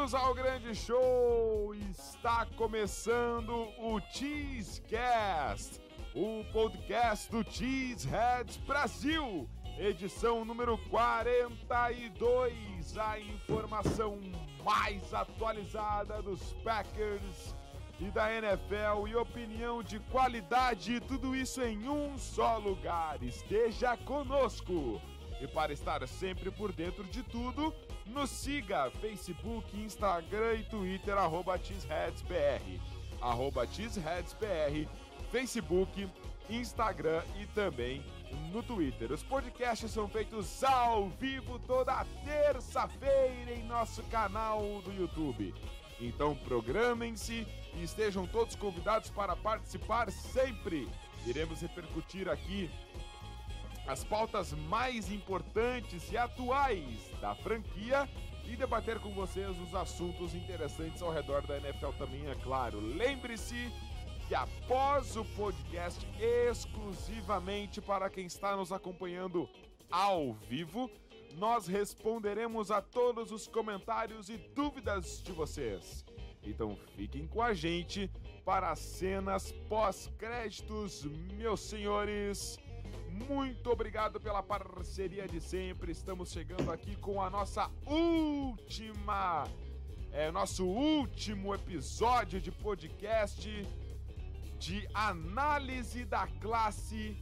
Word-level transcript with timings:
Bem-vindos 0.00 0.14
ao 0.14 0.34
grande 0.34 0.74
show! 0.74 1.74
Está 1.74 2.46
começando 2.56 3.68
o 3.78 4.00
Cheesecast, 4.10 5.78
o 6.14 6.42
podcast 6.54 7.30
do 7.30 7.44
Cheeseheads 7.44 8.56
Brasil, 8.66 9.46
edição 9.78 10.42
número 10.42 10.78
42, 10.88 12.96
a 12.96 13.20
informação 13.20 14.18
mais 14.64 15.12
atualizada 15.12 16.22
dos 16.22 16.54
Packers 16.64 17.54
e 18.00 18.06
da 18.06 18.34
NFL 18.34 19.06
e 19.06 19.14
opinião 19.14 19.82
de 19.82 19.98
qualidade, 19.98 20.98
tudo 21.00 21.36
isso 21.36 21.60
em 21.60 21.90
um 21.90 22.16
só 22.16 22.56
lugar. 22.56 23.22
Esteja 23.22 23.98
conosco! 23.98 24.98
E 25.40 25.46
para 25.46 25.72
estar 25.72 26.06
sempre 26.06 26.50
por 26.50 26.70
dentro 26.70 27.04
de 27.04 27.22
tudo, 27.22 27.74
nos 28.06 28.28
siga 28.28 28.90
Facebook, 29.00 29.74
Instagram 29.74 30.54
e 30.56 30.62
Twitter, 30.64 31.16
arroba 31.16 31.58
TeesHeadsBR. 31.58 32.80
Arroba 33.22 33.66
TeesHeadsBR, 33.66 34.86
Facebook, 35.32 36.08
Instagram 36.50 37.22
e 37.40 37.46
também 37.46 38.04
no 38.52 38.62
Twitter. 38.62 39.12
Os 39.12 39.22
podcasts 39.22 39.90
são 39.90 40.08
feitos 40.08 40.62
ao 40.62 41.08
vivo 41.08 41.58
toda 41.60 42.04
terça-feira 42.24 43.52
em 43.52 43.64
nosso 43.64 44.02
canal 44.04 44.60
do 44.82 44.92
YouTube. 44.92 45.54
Então 46.00 46.34
programem-se 46.34 47.46
e 47.74 47.82
estejam 47.82 48.26
todos 48.26 48.56
convidados 48.56 49.10
para 49.10 49.36
participar 49.36 50.10
sempre. 50.10 50.88
Iremos 51.26 51.60
repercutir 51.60 52.28
aqui 52.28 52.70
as 53.86 54.04
pautas 54.04 54.52
mais 54.52 55.10
importantes 55.10 56.10
e 56.12 56.16
atuais 56.16 57.10
da 57.20 57.34
franquia 57.34 58.08
e 58.44 58.56
debater 58.56 58.98
com 58.98 59.12
vocês 59.12 59.58
os 59.58 59.74
assuntos 59.74 60.34
interessantes 60.34 61.02
ao 61.02 61.12
redor 61.12 61.46
da 61.46 61.56
NFL 61.56 61.90
também, 61.98 62.28
é 62.28 62.34
claro. 62.34 62.80
Lembre-se 62.80 63.72
que 64.28 64.34
após 64.34 65.16
o 65.16 65.24
podcast 65.24 66.06
exclusivamente 66.20 67.80
para 67.80 68.08
quem 68.08 68.26
está 68.26 68.56
nos 68.56 68.72
acompanhando 68.72 69.48
ao 69.90 70.34
vivo, 70.34 70.90
nós 71.36 71.66
responderemos 71.66 72.70
a 72.70 72.80
todos 72.80 73.32
os 73.32 73.46
comentários 73.46 74.28
e 74.28 74.36
dúvidas 74.54 75.22
de 75.22 75.32
vocês. 75.32 76.04
Então 76.42 76.76
fiquem 76.96 77.26
com 77.26 77.42
a 77.42 77.52
gente 77.52 78.10
para 78.44 78.70
as 78.70 78.78
cenas 78.78 79.52
pós-créditos, 79.68 81.04
meus 81.36 81.60
senhores. 81.60 82.58
Muito 83.28 83.70
obrigado 83.70 84.20
pela 84.20 84.42
parceria 84.42 85.26
de 85.28 85.40
sempre. 85.40 85.92
Estamos 85.92 86.30
chegando 86.30 86.70
aqui 86.70 86.96
com 86.96 87.22
a 87.22 87.30
nossa 87.30 87.70
última, 87.86 89.46
é, 90.12 90.30
nosso 90.30 90.66
último 90.66 91.54
episódio 91.54 92.40
de 92.40 92.50
podcast 92.50 93.48
de 94.58 94.86
análise 94.92 96.04
da 96.04 96.26
classe 96.26 97.16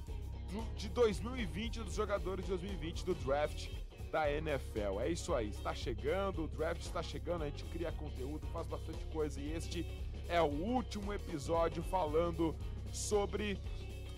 do, 0.51 0.63
de 0.75 0.89
2020 0.89 1.85
dos 1.85 1.95
jogadores 1.95 2.45
de 2.45 2.51
2020 2.51 3.05
do 3.05 3.15
draft 3.15 3.69
da 4.11 4.31
NFL. 4.33 5.01
É 5.01 5.09
isso 5.09 5.35
aí, 5.35 5.49
está 5.49 5.75
chegando, 5.75 6.45
o 6.45 6.49
draft 6.49 6.83
está 6.83 7.03
chegando, 7.03 7.43
a 7.43 7.47
gente 7.47 7.65
cria 7.65 7.93
conteúdo, 7.93 8.47
faz 8.49 8.67
bastante 8.67 9.05
coisa 9.07 9.41
e 9.41 9.53
este 9.53 9.87
é 10.29 10.41
o 10.41 10.47
último 10.47 11.13
episódio 11.13 11.83
falando 11.85 12.55
sobre 12.93 13.59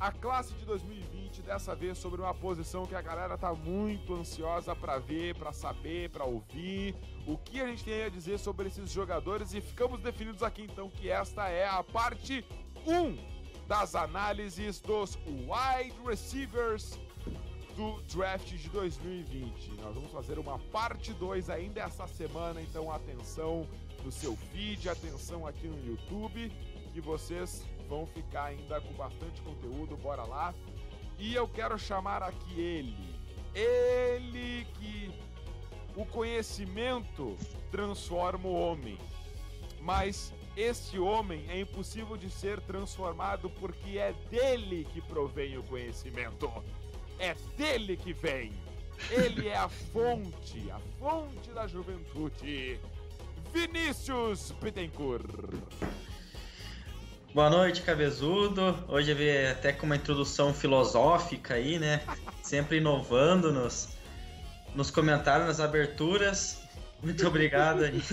a 0.01 0.11
classe 0.11 0.55
de 0.55 0.65
2020, 0.65 1.43
dessa 1.43 1.75
vez 1.75 1.99
sobre 1.99 2.23
uma 2.23 2.33
posição 2.33 2.87
que 2.87 2.95
a 2.95 3.03
galera 3.03 3.37
tá 3.37 3.53
muito 3.53 4.15
ansiosa 4.15 4.75
para 4.75 4.99
ver, 4.99 5.35
para 5.35 5.53
saber, 5.53 6.09
para 6.09 6.25
ouvir, 6.25 6.97
o 7.27 7.37
que 7.37 7.61
a 7.61 7.67
gente 7.67 7.85
tem 7.85 8.05
a 8.05 8.09
dizer 8.09 8.39
sobre 8.39 8.69
esses 8.69 8.91
jogadores 8.91 9.53
e 9.53 9.61
ficamos 9.61 10.01
definidos 10.01 10.43
aqui 10.43 10.63
então 10.63 10.89
que 10.89 11.11
esta 11.11 11.51
é 11.51 11.69
a 11.69 11.83
parte 11.83 12.43
1 12.87 13.67
das 13.69 13.95
análises 13.95 14.81
dos 14.81 15.17
wide 15.27 15.95
receivers 16.05 16.99
do 17.77 18.01
draft 18.03 18.49
de 18.49 18.69
2020. 18.71 19.73
Nós 19.83 19.95
vamos 19.95 20.11
fazer 20.11 20.39
uma 20.39 20.59
parte 20.59 21.13
2 21.13 21.51
ainda 21.51 21.83
essa 21.83 22.07
semana, 22.07 22.63
então 22.63 22.91
atenção 22.91 23.69
no 24.03 24.11
seu 24.11 24.35
feed, 24.35 24.89
atenção 24.89 25.47
aqui 25.47 25.69
no 25.69 25.79
YouTube, 25.87 26.51
que 26.93 27.01
vocês 27.03 27.67
vão 27.91 28.07
ficar 28.07 28.45
ainda 28.45 28.81
com 28.81 28.95
bastante 28.95 29.43
conteúdo, 29.43 29.97
bora 29.97 30.23
lá. 30.23 30.55
E 31.19 31.35
eu 31.35 31.49
quero 31.49 31.77
chamar 31.77 32.23
aqui 32.23 32.59
ele, 32.59 33.19
ele 33.53 34.65
que 34.79 35.13
o 35.97 36.07
conhecimento 36.07 37.37
transforma 37.71 38.49
o 38.49 38.55
homem, 38.55 38.97
mas 39.81 40.33
este 40.57 41.01
homem 41.01 41.45
é 41.51 41.61
impossível 41.61 42.17
de 42.17 42.31
ser 42.31 42.61
transformado 42.61 43.51
porque 43.51 43.99
é 43.99 44.15
dele 44.31 44.87
que 44.93 45.01
provém 45.01 45.59
o 45.59 45.63
conhecimento. 45.65 46.49
É 47.19 47.35
dele 47.57 47.97
que 47.97 48.13
vem. 48.13 48.53
Ele 49.11 49.49
é 49.49 49.57
a 49.57 49.69
fonte, 49.69 50.71
a 50.71 50.79
fonte 50.99 51.51
da 51.51 51.67
juventude. 51.67 52.81
Vinícius 53.53 54.53
Bittencourt. 54.53 55.25
Boa 57.33 57.49
noite, 57.49 57.83
cabezudo. 57.83 58.77
Hoje 58.89 59.15
vi 59.15 59.47
até 59.47 59.73
com 59.73 59.87
uma 59.87 59.95
introdução 59.95 60.53
filosófica 60.53 61.55
aí, 61.55 61.79
né? 61.79 62.03
Sempre 62.43 62.79
inovando 62.79 63.53
nos, 63.53 63.91
nos 64.75 64.91
comentários, 64.91 65.47
nas 65.47 65.61
aberturas. 65.61 66.61
Muito 67.01 67.25
obrigado 67.27 67.85
aí. 67.85 68.03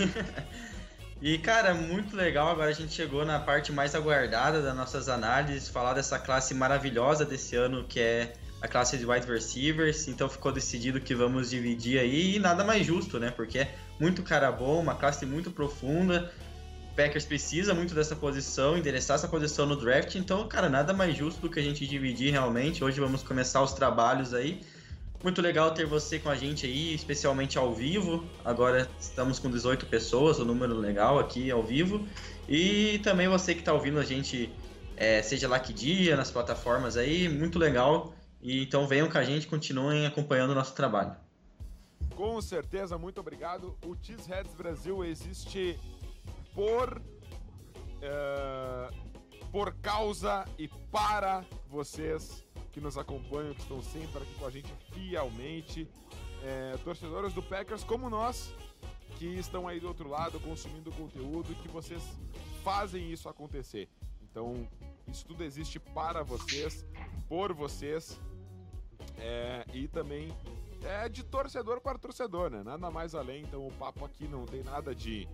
E, 1.20 1.36
cara, 1.36 1.74
muito 1.74 2.14
legal. 2.14 2.48
Agora 2.48 2.70
a 2.70 2.72
gente 2.72 2.92
chegou 2.92 3.24
na 3.24 3.40
parte 3.40 3.72
mais 3.72 3.92
aguardada 3.92 4.62
das 4.62 4.76
nossas 4.76 5.08
análises, 5.08 5.68
falar 5.68 5.94
dessa 5.94 6.16
classe 6.16 6.54
maravilhosa 6.54 7.24
desse 7.24 7.56
ano, 7.56 7.82
que 7.82 7.98
é 7.98 8.34
a 8.62 8.68
classe 8.68 8.96
de 8.96 9.04
wide 9.04 9.26
receivers. 9.26 10.06
Então 10.06 10.28
ficou 10.28 10.52
decidido 10.52 11.00
que 11.00 11.16
vamos 11.16 11.50
dividir 11.50 11.98
aí, 11.98 12.36
e 12.36 12.38
nada 12.38 12.62
mais 12.62 12.86
justo, 12.86 13.18
né? 13.18 13.32
Porque 13.32 13.58
é 13.58 13.74
muito 13.98 14.22
cara 14.22 14.52
bom, 14.52 14.80
uma 14.80 14.94
classe 14.94 15.26
muito 15.26 15.50
profunda. 15.50 16.32
Packers 16.98 17.24
precisa 17.24 17.72
muito 17.72 17.94
dessa 17.94 18.16
posição, 18.16 18.76
endereçar 18.76 19.14
essa 19.14 19.28
posição 19.28 19.64
no 19.64 19.76
draft, 19.76 20.16
então, 20.16 20.48
cara, 20.48 20.68
nada 20.68 20.92
mais 20.92 21.16
justo 21.16 21.40
do 21.40 21.48
que 21.48 21.60
a 21.60 21.62
gente 21.62 21.86
dividir 21.86 22.32
realmente. 22.32 22.82
Hoje 22.82 22.98
vamos 22.98 23.22
começar 23.22 23.62
os 23.62 23.72
trabalhos 23.72 24.34
aí. 24.34 24.60
Muito 25.22 25.40
legal 25.40 25.70
ter 25.70 25.86
você 25.86 26.18
com 26.18 26.28
a 26.28 26.34
gente 26.34 26.66
aí, 26.66 26.92
especialmente 26.92 27.56
ao 27.56 27.72
vivo. 27.72 28.24
Agora 28.44 28.90
estamos 28.98 29.38
com 29.38 29.48
18 29.48 29.86
pessoas, 29.86 30.40
um 30.40 30.44
número 30.44 30.74
legal 30.74 31.20
aqui 31.20 31.52
ao 31.52 31.62
vivo. 31.62 32.04
E 32.48 32.98
também 33.04 33.28
você 33.28 33.54
que 33.54 33.60
está 33.60 33.72
ouvindo 33.72 34.00
a 34.00 34.04
gente, 34.04 34.52
é, 34.96 35.22
seja 35.22 35.46
lá 35.46 35.60
que 35.60 35.72
dia, 35.72 36.16
nas 36.16 36.32
plataformas 36.32 36.96
aí, 36.96 37.28
muito 37.28 37.60
legal. 37.60 38.12
E 38.42 38.64
então 38.64 38.88
venham 38.88 39.08
com 39.08 39.18
a 39.18 39.22
gente, 39.22 39.46
continuem 39.46 40.04
acompanhando 40.04 40.50
o 40.50 40.54
nosso 40.54 40.74
trabalho. 40.74 41.14
Com 42.16 42.42
certeza, 42.42 42.98
muito 42.98 43.20
obrigado. 43.20 43.76
O 43.86 43.94
Cheeseheads 44.02 44.52
Brasil 44.56 45.04
existe 45.04 45.78
por 46.58 47.00
uh, 48.02 49.08
por 49.52 49.72
causa 49.76 50.44
e 50.58 50.66
para 50.90 51.44
vocês 51.68 52.44
que 52.72 52.80
nos 52.80 52.98
acompanham, 52.98 53.54
que 53.54 53.60
estão 53.60 53.80
sempre 53.80 54.24
aqui 54.24 54.34
com 54.34 54.44
a 54.44 54.50
gente 54.50 54.74
fielmente, 54.92 55.88
é, 56.42 56.76
torcedores 56.82 57.32
do 57.32 57.42
Packers 57.44 57.84
como 57.84 58.10
nós, 58.10 58.52
que 59.18 59.26
estão 59.26 59.68
aí 59.68 59.78
do 59.78 59.86
outro 59.86 60.08
lado 60.08 60.40
consumindo 60.40 60.90
conteúdo 60.92 61.52
e 61.52 61.54
que 61.54 61.68
vocês 61.68 62.02
fazem 62.64 63.08
isso 63.10 63.28
acontecer. 63.28 63.88
Então, 64.20 64.68
isso 65.06 65.24
tudo 65.26 65.44
existe 65.44 65.78
para 65.78 66.24
vocês, 66.24 66.84
por 67.28 67.52
vocês 67.52 68.20
é, 69.16 69.64
e 69.72 69.86
também 69.86 70.28
é 70.82 71.08
de 71.08 71.22
torcedor 71.22 71.80
para 71.80 71.98
torcedor, 71.98 72.50
né? 72.50 72.64
Nada 72.64 72.90
mais 72.90 73.14
além. 73.14 73.42
Então, 73.42 73.64
o 73.64 73.72
papo 73.72 74.04
aqui 74.04 74.26
não 74.26 74.44
tem 74.44 74.64
nada 74.64 74.92
de 74.94 75.28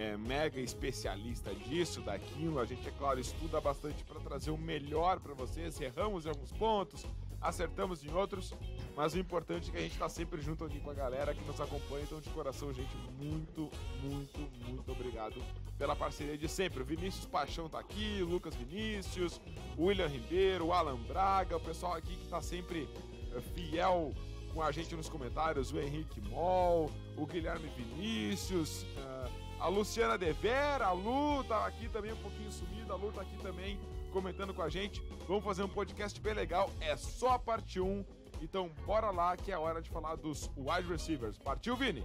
é, 0.00 0.16
mega 0.16 0.58
especialista 0.58 1.54
disso, 1.54 2.00
daquilo. 2.00 2.58
A 2.58 2.64
gente, 2.64 2.88
é 2.88 2.90
claro, 2.92 3.20
estuda 3.20 3.60
bastante 3.60 4.02
para 4.02 4.18
trazer 4.18 4.50
o 4.50 4.56
melhor 4.56 5.20
para 5.20 5.34
vocês. 5.34 5.78
Erramos 5.78 6.24
em 6.24 6.30
alguns 6.30 6.50
pontos, 6.52 7.04
acertamos 7.38 8.02
em 8.02 8.10
outros, 8.10 8.54
mas 8.96 9.12
o 9.12 9.18
importante 9.18 9.68
é 9.68 9.72
que 9.72 9.78
a 9.78 9.82
gente 9.82 9.92
está 9.92 10.08
sempre 10.08 10.40
junto 10.40 10.64
aqui 10.64 10.80
com 10.80 10.90
a 10.90 10.94
galera 10.94 11.34
que 11.34 11.44
nos 11.44 11.60
acompanha. 11.60 12.04
Então, 12.04 12.18
de 12.18 12.30
coração, 12.30 12.72
gente, 12.72 12.96
muito, 13.18 13.70
muito, 14.02 14.40
muito 14.66 14.90
obrigado 14.90 15.42
pela 15.76 15.94
parceria 15.94 16.38
de 16.38 16.48
sempre. 16.48 16.82
O 16.82 16.86
Vinícius 16.86 17.26
Paixão 17.26 17.68
tá 17.68 17.78
aqui, 17.78 18.22
Lucas 18.22 18.54
Vinícius, 18.54 19.38
William 19.78 20.08
Ribeiro, 20.08 20.72
Alan 20.72 20.96
Braga, 20.96 21.58
o 21.58 21.60
pessoal 21.60 21.92
aqui 21.92 22.16
que 22.16 22.24
está 22.24 22.40
sempre 22.40 22.88
é, 23.36 23.40
fiel 23.54 24.14
com 24.54 24.62
a 24.62 24.72
gente 24.72 24.96
nos 24.96 25.10
comentários, 25.10 25.70
o 25.72 25.78
Henrique 25.78 26.22
Moll, 26.22 26.90
o 27.18 27.26
Guilherme 27.26 27.68
Vinícius. 27.76 28.82
Uh, 28.82 29.49
a 29.60 29.68
Luciana 29.68 30.16
Devera, 30.16 30.86
a 30.86 30.92
Lu 30.92 31.44
tá 31.44 31.66
aqui 31.66 31.88
também 31.88 32.12
um 32.12 32.16
pouquinho 32.16 32.50
sumida, 32.50 32.94
a 32.94 32.96
Lu 32.96 33.12
tá 33.12 33.20
aqui 33.20 33.36
também 33.42 33.78
comentando 34.10 34.54
com 34.54 34.62
a 34.62 34.68
gente. 34.68 35.02
Vamos 35.28 35.44
fazer 35.44 35.62
um 35.62 35.68
podcast 35.68 36.20
bem 36.20 36.34
legal, 36.34 36.70
é 36.80 36.96
só 36.96 37.34
a 37.34 37.38
parte 37.38 37.78
1. 37.78 38.04
Então 38.40 38.70
bora 38.86 39.10
lá 39.10 39.36
que 39.36 39.52
é 39.52 39.58
hora 39.58 39.82
de 39.82 39.90
falar 39.90 40.16
dos 40.16 40.50
wide 40.56 40.88
receivers. 40.88 41.38
Partiu, 41.38 41.76
Vini? 41.76 42.02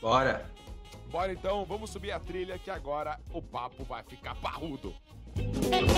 Bora! 0.00 0.50
Bora 1.10 1.32
então, 1.32 1.64
vamos 1.66 1.90
subir 1.90 2.10
a 2.10 2.18
trilha 2.18 2.58
que 2.58 2.70
agora 2.70 3.20
o 3.32 3.42
papo 3.42 3.84
vai 3.84 4.02
ficar 4.02 4.34
parrudo. 4.36 4.94
Vinícius 5.34 5.91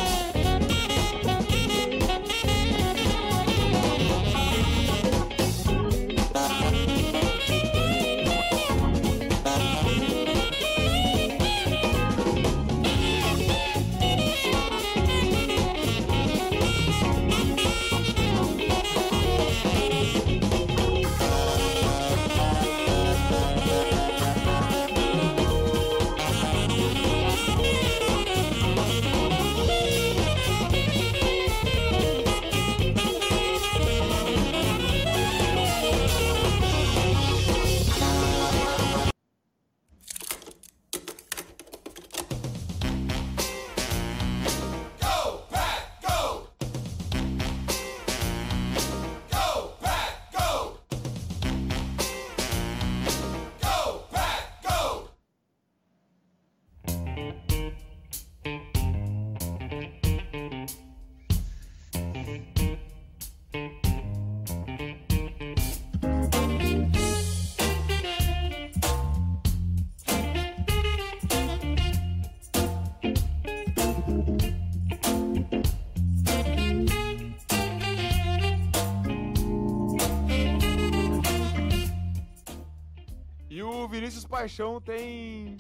Paixão 84.35 84.81
tem 84.81 85.57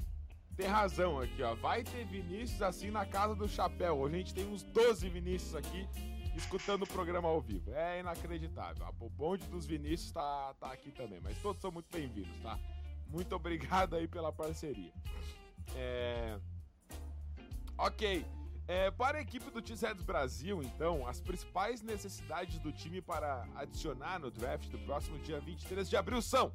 tem 0.56 0.66
razão 0.66 1.20
aqui, 1.20 1.40
ó. 1.44 1.54
Vai 1.54 1.84
ter 1.84 2.04
Vinícius 2.06 2.60
assim 2.60 2.90
na 2.90 3.06
casa 3.06 3.32
do 3.32 3.48
chapéu. 3.48 4.00
Hoje 4.00 4.14
a 4.16 4.18
gente 4.18 4.34
tem 4.34 4.48
uns 4.48 4.64
12 4.64 5.08
Vinícius 5.10 5.54
aqui 5.54 5.88
escutando 6.34 6.82
o 6.82 6.86
programa 6.86 7.28
ao 7.28 7.40
vivo. 7.40 7.72
É 7.72 8.00
inacreditável. 8.00 8.84
O 8.98 9.08
bonde 9.08 9.46
dos 9.46 9.64
Vinícius 9.64 10.10
tá, 10.10 10.54
tá 10.58 10.72
aqui 10.72 10.90
também. 10.90 11.20
Mas 11.22 11.38
todos 11.38 11.62
são 11.62 11.70
muito 11.70 11.86
bem-vindos, 11.88 12.36
tá? 12.42 12.58
Muito 13.06 13.32
obrigado 13.36 13.94
aí 13.94 14.08
pela 14.08 14.32
parceria. 14.32 14.92
É... 15.76 16.36
Ok. 17.78 18.26
É, 18.66 18.90
para 18.90 19.18
a 19.18 19.20
equipe 19.20 19.52
do 19.52 19.62
T-Reds 19.62 20.02
Brasil, 20.02 20.64
então, 20.64 21.06
as 21.06 21.20
principais 21.20 21.80
necessidades 21.80 22.58
do 22.58 22.72
time 22.72 23.00
para 23.00 23.46
adicionar 23.54 24.18
no 24.18 24.32
draft 24.32 24.68
do 24.68 24.80
próximo 24.80 25.16
dia 25.20 25.38
23 25.38 25.88
de 25.88 25.96
abril 25.96 26.20
são 26.20 26.52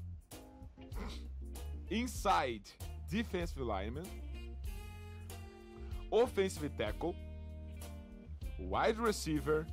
inside 1.90 2.64
defensive 3.10 3.62
lineman, 3.62 4.06
offensive 6.12 6.70
tackle, 6.78 7.16
wide 8.60 9.00
receiver 9.00 9.66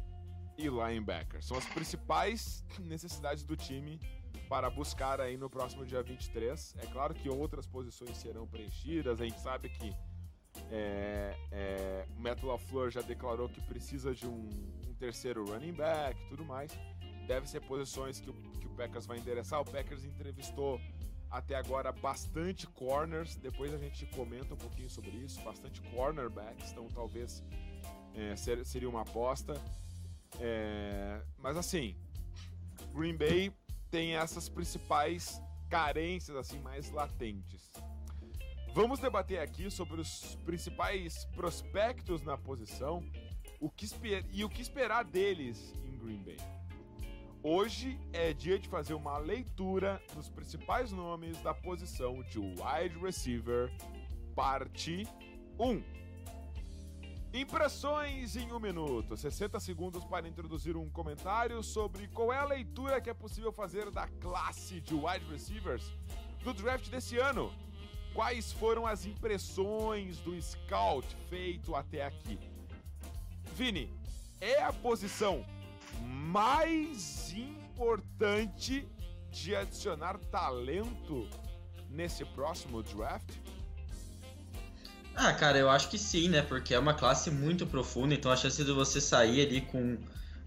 e 0.57 0.69
linebacker. 0.69 1.43
São 1.43 1.57
as 1.57 1.67
principais 1.67 2.65
necessidades 2.81 3.45
do 3.45 3.57
time 3.57 4.01
para 4.49 4.71
buscar 4.71 5.21
aí 5.21 5.37
no 5.37 5.51
próximo 5.51 5.85
dia 5.85 6.03
23. 6.03 6.77
É 6.79 6.87
claro 6.87 7.15
que 7.15 7.29
outras 7.29 7.67
posições 7.67 8.17
serão 8.17 8.47
preenchidas, 8.47 9.21
a 9.21 9.25
gente 9.25 9.41
sabe 9.41 9.69
que 9.69 9.93
é, 10.71 11.37
é, 11.51 12.07
o 12.17 12.21
Matt 12.21 12.41
já 12.91 13.03
declarou 13.03 13.49
que 13.49 13.61
precisa 13.61 14.15
de 14.15 14.27
um, 14.27 14.49
um 14.89 14.95
terceiro 14.95 15.45
running 15.45 15.73
back 15.73 16.21
e 16.21 16.29
tudo 16.29 16.45
mais. 16.45 16.71
Deve 17.27 17.49
ser 17.49 17.61
posições 17.61 18.21
que 18.21 18.31
o, 18.31 18.33
que 18.33 18.67
o 18.67 18.71
Packers 18.71 19.07
vai 19.07 19.19
endereçar. 19.19 19.61
O 19.61 19.65
Packers 19.65 20.05
entrevistou 20.05 20.81
até 21.31 21.55
agora 21.55 21.93
bastante 21.93 22.67
corners, 22.67 23.37
depois 23.37 23.73
a 23.75 23.79
gente 23.79 24.07
comenta 24.07 24.55
um 24.55 24.57
pouquinho 24.57 24.89
sobre 24.89 25.11
isso, 25.11 25.41
bastante 25.43 25.81
cornerbacks, 25.83 26.71
então 26.73 26.89
talvez 26.89 27.43
é, 28.15 28.35
ser, 28.37 28.65
seria 28.65 28.89
uma 28.89 29.03
aposta. 29.03 29.55
É, 30.41 31.21
mas 31.39 31.57
assim, 31.57 31.97
Green 32.95 33.17
Bay 33.17 33.53
tem 33.91 34.17
essas 34.17 34.49
principais 34.49 35.41
carências 35.69 36.37
assim 36.37 36.61
mais 36.61 36.91
latentes. 36.91 37.71
Vamos 38.73 39.01
debater 39.01 39.41
aqui 39.41 39.71
sobre 39.71 40.01
os 40.01 40.37
principais 40.45 41.25
prospectos 41.35 42.23
na 42.23 42.37
posição, 42.37 43.03
o 43.59 43.71
que 43.71 43.87
e 44.33 44.45
o 44.45 44.51
que 44.51 44.61
esperar 44.61 45.03
deles 45.03 45.73
em 45.83 45.97
Green 45.97 46.23
Bay. 46.23 46.37
Hoje 47.49 47.97
é 48.13 48.33
dia 48.33 48.59
de 48.59 48.69
fazer 48.69 48.95
uma 48.95 49.19
leitura 49.19 50.03
dos 50.17 50.29
principais 50.29 50.91
nomes 50.91 51.41
da 51.43 51.55
posição 51.55 52.21
de 52.25 52.41
wide 52.41 52.99
receiver, 53.01 53.73
parte 54.35 55.07
1. 55.57 55.81
Impressões 57.33 58.35
em 58.35 58.51
um 58.51 58.59
minuto, 58.59 59.17
60 59.17 59.61
segundos 59.61 60.05
para 60.07 60.27
introduzir 60.27 60.77
um 60.77 60.91
comentário 60.91 61.63
sobre 61.63 62.09
qual 62.09 62.33
é 62.33 62.39
a 62.39 62.45
leitura 62.45 63.01
que 63.01 63.11
é 63.11 63.15
possível 63.15 63.53
fazer 63.53 63.93
da 63.93 64.09
classe 64.09 64.81
de 64.81 64.95
wide 64.95 65.25
receivers 65.31 65.93
do 66.43 66.53
draft 66.53 66.89
desse 66.89 67.17
ano. 67.17 67.53
Quais 68.13 68.51
foram 68.51 68.85
as 68.85 69.07
impressões 69.07 70.19
do 70.19 70.35
scout 70.43 71.07
feito 71.29 71.77
até 71.77 72.05
aqui? 72.05 72.41
Vini, 73.55 73.89
é 74.41 74.65
a 74.65 74.73
posição 74.73 75.45
mais 76.03 77.33
importante 77.33 78.89
de 79.31 79.55
adicionar 79.55 80.19
talento 80.31 81.29
nesse 81.91 82.25
próximo 82.25 82.83
draft? 82.83 83.31
Ah, 85.15 85.33
cara, 85.33 85.59
eu 85.59 85.71
acho 85.71 85.89
que 85.89 85.99
sim, 85.99 86.29
né? 86.29 86.43
Porque 86.43 86.75
é 86.75 86.79
uma 86.79 86.95
classe 86.95 87.31
muito 87.31 87.67
profunda, 87.67 88.15
então 88.15 88.31
a 88.31 88.37
chance 88.37 88.63
de 88.63 88.73
você 88.73 89.01
sair 89.01 89.47
ali 89.47 89.63
com 89.63 89.97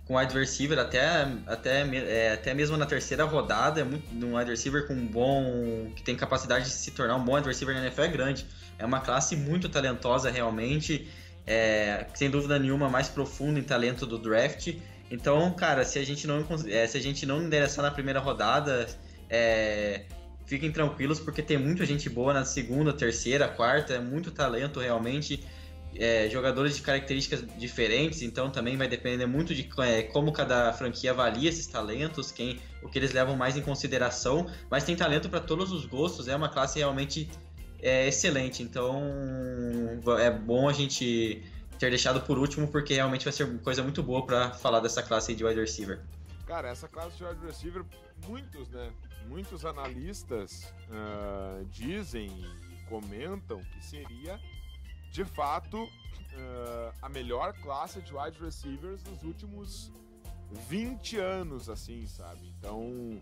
com 0.10 0.18
wide 0.18 0.34
receiver 0.34 0.80
até, 0.80 1.32
até, 1.46 1.82
é, 1.96 2.34
até 2.34 2.52
mesmo 2.52 2.75
na 2.75 2.88
terceira 2.88 3.25
rodada, 3.25 3.82
é 3.82 3.84
um 3.84 4.36
wide 4.36 4.50
receiver 4.50 4.88
com 4.88 4.96
um 4.96 5.06
bom. 5.06 5.92
que 5.96 6.02
tem 6.02 6.16
capacidade 6.16 6.66
de 6.66 6.72
se 6.72 6.90
tornar 6.90 7.16
um 7.16 7.24
bom 7.24 7.36
wide 7.36 7.48
receiver 7.48 7.75
na 7.75 7.82
NFL 7.82 8.02
é 8.02 8.08
grande. 8.08 8.46
É 8.80 8.84
uma 8.84 9.02
classe 9.02 9.36
muito 9.36 9.70
talentosa 9.70 10.32
realmente, 10.32 11.08
é, 11.46 12.08
sem 12.16 12.28
dúvida 12.28 12.58
nenhuma, 12.58 12.90
mais 12.90 13.08
profunda 13.08 13.60
em 13.60 13.63
talento 13.63 14.08
do 14.08 14.18
draft. 14.18 14.74
Então, 15.12 15.51
cara, 15.54 15.84
se 15.84 15.98
a 15.98 16.06
gente 16.06 16.28
não, 16.28 16.46
é, 16.68 16.86
se 16.86 16.98
a 16.98 17.01
gente 17.01 17.25
não 17.25 17.42
endereçar 17.42 17.84
na 17.84 17.92
primeira 17.92 18.20
rodada, 18.20 18.88
é, 19.30 20.06
fiquem 20.46 20.72
tranquilos, 20.72 21.20
porque 21.20 21.42
tem 21.42 21.58
muita 21.58 21.86
gente 21.86 22.10
boa 22.10 22.34
na 22.34 22.46
segunda, 22.46 22.94
terceira, 22.94 23.48
quarta, 23.48 23.94
é 23.94 24.00
muito 24.00 24.32
talento 24.32 24.80
realmente. 24.80 25.44
É, 25.96 26.30
jogadores 26.30 26.75
de 26.75 26.84
características 26.84 27.44
diferentes, 27.58 28.22
então 28.22 28.51
também 28.51 28.78
vai 28.78 28.88
depender 28.88 29.25
muito 29.25 29.56
de 29.56 29.68
é, 29.80 30.04
como 30.04 30.32
cada 30.32 30.72
franquia 30.72 31.10
avalia 31.10 31.50
esses 31.50 31.66
talentos, 31.66 32.32
quem, 32.32 32.60
o 32.84 32.88
que 32.88 33.00
eles 33.00 33.12
levam 33.12 33.36
mais 33.36 33.58
em 33.58 33.62
consideração, 33.62 34.46
mas 34.70 34.84
tem 34.84 34.96
talento 34.96 35.30
para 35.30 35.39
todos 35.39 35.72
os 35.72 35.88
gostos, 35.88 36.28
é 36.28 36.36
uma 36.36 36.48
classe 36.48 36.78
realmente 36.78 37.28
é, 37.82 38.08
excelente, 38.08 38.62
então 38.62 39.01
é 40.20 40.30
bom 40.30 40.70
a 40.70 40.74
gente 40.74 41.42
ter 41.80 41.90
deixado 41.90 42.22
por 42.22 42.38
último, 42.38 42.68
porque 42.68 42.94
realmente 42.94 43.24
vai 43.24 43.32
ser 43.32 43.60
coisa 43.62 43.82
muito 43.82 44.04
boa 44.04 44.26
para 44.26 44.52
falar 44.52 44.82
dessa 44.82 45.02
classe 45.02 45.34
de 45.34 45.46
wide 45.46 45.60
receiver. 45.60 46.02
Cara, 46.46 46.68
essa 46.70 46.88
classe 46.88 47.16
de 47.16 47.24
wide 47.24 47.46
receiver, 47.46 47.86
muitos, 48.28 48.68
né? 48.70 48.92
Muitos 49.28 49.66
analistas 49.66 50.74
uh, 50.90 51.64
dizem 51.66 52.28
e 52.28 52.86
comentam 52.90 53.64
que 53.64 53.86
seria, 53.86 54.40
de 55.12 55.24
fato, 55.24 55.84
uh, 55.84 56.94
a 57.02 57.08
melhor 57.08 57.54
classe 57.62 58.02
de 58.02 58.14
wide 58.14 58.40
receivers 58.44 59.02
dos 59.04 59.24
últimos 59.24 59.92
20 60.68 61.18
anos, 61.18 61.70
assim, 61.70 62.08
sabe? 62.08 62.54
Então, 62.58 63.22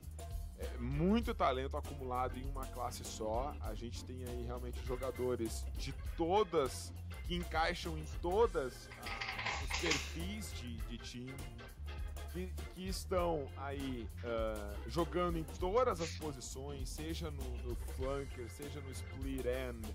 é 0.57 0.77
muito 0.79 1.33
talento 1.35 1.77
acumulado 1.77 2.39
em 2.39 2.45
uma 2.49 2.65
classe 2.67 3.03
só. 3.03 3.53
A 3.61 3.75
gente 3.75 4.03
tem 4.05 4.23
aí 4.23 4.43
realmente 4.45 4.79
jogadores 4.85 5.65
de 5.77 5.93
todas 6.15 6.93
que 7.27 7.35
encaixam 7.35 7.97
em 7.97 8.05
todas 8.21 8.89
ah, 9.01 9.63
os 9.63 9.79
perfis 9.79 10.53
de, 10.53 10.77
de 10.77 10.97
time. 10.97 11.35
que, 12.31 12.47
que 12.73 12.87
estão 12.87 13.47
aí 13.57 14.07
uh, 14.23 14.89
jogando 14.89 15.37
em 15.37 15.43
todas 15.59 15.99
as 15.99 16.11
posições, 16.11 16.87
seja 16.87 17.29
no, 17.31 17.57
no 17.63 17.75
flanker, 17.95 18.49
seja 18.49 18.79
no 18.79 18.91
split 18.91 19.45
end, 19.45 19.87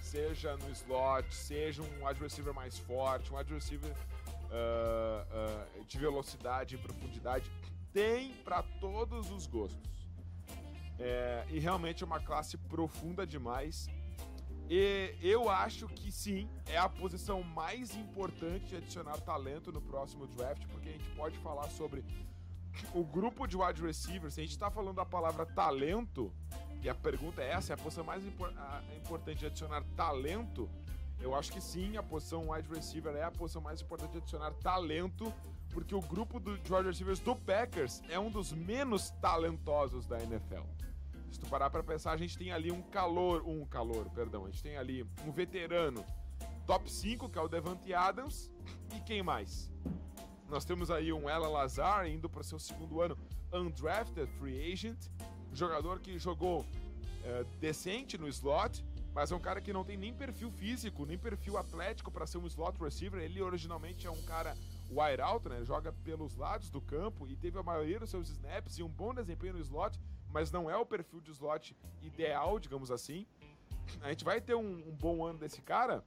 seja 0.00 0.56
no 0.56 0.70
slot, 0.70 1.32
seja 1.34 1.82
um 1.82 2.06
wide 2.06 2.20
receiver 2.20 2.52
mais 2.52 2.78
forte, 2.78 3.32
um 3.32 3.36
wide 3.36 3.52
receiver 3.52 3.90
uh, 3.90 5.80
uh, 5.80 5.84
de 5.84 5.98
velocidade 5.98 6.74
e 6.74 6.78
profundidade, 6.78 7.50
tem 7.92 8.32
para 8.44 8.62
todos 8.80 9.30
os 9.30 9.46
gostos. 9.46 9.92
É, 10.98 11.44
e 11.50 11.58
realmente 11.58 12.02
é 12.02 12.06
uma 12.06 12.20
classe 12.20 12.56
profunda 12.56 13.26
demais. 13.26 13.88
E 14.68 15.14
eu 15.20 15.50
acho 15.50 15.86
que 15.88 16.10
sim, 16.10 16.48
é 16.66 16.78
a 16.78 16.88
posição 16.88 17.42
mais 17.42 17.94
importante 17.94 18.66
de 18.66 18.76
adicionar 18.76 19.18
talento 19.20 19.70
no 19.70 19.80
próximo 19.80 20.26
draft, 20.26 20.66
porque 20.68 20.88
a 20.88 20.92
gente 20.92 21.10
pode 21.10 21.38
falar 21.38 21.68
sobre 21.70 22.04
o 22.94 23.04
grupo 23.04 23.46
de 23.46 23.56
wide 23.56 23.82
receivers. 23.82 24.34
Se 24.34 24.40
a 24.40 24.44
gente 24.44 24.52
está 24.52 24.70
falando 24.70 24.96
da 24.96 25.04
palavra 25.04 25.44
talento, 25.44 26.32
e 26.82 26.88
a 26.88 26.94
pergunta 26.94 27.42
é 27.42 27.50
essa: 27.50 27.72
é 27.72 27.74
a 27.74 27.76
posição 27.76 28.04
mais 28.04 28.24
impor 28.24 28.52
a, 28.56 28.82
importante 28.96 29.38
de 29.38 29.46
adicionar 29.46 29.82
talento? 29.96 30.68
Eu 31.20 31.34
acho 31.36 31.52
que 31.52 31.60
sim, 31.60 31.96
a 31.96 32.02
posição 32.02 32.50
wide 32.50 32.68
receiver 32.68 33.14
é 33.14 33.22
a 33.22 33.30
posição 33.30 33.62
mais 33.62 33.80
importante 33.80 34.12
de 34.12 34.18
adicionar 34.18 34.52
talento, 34.54 35.32
porque 35.70 35.94
o 35.94 36.00
grupo 36.00 36.40
do, 36.40 36.58
de 36.58 36.72
wide 36.72 36.88
receivers 36.88 37.20
do 37.20 37.36
Packers 37.36 38.02
é 38.08 38.18
um 38.18 38.30
dos 38.30 38.52
menos 38.52 39.10
talentosos 39.20 40.06
da 40.06 40.20
NFL. 40.20 40.64
Se 41.32 41.40
tu 41.40 41.46
parar 41.46 41.70
pra 41.70 41.82
pensar, 41.82 42.12
a 42.12 42.16
gente 42.16 42.36
tem 42.36 42.52
ali 42.52 42.70
um 42.70 42.82
calor, 42.82 43.42
um 43.48 43.64
calor, 43.64 44.06
perdão, 44.10 44.44
a 44.44 44.50
gente 44.50 44.62
tem 44.62 44.76
ali 44.76 45.02
um 45.26 45.32
veterano 45.32 46.04
top 46.66 46.92
5, 46.92 47.30
que 47.30 47.38
é 47.38 47.40
o 47.40 47.48
Devante 47.48 47.94
Adams, 47.94 48.52
e 48.94 49.00
quem 49.00 49.22
mais? 49.22 49.72
Nós 50.46 50.66
temos 50.66 50.90
aí 50.90 51.10
um 51.10 51.30
Ella 51.30 51.48
Lazar 51.48 52.06
indo 52.06 52.28
para 52.28 52.42
seu 52.42 52.58
segundo 52.58 53.00
ano 53.00 53.16
undrafted 53.50 54.30
free 54.38 54.72
agent, 54.72 55.08
jogador 55.54 56.00
que 56.00 56.18
jogou 56.18 56.66
é, 57.24 57.46
decente 57.58 58.18
no 58.18 58.28
slot, 58.28 58.84
mas 59.14 59.32
é 59.32 59.34
um 59.34 59.40
cara 59.40 59.58
que 59.58 59.72
não 59.72 59.84
tem 59.84 59.96
nem 59.96 60.12
perfil 60.12 60.50
físico, 60.50 61.06
nem 61.06 61.16
perfil 61.16 61.56
atlético 61.56 62.10
para 62.10 62.26
ser 62.26 62.36
um 62.36 62.46
slot 62.46 62.78
receiver. 62.78 63.22
Ele 63.22 63.40
originalmente 63.40 64.06
é 64.06 64.10
um 64.10 64.22
cara 64.22 64.54
wide 64.90 65.22
out, 65.22 65.48
né? 65.48 65.64
Joga 65.64 65.92
pelos 65.92 66.36
lados 66.36 66.68
do 66.68 66.80
campo 66.80 67.26
e 67.26 67.36
teve 67.36 67.58
a 67.58 67.62
maioria 67.62 67.98
dos 67.98 68.10
seus 68.10 68.28
snaps 68.28 68.76
e 68.76 68.82
um 68.82 68.88
bom 68.88 69.14
desempenho 69.14 69.54
no 69.54 69.60
slot 69.60 69.98
mas 70.32 70.50
não 70.50 70.70
é 70.70 70.76
o 70.76 70.86
perfil 70.86 71.20
de 71.20 71.30
slot 71.30 71.76
ideal, 72.02 72.58
digamos 72.58 72.90
assim. 72.90 73.26
A 74.00 74.08
gente 74.08 74.24
vai 74.24 74.40
ter 74.40 74.54
um, 74.54 74.88
um 74.88 74.96
bom 74.96 75.24
ano 75.24 75.38
desse 75.38 75.60
cara. 75.60 76.04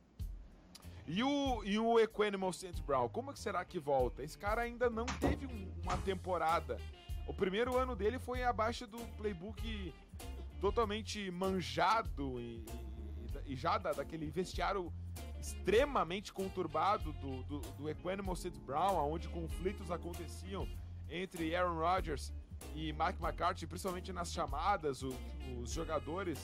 E 1.08 1.24
o, 1.24 1.63
e 1.63 1.77
o 1.77 2.00
Equanimal 2.00 2.51
St. 2.51 2.82
Brown, 2.82 3.08
como 3.10 3.32
que 3.32 3.39
será 3.39 3.63
que 3.63 3.77
volta? 3.77 4.24
Esse 4.24 4.38
cara 4.38 4.63
ainda 4.63 4.89
não 4.89 5.05
teve 5.05 5.46
um, 5.46 5.72
uma 5.84 5.96
temporada. 5.98 6.79
O 7.27 7.34
primeiro 7.34 7.77
ano 7.77 7.96
dele 7.96 8.17
foi 8.17 8.44
abaixo 8.44 8.88
do 8.88 8.98
playbook 9.17 9.94
totalmente 10.60 11.29
manjado 11.29 12.39
e, 12.39 12.65
e, 13.46 13.53
e 13.53 13.55
já 13.55 13.77
da, 13.77 13.94
daquele 13.94 14.32
vestiário 14.32 14.91
extremamente 15.39 16.34
conturbado 16.34 17.13
do, 17.13 17.44
do, 17.44 17.60
do 17.60 17.89
Equanimal 17.89 18.36
St. 18.36 18.60
Brown, 18.62 18.96
onde 19.12 19.27
conflitos 19.27 19.91
aconteciam 19.91 20.67
entre 21.08 21.55
Aaron 21.55 21.77
Rodgers 21.77 22.34
Mike 22.74 23.22
McCarthy, 23.22 23.68
principalmente 23.68 24.12
nas 24.12 24.32
chamadas, 24.32 25.02
o, 25.02 25.14
os 25.62 25.72
jogadores 25.72 26.40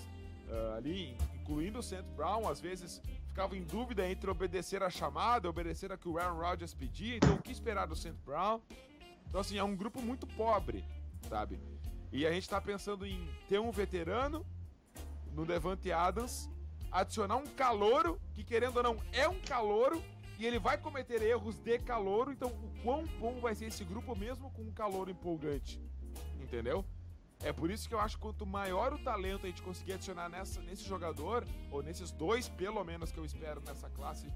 uh, 0.47 0.75
ali, 0.77 1.17
incluindo 1.41 1.79
o 1.79 1.83
St. 1.83 2.03
Brown, 2.15 2.47
às 2.47 2.59
vezes 2.59 3.01
ficavam 3.27 3.57
em 3.57 3.63
dúvida 3.63 4.07
entre 4.09 4.29
obedecer 4.29 4.83
a 4.83 4.89
chamada, 4.89 5.49
obedecer 5.49 5.91
a 5.91 5.97
que 5.97 6.07
o 6.07 6.17
Aaron 6.17 6.37
Rodgers 6.37 6.73
pedia, 6.73 7.15
então 7.15 7.35
o 7.35 7.41
que 7.41 7.51
esperar 7.51 7.87
do 7.87 7.95
St. 7.95 8.13
Brown? 8.25 8.59
Então, 9.27 9.39
assim, 9.39 9.57
é 9.57 9.63
um 9.63 9.75
grupo 9.75 10.01
muito 10.01 10.27
pobre, 10.27 10.83
sabe? 11.29 11.59
E 12.11 12.25
a 12.25 12.31
gente 12.31 12.49
tá 12.49 12.59
pensando 12.59 13.05
em 13.05 13.29
ter 13.47 13.59
um 13.59 13.71
veterano 13.71 14.45
no 15.33 15.45
Devante 15.45 15.91
Adams, 15.91 16.49
adicionar 16.91 17.37
um 17.37 17.47
calouro, 17.47 18.19
que 18.33 18.43
querendo 18.43 18.77
ou 18.77 18.83
não 18.83 18.99
é 19.13 19.27
um 19.29 19.39
calouro, 19.39 20.03
e 20.37 20.45
ele 20.45 20.59
vai 20.59 20.77
cometer 20.77 21.21
erros 21.21 21.55
de 21.57 21.79
calouro, 21.79 22.31
então 22.31 22.49
o 22.49 22.83
quão 22.83 23.05
bom 23.19 23.39
vai 23.39 23.55
ser 23.55 23.65
esse 23.65 23.85
grupo 23.85 24.15
mesmo 24.15 24.51
com 24.51 24.63
um 24.63 24.71
calouro 24.71 25.09
empolgante? 25.09 25.79
Entendeu? 26.41 26.85
É 27.43 27.51
por 27.51 27.71
isso 27.71 27.87
que 27.87 27.95
eu 27.95 27.99
acho 27.99 28.17
que 28.17 28.21
quanto 28.21 28.45
maior 28.45 28.93
o 28.93 28.99
talento 28.99 29.45
a 29.45 29.49
gente 29.49 29.61
conseguir 29.61 29.93
adicionar 29.93 30.29
nessa, 30.29 30.61
nesse 30.61 30.87
jogador, 30.87 31.45
ou 31.71 31.81
nesses 31.81 32.11
dois, 32.11 32.47
pelo 32.47 32.83
menos, 32.83 33.11
que 33.11 33.17
eu 33.17 33.25
espero 33.25 33.61
nessa 33.65 33.89
classe 33.89 34.27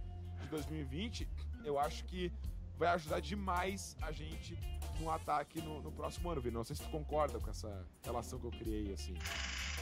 de 0.41 0.47
2020, 0.47 1.27
eu 1.63 1.77
acho 1.77 2.03
que 2.05 2.31
vai 2.77 2.89
ajudar 2.89 3.19
demais 3.19 3.95
a 4.01 4.12
gente 4.12 4.57
no 5.00 5.09
ataque 5.12 5.62
no, 5.62 5.81
no 5.81 5.91
próximo 5.91 6.29
ano, 6.29 6.41
Vini. 6.41 6.55
Não 6.55 6.63
sei 6.63 6.75
se 6.75 6.81
tu 6.81 6.89
concorda 6.89 7.39
com 7.39 7.50
essa 7.50 7.85
relação 8.03 8.39
que 8.39 8.45
eu 8.45 8.51
criei, 8.51 8.93
assim. 8.93 9.13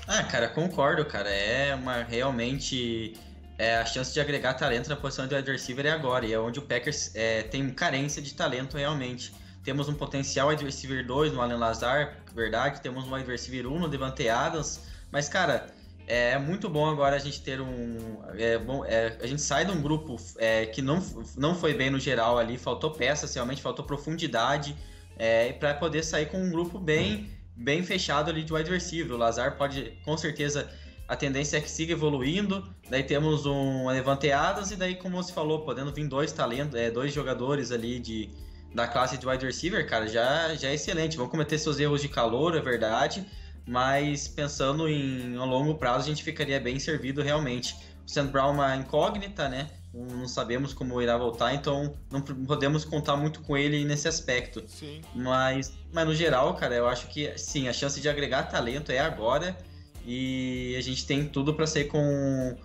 Ah, 0.08 0.24
cara, 0.24 0.50
concordo, 0.50 1.06
cara. 1.06 1.30
É 1.30 1.74
uma 1.76 2.04
realmente. 2.04 3.18
É, 3.58 3.78
a 3.78 3.86
chance 3.86 4.12
de 4.12 4.20
agregar 4.20 4.56
talento 4.56 4.90
na 4.90 4.96
posição 4.96 5.28
de 5.28 5.36
wide 5.36 5.52
receiver 5.52 5.86
é 5.86 5.92
agora, 5.92 6.26
e 6.26 6.34
é 6.34 6.40
onde 6.40 6.58
o 6.58 6.64
Packers 6.64 7.16
é, 7.16 7.44
tem 7.44 7.70
carência 7.70 8.22
de 8.22 8.34
talento 8.34 8.78
realmente. 8.78 9.34
Temos 9.64 9.88
um 9.88 9.94
potencial 9.94 10.50
wide 10.50 10.64
receiver 10.64 11.06
2 11.06 11.34
no 11.34 11.42
Allen 11.42 11.58
Lazar, 11.58 12.18
verdade. 12.36 12.82
Temos 12.82 13.06
um 13.06 13.14
wide 13.14 13.30
receiver 13.30 13.72
1 13.72 13.80
no 13.80 13.88
Devante 13.88 14.28
Adams. 14.28 14.82
Mas, 15.10 15.30
cara, 15.30 15.68
é 16.06 16.38
muito 16.38 16.70
bom 16.70 16.90
agora 16.90 17.16
a 17.16 17.20
gente 17.20 17.42
ter 17.42 17.62
um. 17.62 18.20
É, 18.38 18.58
bom, 18.58 18.84
é, 18.84 19.18
a 19.22 19.28
gente 19.28 19.42
sai 19.42 19.66
de 19.66 19.72
um 19.72 19.82
grupo 19.82 20.18
é, 20.38 20.66
que 20.66 20.82
não, 20.82 21.02
não 21.38 21.56
foi 21.56 21.74
bem 21.74 21.90
no 21.90 22.00
geral 22.00 22.38
ali, 22.38 22.58
faltou 22.58 22.92
peças, 22.92 23.34
realmente 23.34 23.62
faltou 23.62 23.86
profundidade, 23.86 24.76
é, 25.18 25.54
para 25.54 25.74
poder 25.74 26.04
sair 26.04 26.26
com 26.26 26.38
um 26.38 26.50
grupo 26.50 26.78
bem, 26.78 27.30
bem 27.56 27.84
fechado 27.84 28.30
ali 28.30 28.44
de 28.44 28.54
wide 28.54 28.70
receiver. 28.70 29.14
O 29.14 29.18
Lazar 29.18 29.58
pode, 29.58 29.98
com 30.04 30.18
certeza, 30.18 30.70
a 31.08 31.16
tendência 31.16 31.58
é 31.58 31.62
que 31.62 31.72
siga 31.72 31.94
evoluindo. 31.94 32.68
Daí 32.90 33.04
temos 33.04 33.46
um 33.46 33.88
Levante 33.88 34.30
Adams, 34.30 34.72
e 34.72 34.76
daí, 34.76 34.96
como 34.96 35.16
você 35.16 35.32
falou, 35.32 35.62
podendo 35.62 35.94
vir 35.94 36.08
dois 36.08 36.34
talentos, 36.34 36.78
é, 36.78 36.92
dois 36.92 37.14
jogadores 37.14 37.72
ali 37.72 37.98
de 37.98 38.30
da 38.74 38.88
classe 38.88 39.18
de 39.18 39.28
wide 39.28 39.46
receiver, 39.46 39.88
cara, 39.88 40.08
já, 40.08 40.56
já 40.56 40.70
é 40.70 40.74
excelente. 40.74 41.18
Vão 41.18 41.28
cometer 41.28 41.58
seus 41.58 41.80
erros 41.80 42.02
de 42.02 42.10
calor, 42.10 42.56
é 42.56 42.62
verdade, 42.62 43.26
mas 43.68 44.28
pensando 44.28 44.88
em 44.88 45.36
a 45.38 45.44
longo 45.46 45.76
prazo, 45.76 46.06
a 46.06 46.08
gente 46.10 46.24
ficaria 46.24 46.60
bem 46.60 46.80
servido 46.80 47.22
realmente. 47.22 47.76
O 48.06 48.10
Sam 48.10 48.28
Brown 48.28 48.50
é 48.50 48.52
uma 48.52 48.76
incógnita, 48.76 49.48
né? 49.48 49.70
Não 49.94 50.28
sabemos 50.28 50.74
como 50.74 51.00
irá 51.00 51.16
voltar, 51.18 51.54
então 51.54 51.94
não 52.12 52.20
podemos 52.20 52.84
contar 52.84 53.16
muito 53.16 53.42
com 53.42 53.56
ele 53.56 53.86
nesse 53.86 54.08
aspecto. 54.08 54.64
Sim. 54.68 55.02
Mas, 55.14 55.72
mas 55.92 56.08
no 56.08 56.16
geral, 56.16 56.56
cara, 56.56 56.74
eu 56.74 56.88
acho 56.88 57.08
que 57.08 57.32
sim, 57.38 57.68
a 57.68 57.74
chance 57.74 58.02
de 58.02 58.10
agregar 58.10 58.44
talento 58.44 58.92
é 58.92 59.00
agora 59.00 59.56
e 60.04 60.76
a 60.78 60.82
gente 60.82 61.06
tem 61.06 61.28
tudo 61.28 61.54
para 61.54 61.68
sair 61.68 61.86
com 61.86 62.58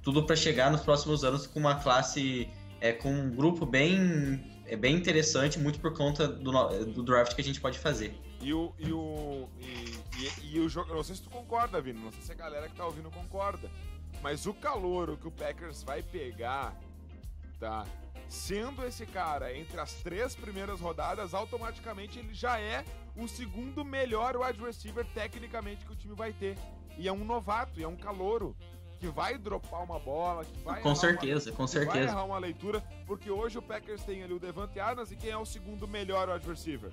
tudo 0.00 0.22
para 0.22 0.36
chegar 0.36 0.70
nos 0.70 0.82
próximos 0.82 1.24
anos 1.24 1.44
com 1.48 1.58
uma 1.58 1.74
classe 1.74 2.48
é, 2.80 2.92
com 2.92 3.12
um 3.12 3.30
grupo 3.30 3.66
bem 3.66 4.40
é 4.68 4.76
bem 4.76 4.96
interessante, 4.96 5.58
muito 5.58 5.80
por 5.80 5.94
conta 5.94 6.26
do, 6.26 6.84
do 6.86 7.02
draft 7.02 7.34
que 7.34 7.40
a 7.40 7.44
gente 7.44 7.60
pode 7.60 7.78
fazer. 7.78 8.14
E 8.40 8.52
o. 8.52 8.74
E 8.78 8.92
o, 8.92 9.48
e, 9.58 10.42
e, 10.42 10.56
e 10.56 10.60
o 10.60 10.68
jogo. 10.68 10.94
Não 10.94 11.02
sei 11.02 11.16
se 11.16 11.22
tu 11.22 11.30
concorda, 11.30 11.80
Vini. 11.80 12.00
Não 12.00 12.12
sei 12.12 12.22
se 12.22 12.32
a 12.32 12.34
galera 12.34 12.68
que 12.68 12.74
tá 12.74 12.84
ouvindo 12.84 13.10
concorda. 13.10 13.70
Mas 14.22 14.46
o 14.46 14.54
calor 14.54 15.16
que 15.16 15.28
o 15.28 15.30
Packers 15.30 15.82
vai 15.82 16.02
pegar, 16.02 16.76
tá? 17.60 17.86
Sendo 18.28 18.84
esse 18.84 19.06
cara 19.06 19.56
entre 19.56 19.78
as 19.78 19.94
três 19.94 20.34
primeiras 20.34 20.80
rodadas, 20.80 21.32
automaticamente 21.32 22.18
ele 22.18 22.34
já 22.34 22.58
é 22.58 22.84
o 23.14 23.28
segundo 23.28 23.84
melhor 23.84 24.36
wide 24.36 24.60
receiver 24.60 25.06
tecnicamente 25.14 25.84
que 25.84 25.92
o 25.92 25.96
time 25.96 26.14
vai 26.14 26.32
ter. 26.32 26.56
E 26.98 27.06
é 27.06 27.12
um 27.12 27.24
novato, 27.24 27.78
e 27.78 27.84
é 27.84 27.88
um 27.88 27.96
calouro 27.96 28.56
que 28.98 29.08
vai 29.08 29.36
dropar 29.36 29.82
uma 29.82 29.98
bola, 29.98 30.44
que 30.44 30.58
vai 30.62 30.80
com 30.80 30.94
certeza, 30.94 31.50
uma, 31.50 31.56
com 31.56 31.66
certeza. 31.66 31.92
vai 31.92 32.02
errar 32.02 32.24
uma 32.24 32.38
leitura, 32.38 32.82
porque 33.06 33.30
hoje 33.30 33.58
o 33.58 33.62
Packers 33.62 34.02
tem 34.02 34.22
ali 34.22 34.32
o 34.32 34.38
Devante 34.38 34.80
Adams 34.80 35.10
e 35.10 35.16
quem 35.16 35.30
é 35.30 35.36
o 35.36 35.44
segundo 35.44 35.86
melhor 35.86 36.28
wide 36.28 36.48
receiver? 36.48 36.90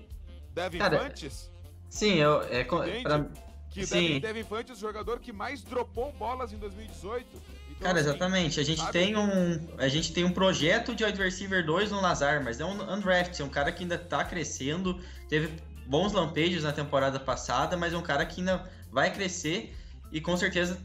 Devin 0.53 0.77
Cara, 0.79 0.99
Fantes? 0.99 1.51
Sim, 1.89 2.15
eu 2.15 2.41
é 2.43 2.63
pra... 2.63 3.25
que 3.69 3.85
sim. 3.85 3.95
Devin, 3.95 4.19
Devin 4.19 4.43
Fantes, 4.43 4.77
o 4.77 4.81
jogador 4.81 5.19
que 5.19 5.31
mais 5.31 5.61
dropou 5.63 6.11
bolas 6.11 6.51
em 6.51 6.57
2018. 6.57 7.25
Então, 7.71 7.87
Cara, 7.87 7.99
assim, 7.99 8.09
exatamente. 8.09 8.59
A 8.59 8.63
gente 8.63 8.81
sabe? 8.81 8.91
tem 8.91 9.17
um 9.17 9.67
a 9.77 9.87
gente 9.87 10.13
tem 10.13 10.23
um 10.23 10.31
projeto 10.31 10.93
de 10.93 11.03
wide 11.03 11.21
receiver 11.21 11.65
2 11.65 11.91
no 11.91 12.01
Lazar, 12.01 12.43
mas 12.43 12.59
é 12.59 12.65
um 12.65 12.93
undraft, 12.93 13.39
é 13.39 13.43
um 13.43 13.49
cara 13.49 13.71
que 13.71 13.83
ainda 13.83 13.97
tá 13.97 14.23
crescendo, 14.23 14.99
teve 15.27 15.53
bons 15.85 16.13
lampejos 16.13 16.63
na 16.63 16.71
temporada 16.71 17.19
passada, 17.19 17.75
mas 17.75 17.93
é 17.93 17.97
um 17.97 18.01
cara 18.01 18.25
que 18.25 18.41
ainda 18.41 18.69
vai 18.91 19.11
crescer 19.11 19.75
e 20.11 20.21
com 20.21 20.37
certeza 20.37 20.79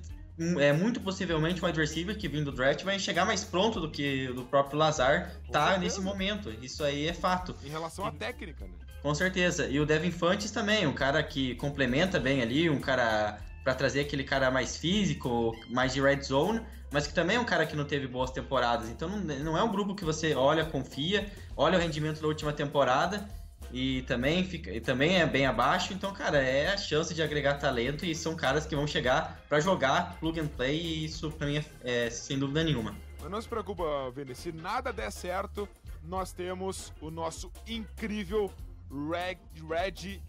é 0.61 0.73
muito 0.73 1.01
possivelmente 1.01 1.63
o 1.63 1.67
wide 1.67 1.81
receiver 1.81 2.17
que 2.17 2.29
vindo 2.29 2.51
do 2.51 2.57
draft 2.57 2.85
vai 2.85 2.99
chegar 2.99 3.25
mais 3.25 3.45
pronto 3.45 3.81
do 3.81 3.91
que 3.91 4.29
o 4.31 4.45
próprio 4.45 4.79
Lazar 4.79 5.33
Com 5.47 5.53
tá 5.53 5.61
certeza. 5.65 5.81
nesse 5.81 6.01
momento. 6.01 6.51
Isso 6.63 6.85
aí 6.85 7.09
é 7.09 7.13
fato. 7.13 7.57
Em 7.65 7.69
relação 7.69 8.07
à 8.07 8.13
técnica, 8.13 8.65
né? 8.65 8.73
Com 9.03 9.15
certeza. 9.15 9.67
E 9.67 9.81
o 9.81 9.87
Devin 9.87 10.11
Fantes 10.11 10.51
também, 10.51 10.87
um 10.87 10.93
cara 10.93 11.23
que 11.23 11.55
complementa 11.57 12.19
bem 12.21 12.43
ali, 12.43 12.71
um 12.71 12.81
cara 12.81 13.39
para 13.65 13.75
trazer 13.75 14.01
aquele 14.01 14.25
cara 14.25 14.51
mais 14.51 14.77
físico, 14.77 15.55
mais 15.69 15.93
de 15.93 16.01
red 16.01 16.23
zone, 16.23 16.61
mas 16.91 17.07
que 17.07 17.13
também 17.13 17.37
é 17.37 17.41
um 17.41 17.45
cara 17.45 17.67
que 17.67 17.77
não 17.77 17.85
teve 17.85 18.07
boas 18.07 18.31
temporadas. 18.31 18.89
Então 18.89 19.09
não, 19.09 19.19
não 19.19 19.59
é 19.59 19.63
um 19.63 19.71
grupo 19.71 19.95
que 19.95 20.05
você 20.05 20.35
olha, 20.35 20.65
confia, 20.65 21.31
olha 21.57 21.79
o 21.79 21.81
rendimento 21.81 22.21
da 22.21 22.29
última 22.29 22.53
temporada 22.53 23.29
e 23.73 24.03
também, 24.03 24.45
fica, 24.45 24.71
e 24.71 24.81
também 24.81 25.21
é 25.21 25.27
bem 25.27 25.47
abaixo. 25.47 25.93
Então, 25.93 26.13
cara, 26.13 26.39
é 26.39 26.73
a 26.73 26.77
chance 26.77 27.15
de 27.15 27.23
agregar 27.23 27.55
talento 27.55 28.05
e 28.05 28.15
são 28.15 28.35
caras 28.35 28.67
que 28.67 28.75
vão 28.75 28.87
chegar 28.87 29.43
para 29.49 29.61
jogar 29.61 30.17
plug 30.19 30.41
and 30.41 30.49
play 30.49 30.81
e 30.81 31.05
isso 31.05 31.31
pra 31.31 31.47
mim 31.47 31.59
é, 31.59 32.07
é 32.07 32.11
sem 32.11 32.39
dúvida 32.39 32.65
nenhuma. 32.65 32.95
Mas 33.21 33.31
não 33.31 33.41
se 33.41 33.49
preocupa, 33.49 34.11
Vini, 34.15 34.35
se 34.35 34.53
nada 34.53 34.93
der 34.93 35.11
certo, 35.11 35.69
nós 36.05 36.33
temos 36.33 36.93
o 37.01 37.11
nosso 37.11 37.53
incrível 37.67 38.53
Reg, 38.91 39.39
Red 39.69 40.21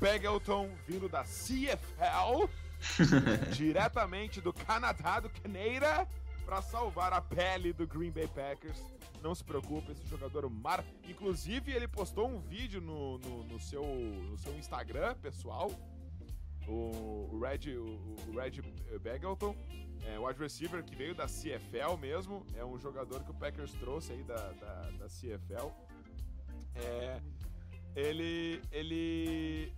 Begelton 0.00 0.70
vindo 0.86 1.08
da 1.08 1.24
CFL, 1.24 2.48
diretamente 3.52 4.40
do 4.40 4.52
Canadá, 4.52 5.20
do 5.20 5.30
Canadá, 5.30 6.06
para 6.44 6.62
salvar 6.62 7.12
a 7.12 7.20
pele 7.20 7.72
do 7.72 7.86
Green 7.86 8.10
Bay 8.10 8.28
Packers. 8.28 8.78
Não 9.22 9.34
se 9.34 9.42
preocupe, 9.44 9.92
esse 9.92 10.06
jogador 10.06 10.48
mar. 10.48 10.84
Inclusive, 11.08 11.72
ele 11.72 11.88
postou 11.88 12.28
um 12.28 12.40
vídeo 12.40 12.80
no, 12.80 13.18
no, 13.18 13.44
no 13.44 13.60
seu, 13.60 13.84
no 13.84 14.38
seu 14.38 14.56
Instagram 14.56 15.14
pessoal. 15.16 15.70
O, 16.66 17.30
o 17.32 17.40
Red, 17.40 17.74
o, 17.76 18.16
o 18.28 18.38
Red 18.38 18.60
Begelton, 19.00 19.56
é, 20.04 20.18
o 20.18 20.26
wide 20.26 20.38
receiver 20.38 20.84
que 20.84 20.94
veio 20.94 21.14
da 21.14 21.26
CFL 21.26 21.96
mesmo. 21.98 22.46
É 22.54 22.64
um 22.64 22.78
jogador 22.78 23.22
que 23.24 23.30
o 23.30 23.34
Packers 23.34 23.72
trouxe 23.72 24.12
aí 24.12 24.22
da, 24.22 24.52
da, 24.52 24.90
da 24.98 25.06
CFL. 25.06 25.70
É, 26.74 27.20
ele, 27.96 28.62
ele, 28.70 29.72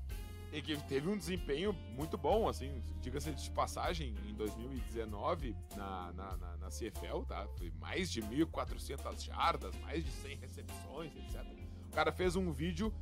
ele 0.52 0.76
teve 0.82 1.08
um 1.08 1.16
desempenho 1.16 1.72
muito 1.94 2.18
bom, 2.18 2.48
assim, 2.48 2.82
diga-se 3.00 3.32
de 3.32 3.50
passagem, 3.50 4.14
em 4.28 4.34
2019 4.34 5.56
na, 5.76 6.12
na, 6.12 6.36
na, 6.36 6.56
na 6.56 6.68
CFL, 6.68 7.22
tá? 7.26 7.46
Foi 7.56 7.70
mais 7.78 8.10
de 8.10 8.20
1.400 8.20 9.26
jardas, 9.26 9.74
mais 9.80 10.04
de 10.04 10.10
100 10.10 10.36
recepções, 10.36 11.14
etc. 11.14 11.44
O 11.86 11.90
cara 11.92 12.10
fez 12.10 12.36
um 12.36 12.50
vídeo 12.50 12.92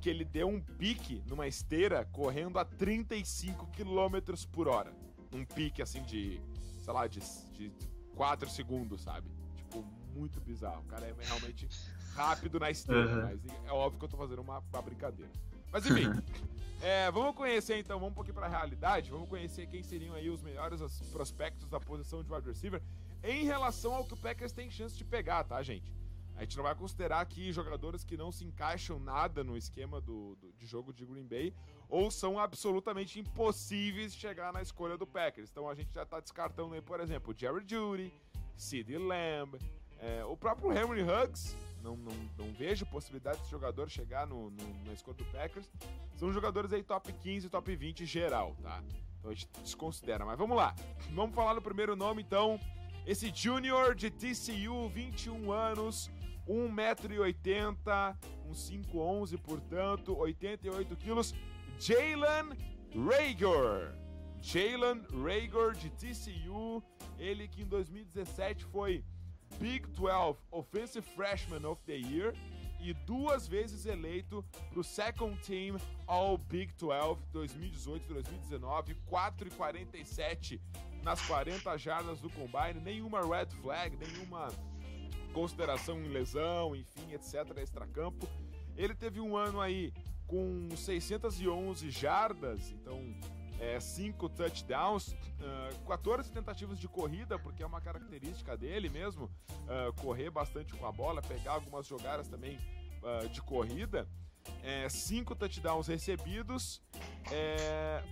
que 0.00 0.08
ele 0.08 0.24
deu 0.24 0.48
um 0.48 0.60
pique 0.60 1.22
numa 1.26 1.46
esteira 1.46 2.04
correndo 2.12 2.58
a 2.58 2.64
35 2.64 3.66
km 3.68 4.34
por 4.52 4.68
hora. 4.68 4.92
Um 5.32 5.44
pique 5.44 5.82
assim 5.82 6.02
de, 6.02 6.40
sei 6.82 6.92
lá, 6.92 7.06
de, 7.06 7.20
de 7.52 7.72
4 8.14 8.48
segundos, 8.48 9.02
sabe? 9.02 9.28
Tipo, 9.56 9.84
muito 10.14 10.40
bizarro. 10.40 10.82
O 10.82 10.84
cara 10.84 11.06
é 11.06 11.14
realmente 11.18 11.68
rápido 12.14 12.58
na 12.58 12.70
esteira, 12.70 13.14
uhum. 13.14 13.22
mas 13.22 13.40
é 13.66 13.72
óbvio 13.72 13.98
que 13.98 14.04
eu 14.04 14.08
tô 14.08 14.16
fazendo 14.16 14.40
uma, 14.40 14.58
uma 14.58 14.82
brincadeira. 14.82 15.30
Mas 15.70 15.86
enfim, 15.86 16.06
é, 16.80 17.10
vamos 17.10 17.34
conhecer 17.34 17.78
então, 17.78 17.98
vamos 17.98 18.12
um 18.12 18.14
pouquinho 18.14 18.34
pra 18.34 18.46
realidade, 18.46 19.10
vamos 19.10 19.28
conhecer 19.28 19.66
quem 19.66 19.82
seriam 19.82 20.14
aí 20.14 20.30
os 20.30 20.42
melhores 20.42 20.80
prospectos 21.10 21.68
da 21.68 21.80
posição 21.80 22.22
de 22.22 22.32
wide 22.32 22.48
receiver 22.48 22.82
em 23.22 23.44
relação 23.44 23.94
ao 23.94 24.04
que 24.04 24.14
o 24.14 24.16
Packers 24.16 24.52
tem 24.52 24.70
chance 24.70 24.96
de 24.96 25.04
pegar, 25.04 25.44
tá, 25.44 25.60
gente? 25.62 25.92
A 26.36 26.42
gente 26.42 26.56
não 26.56 26.62
vai 26.62 26.74
considerar 26.76 27.20
aqui 27.20 27.50
jogadores 27.52 28.04
que 28.04 28.16
não 28.16 28.30
se 28.30 28.44
encaixam 28.44 29.00
nada 29.00 29.42
no 29.42 29.56
esquema 29.56 30.00
do, 30.00 30.36
do, 30.36 30.52
de 30.52 30.66
jogo 30.66 30.92
de 30.92 31.04
Green 31.04 31.26
Bay 31.26 31.52
ou 31.88 32.12
são 32.12 32.38
absolutamente 32.38 33.18
impossíveis 33.18 34.14
de 34.14 34.20
chegar 34.20 34.52
na 34.52 34.62
escolha 34.62 34.96
do 34.96 35.04
Packers. 35.04 35.50
Então 35.50 35.68
a 35.68 35.74
gente 35.74 35.92
já 35.92 36.06
tá 36.06 36.20
descartando 36.20 36.74
aí, 36.74 36.80
por 36.80 37.00
exemplo, 37.00 37.34
Jerry 37.36 37.64
Judy, 37.66 38.12
Sid 38.56 38.96
Lamb, 38.98 39.58
é, 39.98 40.24
o 40.24 40.36
próprio 40.36 40.70
Henry 40.70 41.02
Huggs, 41.02 41.56
não, 41.82 41.96
não, 41.96 42.12
não 42.36 42.52
vejo 42.52 42.84
possibilidade 42.86 43.38
desse 43.38 43.50
jogador 43.50 43.88
chegar 43.88 44.26
no, 44.26 44.50
no, 44.50 45.14
do 45.14 45.24
Packers. 45.26 45.70
São 46.16 46.32
jogadores 46.32 46.72
aí 46.72 46.82
top 46.82 47.12
15, 47.12 47.48
top 47.48 47.74
20 47.74 48.04
geral, 48.04 48.56
tá? 48.62 48.82
Então 49.18 49.30
a 49.30 49.34
gente 49.34 49.48
desconsidera. 49.62 50.24
Mas 50.24 50.38
vamos 50.38 50.56
lá. 50.56 50.74
Vamos 51.12 51.34
falar 51.34 51.54
no 51.54 51.62
primeiro 51.62 51.96
nome, 51.96 52.22
então. 52.22 52.60
Esse 53.06 53.32
Junior 53.34 53.94
de 53.94 54.10
TCU, 54.10 54.86
21 54.90 55.50
anos, 55.50 56.10
1,80m, 56.46 58.16
um 58.44 58.52
5'11", 58.52 59.38
portanto, 59.38 60.14
88 60.16 60.96
quilos. 60.96 61.34
Jalen 61.78 62.50
Rager. 62.94 63.94
Jalen 64.40 65.02
Rager 65.10 65.72
de 65.72 65.90
TCU, 65.90 66.82
ele 67.18 67.48
que 67.48 67.62
em 67.62 67.66
2017 67.66 68.64
foi 68.66 69.02
Big 69.58 69.86
12 69.88 70.38
Offensive 70.50 71.06
Freshman 71.14 71.66
of 71.66 71.82
the 71.84 71.96
Year 71.96 72.34
e 72.80 72.92
duas 72.92 73.48
vezes 73.48 73.86
eleito 73.86 74.44
para 74.70 74.80
o 74.80 74.84
Second 74.84 75.36
Team 75.42 75.76
All 76.06 76.38
Big 76.38 76.72
12 76.74 77.20
2018-2019, 77.32 78.96
4,47 79.10 80.60
nas 81.02 81.20
40 81.22 81.76
jardas 81.76 82.20
do 82.20 82.30
combine, 82.30 82.80
nenhuma 82.80 83.20
red 83.20 83.46
flag, 83.62 83.96
nenhuma 83.96 84.48
consideração 85.32 86.00
em 86.00 86.08
lesão, 86.08 86.76
enfim, 86.76 87.12
etc, 87.12 87.56
extracampo. 87.58 88.28
Ele 88.76 88.94
teve 88.94 89.20
um 89.20 89.36
ano 89.36 89.60
aí 89.60 89.92
com 90.26 90.68
611 90.76 91.90
jardas, 91.90 92.70
então 92.70 93.00
é, 93.60 93.80
5 93.80 94.28
touchdowns, 94.28 95.08
uh, 95.08 95.86
14 95.86 96.30
tentativas 96.30 96.78
de 96.78 96.88
corrida, 96.88 97.38
porque 97.38 97.62
é 97.62 97.66
uma 97.66 97.80
característica 97.80 98.56
dele 98.56 98.88
mesmo, 98.88 99.24
uh, 99.24 99.92
correr 100.00 100.30
bastante 100.30 100.74
com 100.74 100.86
a 100.86 100.92
bola, 100.92 101.20
pegar 101.22 101.52
algumas 101.52 101.86
jogadas 101.86 102.28
também 102.28 102.58
uh, 103.02 103.28
de 103.28 103.42
corrida. 103.42 104.08
5 104.88 105.32
é, 105.32 105.36
touchdowns 105.36 105.86
recebidos. 105.88 106.82
É... 107.30 108.02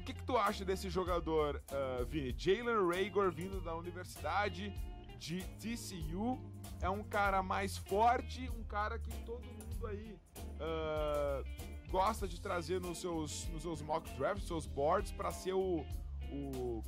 O 0.00 0.04
que, 0.06 0.12
que 0.12 0.22
tu 0.22 0.36
acha 0.36 0.64
desse 0.64 0.88
jogador, 0.88 1.62
uh, 1.72 2.04
Vini? 2.04 2.34
Jalen 2.36 2.86
Rager 2.88 3.30
vindo 3.32 3.60
da 3.60 3.74
Universidade 3.74 4.72
de 5.18 5.42
TCU. 5.58 6.38
É 6.80 6.88
um 6.88 7.02
cara 7.02 7.42
mais 7.42 7.76
forte, 7.76 8.48
um 8.50 8.62
cara 8.62 8.98
que 8.98 9.10
todo 9.24 9.44
mundo 9.44 9.86
aí 9.86 10.16
uh, 10.60 11.44
gosta 11.90 12.26
de 12.26 12.40
trazer 12.40 12.80
nos 12.80 12.98
seus, 12.98 13.46
nos 13.48 13.62
seus 13.62 13.82
mock 13.82 14.08
drafts, 14.16 14.46
seus 14.46 14.66
boards, 14.66 15.12
para 15.12 15.30
ser 15.30 15.54
o, 15.54 15.84
o 16.30 16.82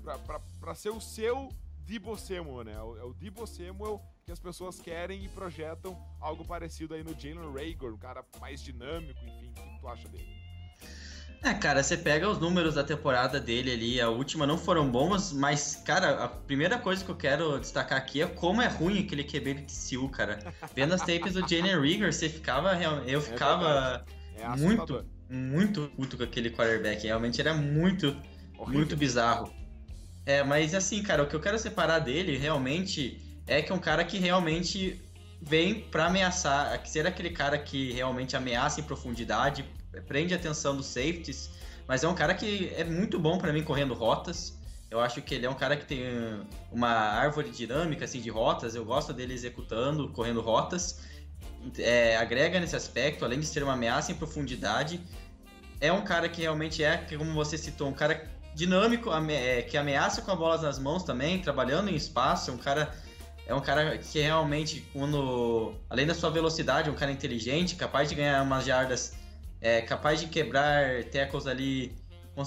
para 0.60 0.74
ser 0.74 0.90
o 0.90 1.00
seu 1.00 1.48
Debo 1.86 2.16
Samuel, 2.16 2.64
né? 2.64 2.74
É 2.74 3.04
o 3.04 3.14
Debo 3.14 3.46
Samuel 3.46 4.02
que 4.26 4.32
as 4.32 4.38
pessoas 4.38 4.78
querem 4.78 5.24
e 5.24 5.28
projetam 5.28 5.98
algo 6.20 6.44
parecido 6.44 6.92
aí 6.92 7.02
no 7.02 7.18
Jalen 7.18 7.50
Rager, 7.50 7.94
um 7.94 7.96
cara 7.96 8.22
mais 8.38 8.62
dinâmico, 8.62 9.18
enfim, 9.24 9.48
o 9.48 9.54
que 9.54 9.80
tu 9.80 9.88
acha 9.88 10.06
dele? 10.08 10.38
É, 11.42 11.54
cara, 11.54 11.82
você 11.82 11.96
pega 11.96 12.28
os 12.28 12.38
números 12.38 12.74
da 12.74 12.82
temporada 12.82 13.40
dele 13.40 13.70
ali, 13.70 14.00
a 14.00 14.10
última 14.10 14.46
não 14.46 14.58
foram 14.58 14.90
bons, 14.90 15.32
mas, 15.32 15.76
cara, 15.76 16.24
a 16.24 16.28
primeira 16.28 16.78
coisa 16.78 17.04
que 17.04 17.10
eu 17.10 17.16
quero 17.16 17.58
destacar 17.60 17.96
aqui 17.96 18.20
é 18.20 18.26
como 18.26 18.60
é 18.60 18.66
ruim 18.66 18.98
aquele 18.98 19.22
QB 19.22 19.54
de 19.54 19.62
TCU, 19.62 20.08
cara. 20.08 20.40
Vendo 20.74 20.94
as 20.94 21.00
tapes 21.00 21.34
do 21.34 21.48
Jalen 21.48 21.80
Rigger, 21.80 22.12
você 22.12 22.28
ficava, 22.28 22.74
eu 23.06 23.20
é 23.20 23.22
ficava 23.22 24.04
é 24.08 24.17
é 24.40 24.56
muito, 24.56 25.04
muito 25.28 25.92
puto 25.96 26.16
com 26.16 26.22
aquele 26.22 26.50
quarterback, 26.50 27.06
realmente 27.06 27.40
era 27.40 27.54
muito, 27.54 28.08
Horrível. 28.56 28.78
muito 28.78 28.96
bizarro. 28.96 29.52
É, 30.24 30.42
mas 30.42 30.74
assim, 30.74 31.02
cara, 31.02 31.22
o 31.22 31.26
que 31.26 31.34
eu 31.34 31.40
quero 31.40 31.58
separar 31.58 32.00
dele, 32.00 32.36
realmente, 32.36 33.20
é 33.46 33.62
que 33.62 33.72
é 33.72 33.74
um 33.74 33.78
cara 33.78 34.04
que 34.04 34.18
realmente 34.18 35.00
vem 35.40 35.80
para 35.80 36.06
ameaçar, 36.06 36.86
ser 36.86 37.06
aquele 37.06 37.30
cara 37.30 37.58
que 37.58 37.92
realmente 37.92 38.36
ameaça 38.36 38.80
em 38.80 38.84
profundidade, 38.84 39.64
prende 40.06 40.34
a 40.34 40.36
atenção 40.36 40.76
dos 40.76 40.86
safeties, 40.86 41.50
mas 41.86 42.04
é 42.04 42.08
um 42.08 42.14
cara 42.14 42.34
que 42.34 42.72
é 42.76 42.84
muito 42.84 43.18
bom 43.18 43.38
para 43.38 43.52
mim 43.52 43.62
correndo 43.62 43.94
rotas. 43.94 44.58
Eu 44.90 45.00
acho 45.00 45.20
que 45.20 45.34
ele 45.34 45.46
é 45.46 45.50
um 45.50 45.54
cara 45.54 45.76
que 45.76 45.84
tem 45.84 46.02
uma 46.72 46.88
árvore 46.88 47.50
dinâmica 47.50 48.04
assim 48.04 48.20
de 48.20 48.30
rotas. 48.30 48.74
Eu 48.74 48.84
gosto 48.84 49.12
dele 49.12 49.34
executando, 49.34 50.08
correndo 50.10 50.40
rotas. 50.40 51.00
É, 51.78 52.16
agrega 52.16 52.60
nesse 52.60 52.76
aspecto, 52.76 53.24
além 53.24 53.40
de 53.40 53.46
ser 53.46 53.62
uma 53.62 53.74
ameaça 53.74 54.12
em 54.12 54.14
profundidade. 54.14 55.00
É 55.80 55.92
um 55.92 56.02
cara 56.02 56.28
que 56.28 56.42
realmente 56.42 56.82
é, 56.82 56.96
como 57.16 57.32
você 57.34 57.56
citou, 57.56 57.88
um 57.88 57.92
cara 57.92 58.28
dinâmico, 58.54 59.10
é, 59.30 59.62
que 59.62 59.76
ameaça 59.76 60.22
com 60.22 60.30
a 60.30 60.36
bola 60.36 60.60
nas 60.60 60.78
mãos 60.78 61.04
também, 61.04 61.40
trabalhando 61.40 61.88
em 61.88 61.94
espaço. 61.94 62.50
É 62.50 62.54
um 62.54 62.58
cara 62.58 62.94
é 63.46 63.54
um 63.54 63.60
cara 63.60 63.96
que 63.96 64.20
realmente, 64.20 64.86
quando 64.92 65.74
além 65.88 66.06
da 66.06 66.14
sua 66.14 66.28
velocidade, 66.30 66.90
é 66.90 66.92
um 66.92 66.94
cara 66.94 67.10
inteligente, 67.10 67.76
capaz 67.76 68.08
de 68.08 68.14
ganhar 68.14 68.42
umas 68.42 68.64
jardas 68.64 69.14
é 69.60 69.80
capaz 69.80 70.20
de 70.20 70.26
quebrar 70.26 71.04
tecos 71.04 71.46
ali, 71.46 71.96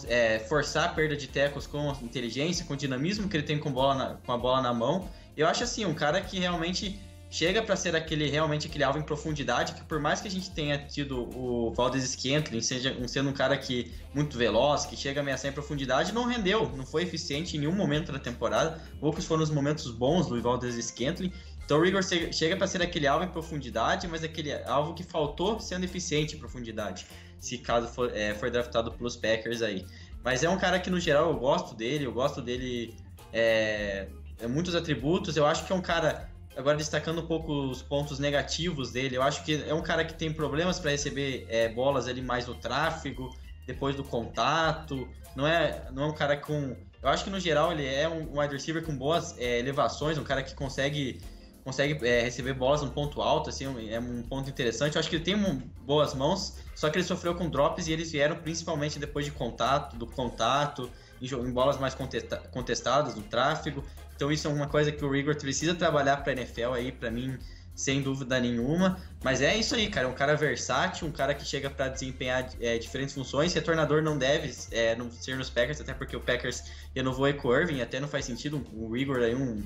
é, 0.08 0.39
forçar 0.39 0.89
a 0.89 0.93
perda 0.93 1.15
de 1.15 1.28
tecos 1.28 1.67
com 1.67 1.91
inteligência, 2.02 2.65
com 2.65 2.76
dinamismo 2.76 3.28
que 3.28 3.36
ele 3.36 3.45
tem 3.45 3.60
com, 3.60 3.71
bola 3.71 3.95
na, 3.95 4.15
com 4.15 4.32
a 4.32 4.38
bola 4.38 4.62
na 4.62 4.74
mão. 4.74 5.10
Eu 5.36 5.47
acho 5.47 5.63
assim, 5.63 5.86
um 5.86 5.93
cara 5.93 6.21
que 6.21 6.39
realmente 6.39 7.00
chega 7.31 7.63
para 7.63 7.77
ser 7.77 7.95
aquele 7.95 8.29
realmente 8.29 8.67
aquele 8.67 8.83
alvo 8.83 8.99
em 8.99 9.01
profundidade, 9.01 9.73
que 9.73 9.83
por 9.85 10.01
mais 10.01 10.19
que 10.19 10.27
a 10.27 10.31
gente 10.31 10.51
tenha 10.51 10.77
tido 10.77 11.29
o 11.33 11.73
Valdez 11.73 12.03
Scantling, 12.03 12.61
seja 12.61 12.93
sendo 13.07 13.29
um 13.29 13.33
cara 13.33 13.57
que 13.57 13.89
muito 14.13 14.37
veloz, 14.37 14.85
que 14.85 14.97
chega 14.97 15.21
a 15.21 15.23
ameaçar 15.23 15.49
em 15.49 15.53
profundidade, 15.53 16.11
não 16.11 16.25
rendeu, 16.25 16.69
não 16.75 16.85
foi 16.85 17.03
eficiente 17.03 17.55
em 17.55 17.61
nenhum 17.61 17.71
momento 17.71 18.11
da 18.11 18.19
temporada. 18.19 18.81
Poucos 18.99 19.25
foram 19.25 19.41
os 19.41 19.49
momentos 19.49 19.89
bons 19.89 20.27
do 20.27 20.39
Valdez 20.41 20.75
Scantling. 20.75 21.31
Então 21.63 21.79
o 21.79 21.83
Rigor 21.83 22.03
chega 22.03 22.57
para 22.57 22.67
ser 22.67 22.81
aquele 22.81 23.07
alvo 23.07 23.23
em 23.23 23.29
profundidade, 23.29 24.09
mas 24.09 24.25
aquele 24.25 24.53
alvo 24.65 24.93
que 24.93 25.03
faltou 25.03 25.57
sendo 25.61 25.85
eficiente 25.85 26.35
em 26.35 26.37
profundidade, 26.37 27.07
se 27.39 27.57
caso 27.59 27.87
for, 27.87 28.11
é, 28.13 28.33
for 28.33 28.51
draftado 28.51 28.91
pelos 28.91 29.15
Packers 29.15 29.61
aí. 29.61 29.85
Mas 30.21 30.43
é 30.43 30.49
um 30.49 30.57
cara 30.57 30.81
que 30.81 30.89
no 30.89 30.99
geral 30.99 31.31
eu 31.31 31.37
gosto 31.37 31.73
dele, 31.73 32.05
eu 32.05 32.11
gosto 32.11 32.41
dele 32.41 32.93
é, 33.31 34.07
é, 34.37 34.47
muitos 34.47 34.75
atributos. 34.75 35.37
Eu 35.37 35.45
acho 35.45 35.65
que 35.65 35.71
é 35.71 35.75
um 35.75 35.81
cara 35.81 36.29
agora 36.55 36.77
destacando 36.77 37.21
um 37.21 37.25
pouco 37.25 37.51
os 37.51 37.81
pontos 37.81 38.19
negativos 38.19 38.91
dele, 38.91 39.17
eu 39.17 39.21
acho 39.21 39.43
que 39.43 39.63
é 39.67 39.73
um 39.73 39.81
cara 39.81 40.03
que 40.03 40.13
tem 40.13 40.31
problemas 40.31 40.79
para 40.79 40.91
receber 40.91 41.45
é, 41.49 41.69
bolas 41.69 42.07
ali 42.07 42.21
mais 42.21 42.47
no 42.47 42.55
tráfego, 42.55 43.35
depois 43.65 43.95
do 43.95 44.03
contato. 44.03 45.07
Não 45.35 45.47
é, 45.47 45.87
não 45.91 46.03
é 46.03 46.05
um 46.07 46.13
cara 46.13 46.37
com. 46.37 46.75
Eu 47.01 47.09
acho 47.09 47.23
que 47.23 47.29
no 47.29 47.39
geral 47.39 47.71
ele 47.71 47.85
é 47.85 48.07
um 48.07 48.39
wide 48.39 48.53
receiver 48.53 48.83
com 48.83 48.95
boas 48.95 49.37
é, 49.39 49.59
elevações, 49.59 50.17
um 50.17 50.23
cara 50.23 50.43
que 50.43 50.53
consegue 50.53 51.21
consegue 51.63 52.05
é, 52.07 52.21
receber 52.21 52.53
bolas 52.53 52.81
no 52.81 52.89
ponto 52.89 53.21
alto, 53.21 53.49
assim, 53.49 53.65
é 53.91 53.99
um 53.99 54.23
ponto 54.23 54.49
interessante. 54.49 54.95
Eu 54.95 54.99
acho 54.99 55.09
que 55.09 55.15
ele 55.17 55.23
tem 55.23 55.35
um, 55.35 55.61
boas 55.85 56.13
mãos, 56.13 56.57
só 56.75 56.89
que 56.89 56.97
ele 56.97 57.05
sofreu 57.05 57.35
com 57.35 57.49
drops 57.49 57.87
e 57.87 57.93
eles 57.93 58.11
vieram 58.11 58.35
principalmente 58.37 58.97
depois 58.97 59.25
de 59.25 59.31
contato, 59.31 59.95
do 59.95 60.07
contato, 60.07 60.89
em, 61.21 61.27
em 61.27 61.51
bolas 61.51 61.79
mais 61.79 61.93
contesta 61.93 62.37
contestadas, 62.51 63.15
no 63.15 63.21
tráfego. 63.21 63.83
Então 64.21 64.31
isso 64.31 64.47
é 64.47 64.51
uma 64.51 64.67
coisa 64.67 64.91
que 64.91 65.03
o 65.03 65.10
Rigor 65.10 65.36
precisa 65.36 65.73
trabalhar 65.73 66.17
para 66.17 66.34
NFL 66.34 66.73
aí, 66.75 66.91
para 66.91 67.10
mim, 67.10 67.39
sem 67.73 68.03
dúvida 68.03 68.39
nenhuma. 68.39 69.01
Mas 69.23 69.41
é 69.41 69.57
isso 69.57 69.73
aí, 69.73 69.89
cara. 69.89 70.07
Um 70.07 70.13
cara 70.13 70.36
versátil, 70.36 71.07
um 71.07 71.12
cara 71.12 71.34
que 71.34 71.43
chega 71.43 71.71
para 71.71 71.88
desempenhar 71.88 72.47
é, 72.62 72.77
diferentes 72.77 73.15
funções. 73.15 73.51
Retornador 73.51 74.03
não 74.03 74.19
deve 74.19 74.53
é, 74.69 74.95
não 74.95 75.10
ser 75.10 75.36
nos 75.38 75.49
Packers, 75.49 75.81
até 75.81 75.91
porque 75.91 76.15
o 76.15 76.19
Packers 76.19 76.65
renovou 76.95 77.25
o 77.25 77.55
Irving, 77.57 77.81
até 77.81 77.99
não 77.99 78.07
faz 78.07 78.25
sentido 78.25 78.63
o 78.71 78.93
Rigor 78.93 79.21
aí, 79.21 79.34
um 79.34 79.63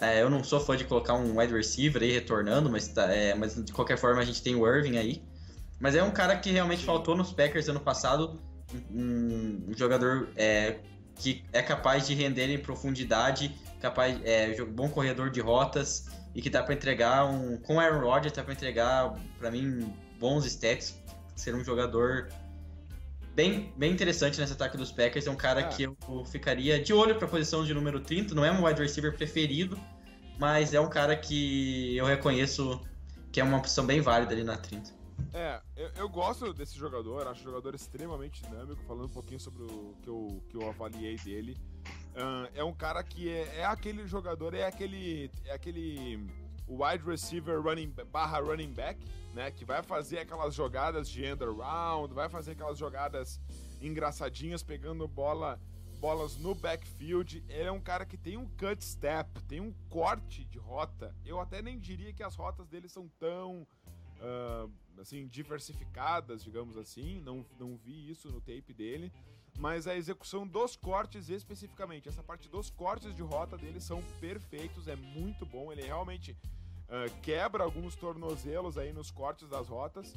é, 0.00 0.22
eu 0.22 0.30
não 0.30 0.44
sou 0.44 0.60
fã 0.60 0.76
de 0.76 0.84
colocar 0.84 1.14
um 1.14 1.40
wide 1.40 1.52
receiver 1.52 2.00
aí 2.00 2.12
retornando, 2.12 2.70
mas, 2.70 2.86
tá, 2.86 3.12
é, 3.12 3.34
mas 3.34 3.56
de 3.56 3.72
qualquer 3.72 3.98
forma 3.98 4.20
a 4.20 4.24
gente 4.24 4.40
tem 4.40 4.54
o 4.54 4.64
Irving 4.64 4.96
aí. 4.96 5.24
Mas 5.80 5.96
é 5.96 6.04
um 6.04 6.12
cara 6.12 6.36
que 6.36 6.52
realmente 6.52 6.84
faltou 6.84 7.16
nos 7.16 7.32
Packers 7.32 7.68
ano 7.68 7.80
passado, 7.80 8.40
um, 8.92 9.64
um 9.68 9.74
jogador 9.76 10.28
é, 10.36 10.76
que 11.18 11.44
é 11.52 11.60
capaz 11.60 12.06
de 12.06 12.14
render 12.14 12.48
em 12.48 12.58
profundidade, 12.58 13.54
capaz, 13.80 14.20
é, 14.24 14.62
bom 14.64 14.88
corredor 14.88 15.30
de 15.30 15.40
rotas 15.40 16.06
e 16.34 16.42
que 16.42 16.50
dá 16.50 16.62
para 16.62 16.74
entregar 16.74 17.24
um, 17.24 17.56
com 17.58 17.76
o 17.76 17.80
Aaron 17.80 18.00
Rodgers 18.00 18.32
dá 18.32 18.42
para 18.42 18.52
entregar 18.52 19.14
para 19.38 19.50
mim 19.50 19.92
bons 20.18 20.44
stats, 20.46 20.96
ser 21.34 21.54
um 21.54 21.64
jogador 21.64 22.28
bem, 23.34 23.72
bem 23.76 23.92
interessante 23.92 24.40
nesse 24.40 24.52
ataque 24.52 24.76
dos 24.76 24.90
Packers. 24.90 25.26
É 25.26 25.30
um 25.30 25.36
cara 25.36 25.60
é. 25.60 25.68
que 25.68 25.84
eu 25.84 25.96
ficaria 26.30 26.82
de 26.82 26.92
olho 26.92 27.16
para 27.16 27.26
a 27.26 27.30
posição 27.30 27.64
de 27.64 27.72
número 27.72 28.00
30. 28.00 28.34
Não 28.34 28.44
é 28.44 28.50
um 28.50 28.64
wide 28.64 28.80
receiver 28.82 29.16
preferido, 29.16 29.78
mas 30.38 30.74
é 30.74 30.80
um 30.80 30.88
cara 30.88 31.16
que 31.16 31.96
eu 31.96 32.04
reconheço 32.04 32.80
que 33.30 33.40
é 33.40 33.44
uma 33.44 33.58
opção 33.58 33.86
bem 33.86 34.00
válida 34.00 34.32
ali 34.32 34.42
na 34.42 34.56
30. 34.56 34.98
É, 35.32 35.60
eu, 35.76 35.88
eu 35.96 36.08
gosto 36.08 36.52
desse 36.52 36.76
jogador, 36.76 37.26
acho 37.28 37.42
um 37.42 37.44
jogador 37.44 37.74
extremamente 37.74 38.42
dinâmico, 38.42 38.82
falando 38.84 39.06
um 39.06 39.12
pouquinho 39.12 39.38
sobre 39.38 39.62
o 39.62 39.94
que 40.02 40.08
eu, 40.08 40.42
que 40.48 40.56
eu 40.56 40.68
avaliei 40.68 41.16
dele. 41.16 41.56
É 42.54 42.64
um 42.64 42.74
cara 42.74 43.02
que 43.02 43.28
é, 43.28 43.58
é 43.58 43.64
aquele 43.64 44.06
jogador, 44.06 44.54
é 44.54 44.66
aquele. 44.66 45.30
É 45.44 45.52
aquele 45.52 46.26
wide 46.68 47.04
receiver 47.04 47.62
running, 47.62 47.94
barra 48.10 48.40
running 48.40 48.72
back 48.72 48.98
né? 49.38 49.50
Que 49.50 49.64
vai 49.64 49.82
fazer 49.82 50.18
aquelas 50.18 50.54
jogadas 50.54 51.08
de 51.08 51.24
end 51.24 51.42
around, 51.42 52.12
vai 52.12 52.28
fazer 52.28 52.52
aquelas 52.52 52.78
jogadas 52.78 53.40
engraçadinhas, 53.80 54.62
pegando 54.62 55.06
bola, 55.06 55.60
bolas 56.00 56.36
no 56.36 56.54
backfield. 56.54 57.44
Ele 57.48 57.68
é 57.68 57.72
um 57.72 57.80
cara 57.80 58.04
que 58.04 58.16
tem 58.16 58.36
um 58.36 58.48
cut 58.48 58.84
step, 58.84 59.40
tem 59.44 59.60
um 59.60 59.72
corte 59.88 60.44
de 60.44 60.58
rota. 60.58 61.14
Eu 61.24 61.40
até 61.40 61.62
nem 61.62 61.78
diria 61.78 62.12
que 62.12 62.22
as 62.22 62.34
rotas 62.34 62.68
dele 62.68 62.88
são 62.88 63.08
tão 63.18 63.66
uh, 64.20 64.70
assim 65.00 65.26
diversificadas, 65.28 66.42
digamos 66.42 66.76
assim. 66.76 67.20
Não, 67.20 67.46
não 67.58 67.76
vi 67.76 68.10
isso 68.10 68.30
no 68.30 68.40
tape 68.40 68.72
dele. 68.72 69.12
Mas 69.58 69.88
a 69.88 69.96
execução 69.96 70.46
dos 70.46 70.76
cortes 70.76 71.28
especificamente, 71.28 72.08
essa 72.08 72.22
parte 72.22 72.48
dos 72.48 72.70
cortes 72.70 73.12
de 73.12 73.22
rota 73.22 73.58
dele 73.58 73.80
são 73.80 74.00
perfeitos, 74.20 74.86
é 74.86 74.94
muito 74.94 75.44
bom. 75.44 75.72
Ele 75.72 75.82
realmente 75.82 76.32
uh, 76.32 77.20
quebra 77.22 77.64
alguns 77.64 77.96
tornozelos 77.96 78.78
aí 78.78 78.92
nos 78.92 79.10
cortes 79.10 79.48
das 79.48 79.68
rotas. 79.68 80.14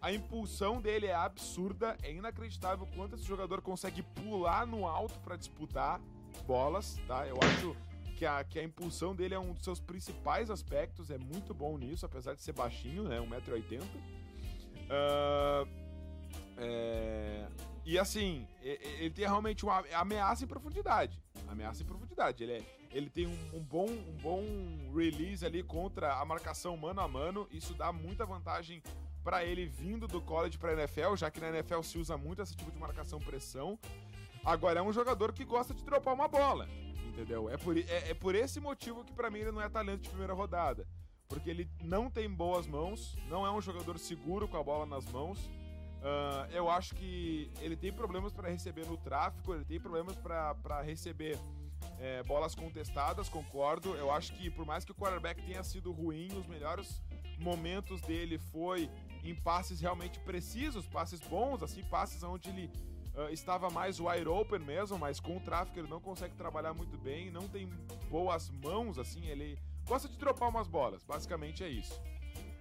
A 0.00 0.12
impulsão 0.12 0.80
dele 0.80 1.06
é 1.06 1.14
absurda, 1.14 1.96
é 2.02 2.12
inacreditável 2.12 2.86
quanto 2.94 3.16
esse 3.16 3.24
jogador 3.24 3.60
consegue 3.62 4.02
pular 4.02 4.64
no 4.64 4.86
alto 4.86 5.18
para 5.20 5.34
disputar 5.34 6.00
bolas, 6.46 6.96
tá? 7.08 7.26
Eu 7.26 7.38
acho 7.42 7.74
que 8.14 8.24
a, 8.24 8.44
que 8.44 8.58
a 8.58 8.62
impulsão 8.62 9.14
dele 9.14 9.34
é 9.34 9.38
um 9.38 9.54
dos 9.54 9.64
seus 9.64 9.80
principais 9.80 10.50
aspectos, 10.50 11.10
é 11.10 11.18
muito 11.18 11.52
bom 11.52 11.76
nisso, 11.76 12.06
apesar 12.06 12.34
de 12.34 12.42
ser 12.42 12.52
baixinho, 12.52 13.04
né? 13.04 13.18
1,80m. 13.18 13.82
Uh, 14.84 15.68
é, 16.58 17.48
e 17.84 17.98
assim, 17.98 18.48
ele 18.62 19.10
tem 19.10 19.26
realmente 19.26 19.64
uma 19.64 19.84
ameaça 19.92 20.44
em 20.44 20.46
profundidade. 20.46 21.22
Ameaça 21.46 21.82
em 21.82 21.86
profundidade. 21.86 22.42
Ele, 22.42 22.52
é, 22.52 22.62
ele 22.90 23.10
tem 23.10 23.26
um, 23.26 23.56
um, 23.56 23.60
bom, 23.60 23.86
um 23.86 24.16
bom 24.22 24.42
release 24.94 25.44
ali 25.44 25.62
contra 25.62 26.14
a 26.14 26.24
marcação 26.24 26.76
mano 26.78 27.02
a 27.02 27.08
mano. 27.08 27.46
Isso 27.50 27.74
dá 27.74 27.92
muita 27.92 28.24
vantagem 28.24 28.82
para 29.22 29.44
ele 29.44 29.66
vindo 29.66 30.08
do 30.08 30.20
college 30.20 30.56
para 30.56 30.72
NFL, 30.72 31.14
já 31.16 31.30
que 31.30 31.40
na 31.40 31.48
NFL 31.48 31.82
se 31.82 31.98
usa 31.98 32.16
muito 32.16 32.40
esse 32.40 32.56
tipo 32.56 32.70
de 32.70 32.78
marcação 32.78 33.18
pressão. 33.18 33.78
Agora 34.42 34.80
é 34.80 34.82
um 34.82 34.92
jogador 34.92 35.32
que 35.32 35.44
gosta 35.44 35.74
de 35.74 35.82
dropar 35.84 36.14
uma 36.14 36.28
bola, 36.28 36.68
entendeu? 37.06 37.50
É 37.50 37.56
por, 37.58 37.76
é, 37.76 37.82
é 38.10 38.14
por 38.14 38.34
esse 38.34 38.60
motivo 38.60 39.04
que 39.04 39.12
para 39.12 39.30
mim 39.30 39.40
ele 39.40 39.52
não 39.52 39.60
é 39.60 39.68
talento 39.68 40.02
de 40.02 40.08
primeira 40.08 40.32
rodada. 40.32 40.86
Porque 41.28 41.50
ele 41.50 41.68
não 41.82 42.10
tem 42.10 42.30
boas 42.30 42.66
mãos, 42.66 43.16
não 43.28 43.46
é 43.46 43.50
um 43.50 43.60
jogador 43.60 43.98
seguro 43.98 44.46
com 44.48 44.56
a 44.56 44.62
bola 44.62 44.86
nas 44.86 45.04
mãos 45.06 45.50
Uh, 46.04 46.52
eu 46.52 46.68
acho 46.68 46.94
que 46.94 47.50
ele 47.60 47.74
tem 47.74 47.90
problemas 47.90 48.30
para 48.30 48.50
receber 48.50 48.84
no 48.86 48.96
tráfico, 48.98 49.54
ele 49.54 49.64
tem 49.64 49.80
problemas 49.80 50.14
para 50.16 50.82
receber 50.82 51.38
é, 51.98 52.22
bolas 52.24 52.54
contestadas, 52.54 53.26
concordo. 53.26 53.94
Eu 53.94 54.12
acho 54.12 54.34
que 54.34 54.50
por 54.50 54.66
mais 54.66 54.84
que 54.84 54.92
o 54.92 54.94
quarterback 54.94 55.42
tenha 55.42 55.62
sido 55.62 55.92
ruim, 55.92 56.28
os 56.36 56.46
melhores 56.46 57.02
momentos 57.38 58.02
dele 58.02 58.36
foi 58.38 58.90
em 59.22 59.34
passes 59.34 59.80
realmente 59.80 60.20
precisos, 60.20 60.86
passes 60.86 61.20
bons, 61.20 61.62
assim, 61.62 61.82
passes 61.84 62.22
onde 62.22 62.50
ele 62.50 62.70
uh, 63.14 63.32
estava 63.32 63.70
mais 63.70 63.98
wide 63.98 64.28
open 64.28 64.58
mesmo, 64.58 64.98
mas 64.98 65.18
com 65.18 65.38
o 65.38 65.40
tráfico 65.40 65.78
ele 65.78 65.88
não 65.88 66.00
consegue 66.00 66.34
trabalhar 66.34 66.74
muito 66.74 66.98
bem, 66.98 67.30
não 67.30 67.48
tem 67.48 67.66
boas 68.10 68.50
mãos, 68.50 68.98
assim, 68.98 69.26
ele 69.26 69.58
gosta 69.86 70.06
de 70.06 70.18
dropar 70.18 70.50
umas 70.50 70.68
bolas, 70.68 71.02
basicamente 71.02 71.64
é 71.64 71.68
isso. 71.68 71.98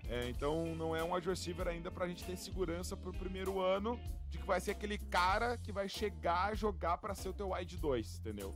É, 0.10 0.30
então 0.30 0.76
não 0.76 0.96
é 0.96 1.04
um 1.04 1.14
wide 1.14 1.28
receiver 1.28 1.68
ainda 1.68 1.90
pra 1.90 2.08
gente 2.08 2.24
ter 2.24 2.38
segurança 2.38 2.96
pro 2.96 3.14
primeiro 3.14 3.62
ano 3.62 4.00
de 4.30 4.38
que 4.38 4.46
vai 4.46 4.60
ser 4.60 4.72
aquele 4.72 4.98
cara 4.98 5.58
que 5.58 5.72
vai 5.72 5.88
chegar 5.88 6.52
a 6.52 6.56
jogar 6.56 6.98
para 6.98 7.16
ser 7.16 7.30
o 7.30 7.34
teu 7.34 7.52
wide 7.52 7.78
2, 7.78 8.20
entendeu? 8.20 8.54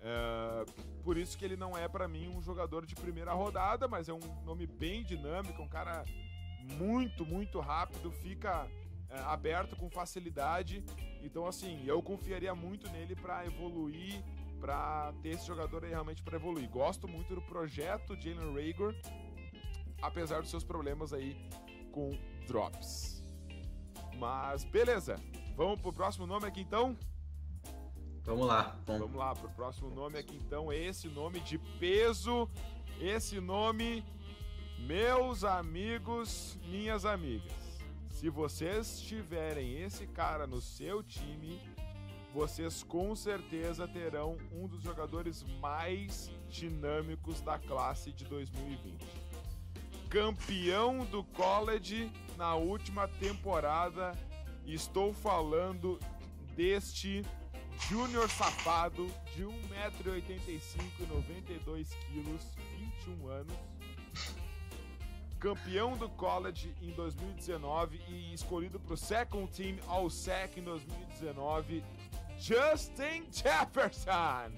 É, 0.00 0.64
por 1.02 1.16
isso 1.16 1.36
que 1.36 1.44
ele 1.44 1.56
não 1.56 1.76
é 1.76 1.88
para 1.88 2.06
mim 2.06 2.28
um 2.28 2.40
jogador 2.40 2.86
de 2.86 2.94
primeira 2.94 3.32
rodada, 3.32 3.88
mas 3.88 4.08
é 4.08 4.12
um 4.12 4.20
nome 4.44 4.66
bem 4.66 5.04
dinâmico, 5.04 5.60
um 5.60 5.68
cara 5.68 6.04
muito, 6.76 7.24
muito 7.26 7.60
rápido, 7.60 8.10
fica 8.10 8.68
é, 9.10 9.18
aberto 9.20 9.76
com 9.76 9.90
facilidade. 9.90 10.84
Então, 11.22 11.46
assim, 11.46 11.82
eu 11.86 12.02
confiaria 12.02 12.54
muito 12.54 12.88
nele 12.90 13.16
para 13.16 13.44
evoluir, 13.44 14.22
para 14.60 15.12
ter 15.22 15.30
esse 15.30 15.46
jogador 15.46 15.84
aí 15.84 15.90
realmente 15.90 16.22
para 16.22 16.36
evoluir. 16.36 16.68
Gosto 16.68 17.08
muito 17.08 17.34
do 17.34 17.42
projeto 17.42 18.14
Jalen 18.16 18.54
Rager, 18.54 18.94
apesar 20.00 20.40
dos 20.40 20.50
seus 20.50 20.64
problemas 20.64 21.12
aí 21.12 21.36
com 21.92 22.16
drops. 22.46 23.22
Mas 24.16 24.64
beleza, 24.64 25.20
vamos 25.56 25.80
pro 25.80 25.92
próximo 25.92 26.26
nome 26.26 26.46
aqui 26.46 26.60
então? 26.60 26.96
Vamos 28.24 28.46
lá. 28.46 28.76
Bom. 28.84 28.98
Vamos 28.98 29.16
lá 29.16 29.34
pro 29.34 29.48
próximo 29.50 29.90
nome 29.90 30.18
aqui 30.18 30.36
então, 30.36 30.72
esse 30.72 31.08
nome 31.08 31.40
de 31.40 31.58
peso, 31.78 32.48
esse 33.00 33.40
nome, 33.40 34.04
meus 34.78 35.44
amigos, 35.44 36.58
minhas 36.66 37.04
amigas. 37.04 37.52
Se 38.10 38.28
vocês 38.28 39.00
tiverem 39.00 39.80
esse 39.80 40.06
cara 40.06 40.46
no 40.46 40.60
seu 40.60 41.02
time, 41.02 41.60
vocês 42.34 42.82
com 42.82 43.14
certeza 43.14 43.88
terão 43.88 44.36
um 44.52 44.66
dos 44.66 44.82
jogadores 44.82 45.44
mais 45.60 46.30
dinâmicos 46.48 47.40
da 47.40 47.58
classe 47.58 48.12
de 48.12 48.24
2020 48.24 49.27
campeão 50.08 51.04
do 51.04 51.22
college 51.22 52.10
na 52.36 52.54
última 52.54 53.06
temporada. 53.06 54.12
Estou 54.66 55.12
falando 55.12 55.98
deste 56.54 57.24
Júnior 57.88 58.28
Safado 58.30 59.06
de 59.34 59.44
1,85m 59.44 60.60
e 60.98 61.04
92kg, 61.04 62.40
21 63.06 63.28
anos. 63.28 63.54
Campeão 65.38 65.96
do 65.96 66.08
college 66.08 66.74
em 66.82 66.90
2019 66.90 68.00
e 68.08 68.34
escolhido 68.34 68.80
para 68.80 68.94
o 68.94 68.96
second 68.96 69.48
team 69.52 69.76
All 69.86 70.10
SEC 70.10 70.58
em 70.58 70.62
2019, 70.62 71.84
Justin 72.38 73.24
Jefferson. 73.30 74.52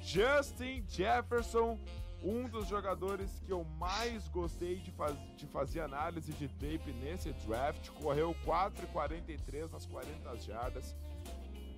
Justin 0.00 0.84
Jefferson 0.88 1.78
um 2.24 2.48
dos 2.48 2.68
jogadores 2.68 3.40
que 3.44 3.52
eu 3.52 3.64
mais 3.64 4.28
gostei 4.28 4.76
de, 4.76 4.92
faz, 4.92 5.16
de 5.36 5.46
fazer 5.46 5.80
análise 5.80 6.32
de 6.32 6.48
tape 6.48 6.92
nesse 6.92 7.32
draft 7.32 7.90
correu 7.90 8.34
4,43 8.44 9.70
nas 9.70 9.84
40 9.86 10.36
jardas, 10.38 10.96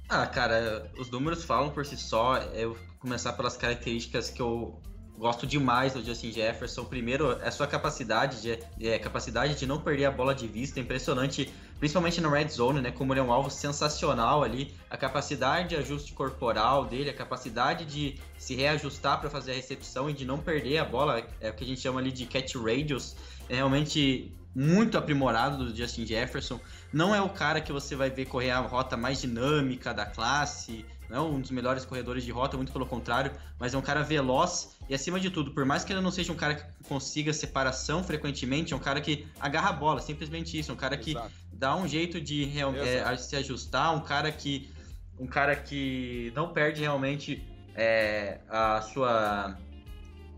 Ah, 0.08 0.26
cara, 0.26 0.90
os 0.98 1.10
números 1.10 1.44
falam 1.44 1.70
por 1.70 1.84
si 1.84 1.96
só. 1.96 2.36
Eu 2.52 2.78
começar 2.98 3.32
pelas 3.32 3.56
características 3.56 4.30
que 4.30 4.40
eu 4.40 4.80
gosto 5.16 5.46
demais 5.46 5.94
do 5.94 6.04
Justin 6.04 6.32
Jefferson. 6.32 6.84
Primeiro, 6.84 7.30
a 7.30 7.50
sua 7.50 7.66
capacidade 7.66 8.42
de, 8.42 8.58
é, 8.86 8.98
capacidade 8.98 9.54
de 9.54 9.66
não 9.66 9.80
perder 9.80 10.06
a 10.06 10.10
bola 10.10 10.34
de 10.34 10.46
vista, 10.46 10.80
impressionante, 10.80 11.52
principalmente 11.84 12.18
na 12.18 12.30
red 12.30 12.48
zone, 12.48 12.80
né? 12.80 12.90
Como 12.90 13.12
ele 13.12 13.20
é 13.20 13.22
um 13.22 13.30
alvo 13.30 13.50
sensacional 13.50 14.42
ali, 14.42 14.74
a 14.88 14.96
capacidade 14.96 15.68
de 15.68 15.76
ajuste 15.76 16.14
corporal 16.14 16.86
dele, 16.86 17.10
a 17.10 17.12
capacidade 17.12 17.84
de 17.84 18.18
se 18.38 18.54
reajustar 18.54 19.20
para 19.20 19.28
fazer 19.28 19.52
a 19.52 19.54
recepção 19.54 20.08
e 20.08 20.14
de 20.14 20.24
não 20.24 20.38
perder 20.38 20.78
a 20.78 20.84
bola, 20.86 21.22
é 21.42 21.50
o 21.50 21.52
que 21.52 21.62
a 21.62 21.66
gente 21.66 21.82
chama 21.82 22.00
ali 22.00 22.10
de 22.10 22.24
catch 22.24 22.54
radius, 22.54 23.14
é 23.50 23.56
realmente 23.56 24.32
muito 24.54 24.96
aprimorado 24.96 25.62
do 25.62 25.76
Justin 25.76 26.06
Jefferson. 26.06 26.58
Não 26.90 27.14
é 27.14 27.20
o 27.20 27.28
cara 27.28 27.60
que 27.60 27.70
você 27.70 27.94
vai 27.94 28.08
ver 28.08 28.24
correr 28.24 28.52
a 28.52 28.60
rota 28.60 28.96
mais 28.96 29.20
dinâmica 29.20 29.92
da 29.92 30.06
classe, 30.06 30.86
não 31.08 31.16
é 31.16 31.20
um 31.20 31.40
dos 31.40 31.50
melhores 31.50 31.84
corredores 31.84 32.24
de 32.24 32.30
rota, 32.30 32.56
muito 32.56 32.72
pelo 32.72 32.86
contrário, 32.86 33.32
mas 33.58 33.74
é 33.74 33.78
um 33.78 33.82
cara 33.82 34.02
veloz 34.02 34.76
e 34.88 34.94
acima 34.94 35.18
de 35.18 35.30
tudo, 35.30 35.52
por 35.52 35.64
mais 35.64 35.84
que 35.84 35.92
ele 35.92 36.00
não 36.00 36.10
seja 36.10 36.32
um 36.32 36.36
cara 36.36 36.54
que 36.54 36.88
consiga 36.88 37.32
separação 37.32 38.04
frequentemente, 38.04 38.72
é 38.72 38.76
um 38.76 38.80
cara 38.80 39.00
que 39.00 39.26
agarra 39.40 39.70
a 39.70 39.72
bola, 39.72 40.00
simplesmente 40.00 40.58
isso, 40.58 40.70
é 40.70 40.74
um 40.74 40.76
cara 40.76 40.96
que 40.96 41.12
Exato. 41.12 41.30
dá 41.52 41.74
um 41.76 41.88
jeito 41.88 42.20
de 42.20 42.50
é, 42.78 43.16
se 43.16 43.36
ajustar, 43.36 43.94
um 43.94 44.00
cara 44.00 44.30
que 44.30 44.70
um 45.18 45.26
cara 45.26 45.54
que 45.54 46.32
não 46.34 46.52
perde 46.52 46.80
realmente 46.80 47.42
é, 47.74 48.40
a 48.48 48.82
sua 48.82 49.56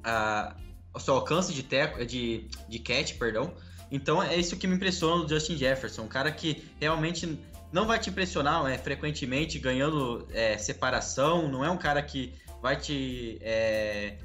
a, 0.05 0.55
o 0.95 1.01
seu 1.01 1.15
alcance 1.15 1.53
de 1.53 1.63
teco, 1.63 2.05
de, 2.05 2.47
de 2.69 2.79
catch, 2.79 3.19
perdão. 3.19 3.53
Então 3.91 4.23
é 4.23 4.37
isso 4.37 4.57
que 4.57 4.67
me 4.67 4.75
impressiona 4.75 5.23
no 5.23 5.29
Justin 5.29 5.57
Jefferson, 5.57 6.03
um 6.03 6.09
cara 6.09 6.31
que 6.33 6.65
realmente 6.81 7.39
não 7.77 7.87
vai 7.87 7.99
te 7.99 8.09
impressionar 8.09 8.67
é, 8.71 8.79
frequentemente 8.79 9.59
ganhando 9.59 10.27
é, 10.33 10.57
separação, 10.57 11.47
não 11.47 11.63
é 11.63 11.71
um 11.71 11.77
cara 11.77 12.03
que 12.03 12.33
vai 12.63 12.75
te 12.75 13.39
é, 13.43 14.17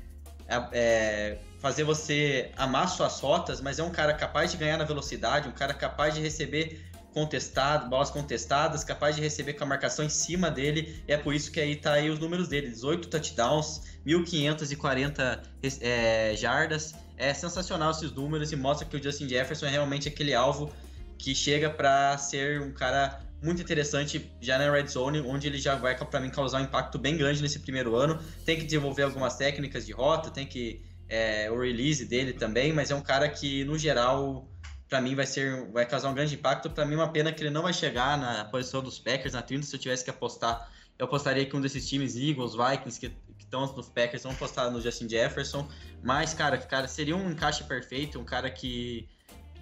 é, 0.71 1.37
fazer 1.59 1.83
você 1.83 2.49
amar 2.55 2.87
suas 2.87 3.19
rotas, 3.19 3.59
mas 3.59 3.77
é 3.77 3.83
um 3.83 3.91
cara 3.91 4.13
capaz 4.13 4.51
de 4.51 4.57
ganhar 4.57 4.77
na 4.77 4.85
velocidade, 4.85 5.49
um 5.49 5.51
cara 5.51 5.73
capaz 5.73 6.15
de 6.15 6.21
receber 6.21 6.81
contestado, 7.13 7.89
bolas 7.89 8.09
contestadas, 8.09 8.85
capaz 8.85 9.17
de 9.17 9.21
receber 9.21 9.55
com 9.55 9.65
a 9.65 9.67
marcação 9.67 10.05
em 10.05 10.09
cima 10.09 10.49
dele, 10.49 11.03
é 11.05 11.17
por 11.17 11.35
isso 11.35 11.51
que 11.51 11.59
aí 11.59 11.75
tá 11.75 11.91
aí 11.91 12.09
os 12.09 12.19
números 12.19 12.47
dele, 12.47 12.69
18 12.69 13.09
touchdowns, 13.09 13.81
1540 14.05 15.43
é, 15.81 16.33
jardas, 16.37 16.95
é 17.17 17.33
sensacional 17.33 17.91
esses 17.91 18.13
números 18.13 18.53
e 18.53 18.55
mostra 18.55 18.87
que 18.87 18.95
o 18.95 19.03
Justin 19.03 19.27
Jefferson 19.27 19.65
é 19.65 19.71
realmente 19.71 20.07
aquele 20.07 20.33
alvo 20.33 20.71
que 21.17 21.35
chega 21.35 21.69
para 21.69 22.17
ser 22.17 22.61
um 22.61 22.71
cara 22.71 23.29
muito 23.41 23.62
interessante 23.62 24.32
já 24.39 24.58
na 24.58 24.71
red 24.71 24.88
zone, 24.88 25.19
onde 25.21 25.47
ele 25.47 25.58
já 25.58 25.75
vai 25.75 25.97
para 25.97 26.19
mim 26.19 26.30
causar 26.30 26.62
um 26.62 26.63
impacto 26.63 26.99
bem 26.99 27.17
grande 27.17 27.41
nesse 27.41 27.60
primeiro 27.60 27.95
ano. 27.95 28.19
Tem 28.45 28.58
que 28.58 28.63
desenvolver 28.63 29.04
algumas 29.04 29.36
técnicas 29.36 29.86
de 29.86 29.91
rota, 29.91 30.30
tem 30.30 30.45
que 30.45 30.82
é, 31.10 31.49
o 31.51 31.60
release 31.60 32.06
dele 32.06 32.34
também, 32.34 32.71
mas 32.71 32.91
é 32.91 32.95
um 32.95 33.01
cara 33.01 33.27
que 33.27 33.63
no 33.65 33.77
geral 33.77 34.47
para 34.88 35.01
mim 35.01 35.15
vai 35.15 35.25
ser 35.25 35.71
vai 35.71 35.86
causar 35.86 36.10
um 36.10 36.13
grande 36.13 36.36
impacto. 36.36 36.69
Para 36.69 36.86
mim 36.86 36.93
é 36.93 36.97
uma 36.97 37.12
pena 37.12 37.32
que 37.32 37.41
ele 37.41 37.49
não 37.49 37.63
vai 37.63 37.73
chegar 37.73 38.17
na 38.17 38.45
posição 38.45 38.84
dos 38.84 38.99
Packers 38.99 39.34
na 39.34 39.41
30 39.41 39.65
se 39.65 39.75
eu 39.75 39.80
tivesse 39.80 40.04
que 40.04 40.10
apostar. 40.10 40.69
Eu 40.99 41.06
apostaria 41.06 41.45
que 41.45 41.56
um 41.56 41.62
desses 41.62 41.88
times, 41.89 42.15
Eagles, 42.15 42.54
Vikings, 42.54 42.99
que 42.99 43.12
estão 43.39 43.65
nos 43.75 43.89
Packers, 43.89 44.23
vão 44.23 44.34
apostar 44.34 44.69
no 44.69 44.80
Justin 44.80 45.10
Jefferson. 45.10 45.67
Mas, 46.04 46.34
cara, 46.34 46.58
cara, 46.58 46.88
seria 46.88 47.15
um 47.15 47.32
encaixe 47.32 47.63
perfeito, 47.63 48.19
um 48.19 48.23
cara 48.23 48.51
que 48.51 49.10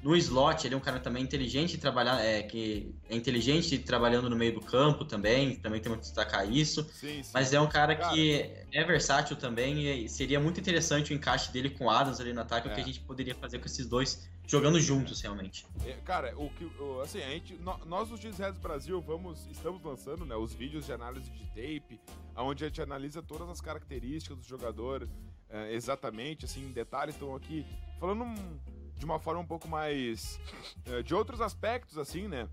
no 0.01 0.15
slot, 0.15 0.65
ele 0.65 0.75
é 0.75 0.77
um 0.77 0.81
cara 0.81 0.99
também 0.99 1.23
inteligente 1.23 1.77
trabalhar, 1.77 2.23
é, 2.23 2.43
que 2.43 2.95
é 3.09 3.15
inteligente 3.15 3.77
trabalhando 3.79 4.29
no 4.29 4.35
meio 4.35 4.53
do 4.53 4.61
campo 4.61 5.03
também, 5.03 5.55
também 5.55 5.81
temos 5.81 5.99
que 5.99 6.03
destacar 6.05 6.49
isso. 6.49 6.83
Sim, 6.91 7.21
sim. 7.23 7.31
Mas 7.33 7.53
é 7.53 7.59
um 7.59 7.67
cara, 7.67 7.95
cara, 7.95 8.13
que 8.13 8.49
é 8.71 8.83
versátil 8.83 9.35
também 9.35 10.03
e 10.03 10.09
seria 10.09 10.39
muito 10.39 10.59
interessante 10.59 11.11
o 11.11 11.15
encaixe 11.15 11.51
dele 11.51 11.69
com 11.69 11.85
o 11.85 11.89
Adams 11.89 12.19
ali 12.19 12.33
no 12.33 12.41
ataque, 12.41 12.67
é. 12.67 12.71
o 12.71 12.75
que 12.75 12.81
a 12.81 12.85
gente 12.85 12.99
poderia 13.01 13.35
fazer 13.35 13.59
com 13.59 13.65
esses 13.65 13.85
dois 13.87 14.29
jogando 14.47 14.79
juntos 14.79 15.21
realmente. 15.21 15.65
É, 15.85 15.93
cara, 16.03 16.33
o 16.35 16.49
que 16.49 16.69
assim, 17.03 17.21
a 17.21 17.29
gente 17.29 17.55
nós 17.85 18.11
os 18.11 18.19
Heads 18.19 18.59
Brasil 18.59 18.99
vamos 18.99 19.45
estamos 19.51 19.83
lançando, 19.83 20.25
né, 20.25 20.35
os 20.35 20.53
vídeos 20.53 20.85
de 20.85 20.91
análise 20.91 21.29
de 21.29 21.45
tape, 21.47 21.99
onde 22.35 22.63
a 22.63 22.67
gente 22.67 22.81
analisa 22.81 23.21
todas 23.21 23.47
as 23.47 23.61
características 23.61 24.37
do 24.37 24.43
jogador 24.43 25.07
é, 25.49 25.73
exatamente, 25.73 26.45
assim, 26.45 26.65
em 26.65 26.71
detalhes, 26.71 27.15
estão 27.15 27.35
aqui 27.35 27.65
falando 27.99 28.23
um 28.23 28.59
de 28.99 29.05
uma 29.05 29.17
forma 29.17 29.39
um 29.39 29.45
pouco 29.45 29.67
mais. 29.67 30.39
É, 30.85 31.01
de 31.01 31.15
outros 31.15 31.41
aspectos, 31.41 31.97
assim, 31.97 32.27
né? 32.27 32.47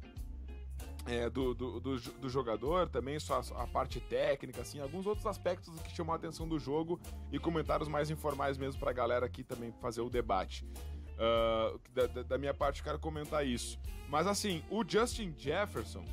É, 1.05 1.29
do, 1.29 1.55
do, 1.55 1.79
do, 1.79 1.97
do, 1.99 2.29
jogador, 2.29 2.89
também 2.89 3.19
só 3.21 3.41
a, 3.41 3.63
a, 3.63 3.67
parte 3.67 4.01
técnica, 4.01 4.63
assim, 4.63 4.81
alguns 4.81 5.07
outros 5.07 5.25
aspectos 5.27 5.73
que 5.81 5.95
chamam 5.95 6.13
a 6.13 6.17
atenção 6.17 6.49
do 6.49 6.59
jogo 6.59 7.01
e 7.31 7.39
comentários 7.39 7.89
mais 7.89 8.11
informais 8.11 8.59
mesmo 8.59 8.81
pra 8.81 8.93
galera 8.93 9.25
aqui 9.25 9.45
também 9.45 9.73
fazer 9.81 10.01
o 10.01 10.11
debate. 10.11 10.65
Uh, 11.17 11.81
da, 11.93 12.23
da, 12.23 12.39
minha 12.39 12.53
parte, 12.53 12.83
quero 12.83 12.99
comentar 12.99 13.47
isso. 13.47 13.79
Mas 14.09 14.27
assim, 14.27 14.65
o 14.69 14.85
Justin 14.87 15.33
Jefferson, 15.39 16.05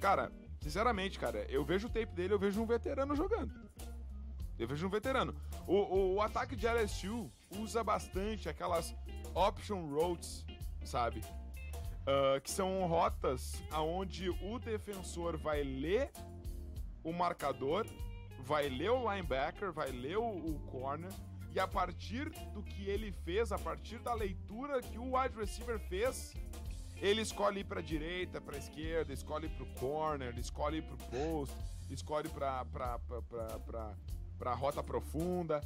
cara, 0.00 0.30
sinceramente, 0.60 1.18
cara, 1.18 1.44
eu 1.48 1.64
vejo 1.64 1.88
o 1.88 1.90
tape 1.90 2.14
dele, 2.14 2.32
eu 2.32 2.38
vejo 2.38 2.62
um 2.62 2.66
veterano 2.66 3.14
jogando. 3.16 3.52
Eu 4.58 4.68
vejo 4.68 4.86
um 4.86 4.90
veterano. 4.90 5.34
O, 5.66 5.74
o, 5.74 6.14
o 6.14 6.22
ataque 6.22 6.54
de 6.54 6.66
LSU 6.66 7.30
usa 7.50 7.82
bastante 7.84 8.48
aquelas 8.48 8.94
option 9.36 9.86
roads, 9.86 10.44
sabe? 10.82 11.20
Uh, 11.20 12.40
que 12.40 12.50
são 12.50 12.86
rotas 12.86 13.62
aonde 13.70 14.30
o 14.30 14.58
defensor 14.58 15.36
vai 15.36 15.62
ler 15.62 16.10
o 17.04 17.12
marcador, 17.12 17.86
vai 18.40 18.68
ler 18.68 18.90
o 18.90 19.12
linebacker, 19.12 19.72
vai 19.72 19.90
ler 19.90 20.16
o, 20.16 20.26
o 20.26 20.58
corner 20.70 21.12
e 21.52 21.60
a 21.60 21.66
partir 21.66 22.30
do 22.52 22.62
que 22.62 22.88
ele 22.88 23.10
fez, 23.10 23.50
a 23.52 23.58
partir 23.58 23.98
da 23.98 24.14
leitura 24.14 24.80
que 24.80 24.98
o 24.98 25.16
wide 25.16 25.36
receiver 25.36 25.78
fez, 25.88 26.34
ele 26.96 27.20
escolhe 27.22 27.60
ir 27.60 27.64
para 27.64 27.80
direita, 27.80 28.40
para 28.40 28.56
esquerda, 28.56 29.12
escolhe 29.12 29.48
para 29.48 29.64
o 29.64 29.74
corner, 29.74 30.38
escolhe 30.38 30.80
para 30.80 30.94
o 30.94 30.98
post, 31.10 31.56
escolhe 31.90 32.28
para 32.28 32.64
para 34.38 34.54
rota 34.54 34.82
profunda. 34.82 35.60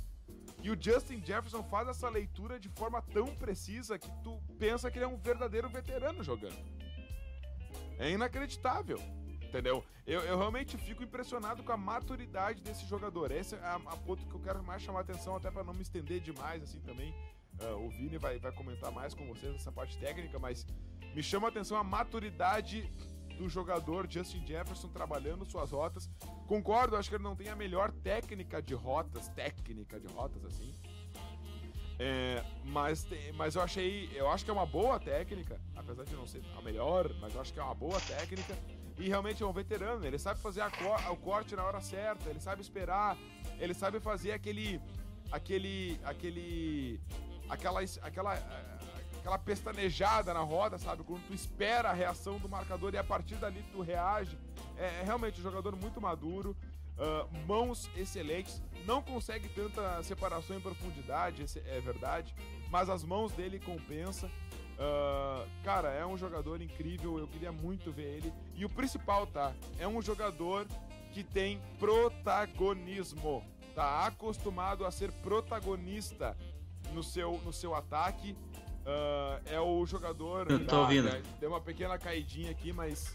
E 0.62 0.70
o 0.70 0.80
Justin 0.80 1.24
Jefferson 1.24 1.62
faz 1.62 1.88
essa 1.88 2.08
leitura 2.08 2.58
de 2.58 2.68
forma 2.68 3.00
tão 3.00 3.26
precisa 3.36 3.98
que 3.98 4.10
tu 4.22 4.40
pensa 4.58 4.90
que 4.90 4.98
ele 4.98 5.04
é 5.04 5.08
um 5.08 5.16
verdadeiro 5.16 5.68
veterano 5.68 6.22
jogando. 6.22 6.58
É 7.98 8.10
inacreditável, 8.10 8.98
entendeu? 9.42 9.84
Eu, 10.06 10.20
eu 10.22 10.36
realmente 10.36 10.76
fico 10.76 11.02
impressionado 11.02 11.62
com 11.62 11.72
a 11.72 11.76
maturidade 11.76 12.62
desse 12.62 12.86
jogador. 12.86 13.30
Esse 13.30 13.54
é 13.54 13.58
a, 13.58 13.74
a 13.74 13.96
ponto 13.96 14.26
que 14.26 14.34
eu 14.34 14.40
quero 14.40 14.62
mais 14.62 14.82
chamar 14.82 15.00
atenção, 15.00 15.36
até 15.36 15.50
para 15.50 15.64
não 15.64 15.74
me 15.74 15.82
estender 15.82 16.20
demais 16.20 16.62
assim 16.62 16.80
também. 16.80 17.14
Uh, 17.60 17.86
o 17.86 17.90
Vini 17.90 18.18
vai, 18.18 18.38
vai 18.38 18.52
comentar 18.52 18.90
mais 18.90 19.14
com 19.14 19.26
vocês 19.26 19.54
essa 19.54 19.70
parte 19.70 19.98
técnica, 19.98 20.38
mas 20.38 20.66
me 21.14 21.22
chama 21.22 21.48
a 21.48 21.50
atenção 21.50 21.76
a 21.76 21.84
maturidade 21.84 22.90
do 23.40 23.48
jogador 23.48 24.06
Justin 24.06 24.46
Jefferson 24.46 24.88
trabalhando 24.88 25.46
suas 25.46 25.70
rotas. 25.70 26.10
Concordo, 26.46 26.94
acho 26.94 27.08
que 27.08 27.14
ele 27.14 27.24
não 27.24 27.34
tem 27.34 27.48
a 27.48 27.56
melhor 27.56 27.90
técnica 27.90 28.60
de 28.60 28.74
rotas, 28.74 29.28
técnica 29.30 29.98
de 29.98 30.08
rotas 30.08 30.44
assim. 30.44 30.74
É, 31.98 32.44
mas, 32.64 33.06
mas 33.34 33.54
eu 33.54 33.62
achei, 33.62 34.10
eu 34.14 34.30
acho 34.30 34.44
que 34.44 34.50
é 34.50 34.54
uma 34.54 34.66
boa 34.66 35.00
técnica, 35.00 35.58
apesar 35.74 36.04
de 36.04 36.14
não 36.14 36.26
ser 36.26 36.42
a 36.56 36.60
melhor, 36.60 37.14
mas 37.18 37.34
eu 37.34 37.40
acho 37.40 37.52
que 37.52 37.58
é 37.58 37.62
uma 37.62 37.74
boa 37.74 37.98
técnica. 38.00 38.56
E 38.98 39.08
realmente 39.08 39.42
é 39.42 39.46
um 39.46 39.52
veterano, 39.52 40.04
ele 40.04 40.18
sabe 40.18 40.38
fazer 40.38 40.62
o 41.10 41.16
corte 41.16 41.56
na 41.56 41.64
hora 41.64 41.80
certa, 41.80 42.28
ele 42.28 42.40
sabe 42.40 42.60
esperar, 42.60 43.16
ele 43.58 43.72
sabe 43.72 44.00
fazer 44.00 44.32
aquele, 44.32 44.78
aquele, 45.32 45.98
aquele, 46.04 47.00
aquela, 47.48 47.80
aquela 48.02 48.34
aquela 49.20 49.38
pestanejada 49.38 50.34
na 50.34 50.40
roda, 50.40 50.78
sabe? 50.78 51.04
Quando 51.04 51.22
tu 51.26 51.34
espera 51.34 51.90
a 51.90 51.92
reação 51.92 52.38
do 52.38 52.48
marcador 52.48 52.92
e 52.94 52.98
a 52.98 53.04
partir 53.04 53.36
dali 53.36 53.62
tu 53.70 53.80
reage. 53.80 54.36
É, 54.76 55.00
é 55.00 55.02
realmente 55.04 55.38
um 55.38 55.42
jogador 55.42 55.76
muito 55.76 56.00
maduro, 56.00 56.56
uh, 56.96 57.46
mãos 57.46 57.88
excelentes, 57.96 58.62
não 58.86 59.02
consegue 59.02 59.48
tanta 59.50 60.02
separação 60.02 60.56
em 60.56 60.60
profundidade, 60.60 61.44
é 61.66 61.80
verdade, 61.80 62.34
mas 62.70 62.88
as 62.88 63.04
mãos 63.04 63.32
dele 63.32 63.60
compensa. 63.60 64.26
Uh, 64.26 65.46
cara, 65.62 65.90
é 65.90 66.06
um 66.06 66.16
jogador 66.16 66.62
incrível, 66.62 67.18
eu 67.18 67.28
queria 67.28 67.52
muito 67.52 67.92
ver 67.92 68.16
ele. 68.16 68.32
E 68.54 68.64
o 68.64 68.68
principal, 68.70 69.26
tá? 69.26 69.52
É 69.78 69.86
um 69.86 70.00
jogador 70.00 70.66
que 71.12 71.22
tem 71.22 71.60
protagonismo, 71.78 73.44
tá 73.74 74.06
acostumado 74.06 74.86
a 74.86 74.90
ser 74.90 75.12
protagonista 75.12 76.34
no 76.94 77.02
seu, 77.02 77.38
no 77.44 77.52
seu 77.52 77.74
ataque 77.74 78.34
Uh, 78.90 79.40
é 79.46 79.60
o 79.60 79.86
jogador. 79.86 80.50
Eu 80.50 80.64
tô 80.66 80.80
ouvindo. 80.80 81.04
Né? 81.04 81.22
Deu 81.38 81.50
uma 81.50 81.60
pequena 81.60 81.96
caidinha 81.98 82.50
aqui, 82.50 82.72
mas. 82.72 83.14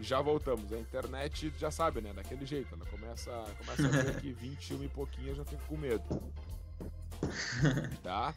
Já 0.00 0.20
voltamos. 0.20 0.72
A 0.72 0.78
internet 0.78 1.52
já 1.56 1.70
sabe, 1.70 2.00
né? 2.00 2.12
Daquele 2.12 2.44
jeito. 2.44 2.74
Ela 2.74 2.84
começa, 2.86 3.30
começa 3.58 3.86
a 3.86 4.02
ver 4.02 4.16
que 4.20 4.32
21 4.32 4.82
e 4.84 4.88
pouquinho 4.88 5.28
eu 5.28 5.34
já 5.36 5.44
fico 5.44 5.62
com 5.66 5.76
medo. 5.76 6.04
Tá? 8.02 8.34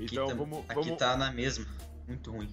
Então 0.00 0.26
aqui 0.26 0.34
vamos, 0.34 0.58
Aqui 0.68 0.74
vamos. 0.74 0.96
tá 0.98 1.16
na 1.16 1.30
mesma. 1.30 1.66
Muito 2.06 2.30
ruim. 2.30 2.48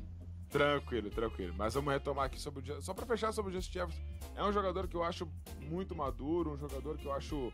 Tranquilo, 0.49 1.09
tranquilo. 1.09 1.53
Mas 1.57 1.73
vamos 1.73 1.93
retomar 1.93 2.25
aqui 2.25 2.39
sobre 2.39 2.71
o. 2.71 2.81
Só 2.81 2.93
pra 2.93 3.05
fechar 3.05 3.31
sobre 3.31 3.51
o 3.51 3.53
Justin 3.53 3.79
Jefferson. 3.79 4.01
É 4.35 4.43
um 4.43 4.51
jogador 4.51 4.87
que 4.87 4.95
eu 4.95 5.03
acho 5.03 5.27
muito 5.61 5.95
maduro, 5.95 6.51
um 6.53 6.57
jogador 6.57 6.97
que 6.97 7.05
eu 7.05 7.13
acho 7.13 7.53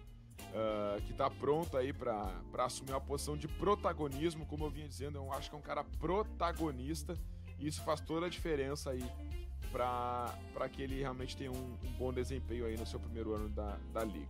uh, 0.50 1.02
que 1.04 1.14
tá 1.14 1.30
pronto 1.30 1.78
aí 1.78 1.94
pra 1.94 2.32
assumir 2.60 2.92
uma 2.92 3.02
posição 3.02 3.38
de 3.38 3.48
protagonismo. 3.48 4.46
Como 4.46 4.66
eu 4.66 4.70
vinha 4.70 4.88
dizendo, 4.88 5.18
eu 5.18 5.32
acho 5.32 5.50
que 5.50 5.56
é 5.56 5.60
um 5.60 5.62
cara 5.62 5.84
protagonista. 5.84 7.18
E 7.60 7.68
isso 7.68 7.82
faz 7.84 8.02
toda 8.02 8.26
a 8.26 8.30
diferença 8.30 8.92
aí 8.92 9.04
pra 9.72 10.68
que 10.70 10.82
ele 10.82 11.00
realmente 11.00 11.38
tenha 11.38 11.52
um, 11.52 11.78
um 11.84 11.92
bom 11.98 12.12
desempenho 12.12 12.66
aí 12.66 12.78
no 12.78 12.86
seu 12.86 13.00
primeiro 13.00 13.34
ano 13.34 13.50
da, 13.50 13.78
da 13.94 14.04
liga. 14.04 14.28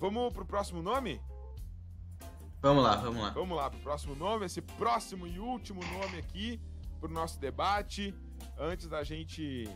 Vamos 0.00 0.32
pro 0.32 0.44
próximo 0.44 0.82
nome? 0.82 1.20
Vamos 2.60 2.82
lá, 2.82 2.96
vamos 2.96 3.22
lá. 3.22 3.30
Vamos 3.30 3.56
lá 3.56 3.70
pro 3.70 3.78
próximo 3.80 4.16
nome, 4.16 4.46
esse 4.46 4.60
próximo 4.60 5.26
e 5.26 5.38
último 5.38 5.80
nome 5.80 6.18
aqui 6.18 6.60
pro 6.98 7.12
nosso 7.12 7.38
debate. 7.38 8.12
Antes 8.58 8.88
da 8.88 9.04
gente 9.04 9.68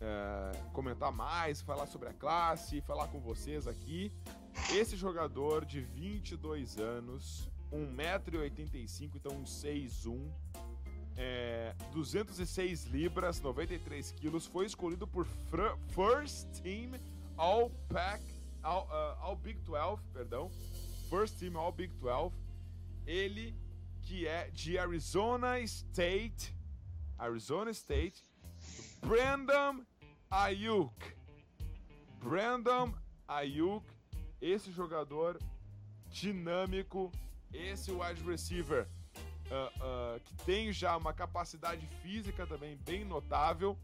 é, 0.00 0.52
comentar 0.72 1.12
mais, 1.12 1.60
falar 1.60 1.86
sobre 1.86 2.08
a 2.08 2.12
classe, 2.12 2.80
falar 2.82 3.08
com 3.08 3.20
vocês 3.20 3.66
aqui. 3.66 4.12
Esse 4.74 4.96
jogador 4.96 5.64
de 5.64 5.80
22 5.80 6.78
anos, 6.78 7.48
1,85m, 7.72 9.10
então 9.14 9.36
um 9.36 9.44
6'1", 9.44 10.30
é, 11.16 11.74
206 11.92 12.84
libras, 12.86 13.40
93 13.40 14.12
quilos, 14.12 14.46
foi 14.46 14.66
escolhido 14.66 15.06
por 15.06 15.26
First 15.94 16.48
Team 16.62 16.92
All 17.36 17.70
Pack, 17.88 18.22
All, 18.62 18.86
uh, 18.86 19.22
All 19.22 19.36
Big 19.36 19.60
12, 19.60 20.02
perdão, 20.12 20.50
First 21.10 21.38
Team 21.38 21.56
All 21.56 21.72
Big 21.72 21.92
12. 21.94 22.34
Ele 23.06 23.54
que 24.02 24.26
é 24.26 24.50
de 24.50 24.78
Arizona 24.78 25.60
State, 25.60 26.54
Arizona 27.18 27.70
State, 27.70 28.22
Brandon 29.00 29.84
Ayuk. 30.30 30.94
Brandon 32.18 32.94
Ayuk, 33.28 33.84
esse 34.42 34.72
jogador 34.72 35.38
dinâmico, 36.10 37.10
esse 37.52 37.92
wide 37.92 38.22
receiver 38.24 38.86
uh, 39.46 40.16
uh, 40.16 40.20
que 40.20 40.34
tem 40.44 40.72
já 40.72 40.96
uma 40.96 41.12
capacidade 41.12 41.86
física 42.02 42.44
também 42.46 42.76
bem 42.84 43.04
notável. 43.04 43.78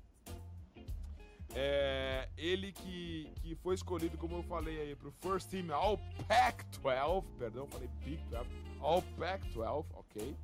É, 1.54 2.28
ele 2.36 2.72
que, 2.72 3.32
que 3.36 3.54
foi 3.54 3.74
escolhido, 3.74 4.18
como 4.18 4.36
eu 4.36 4.42
falei 4.42 4.80
aí, 4.80 4.94
para 4.94 5.08
o 5.08 5.12
First 5.12 5.48
Team 5.48 5.72
All 5.72 5.98
Pac-12, 6.26 7.24
perdão, 7.38 7.66
falei 7.66 7.88
Big 8.04 8.22
12, 8.28 8.50
All 8.80 9.02
Pac-12, 9.18 9.86
ok. 9.94 10.36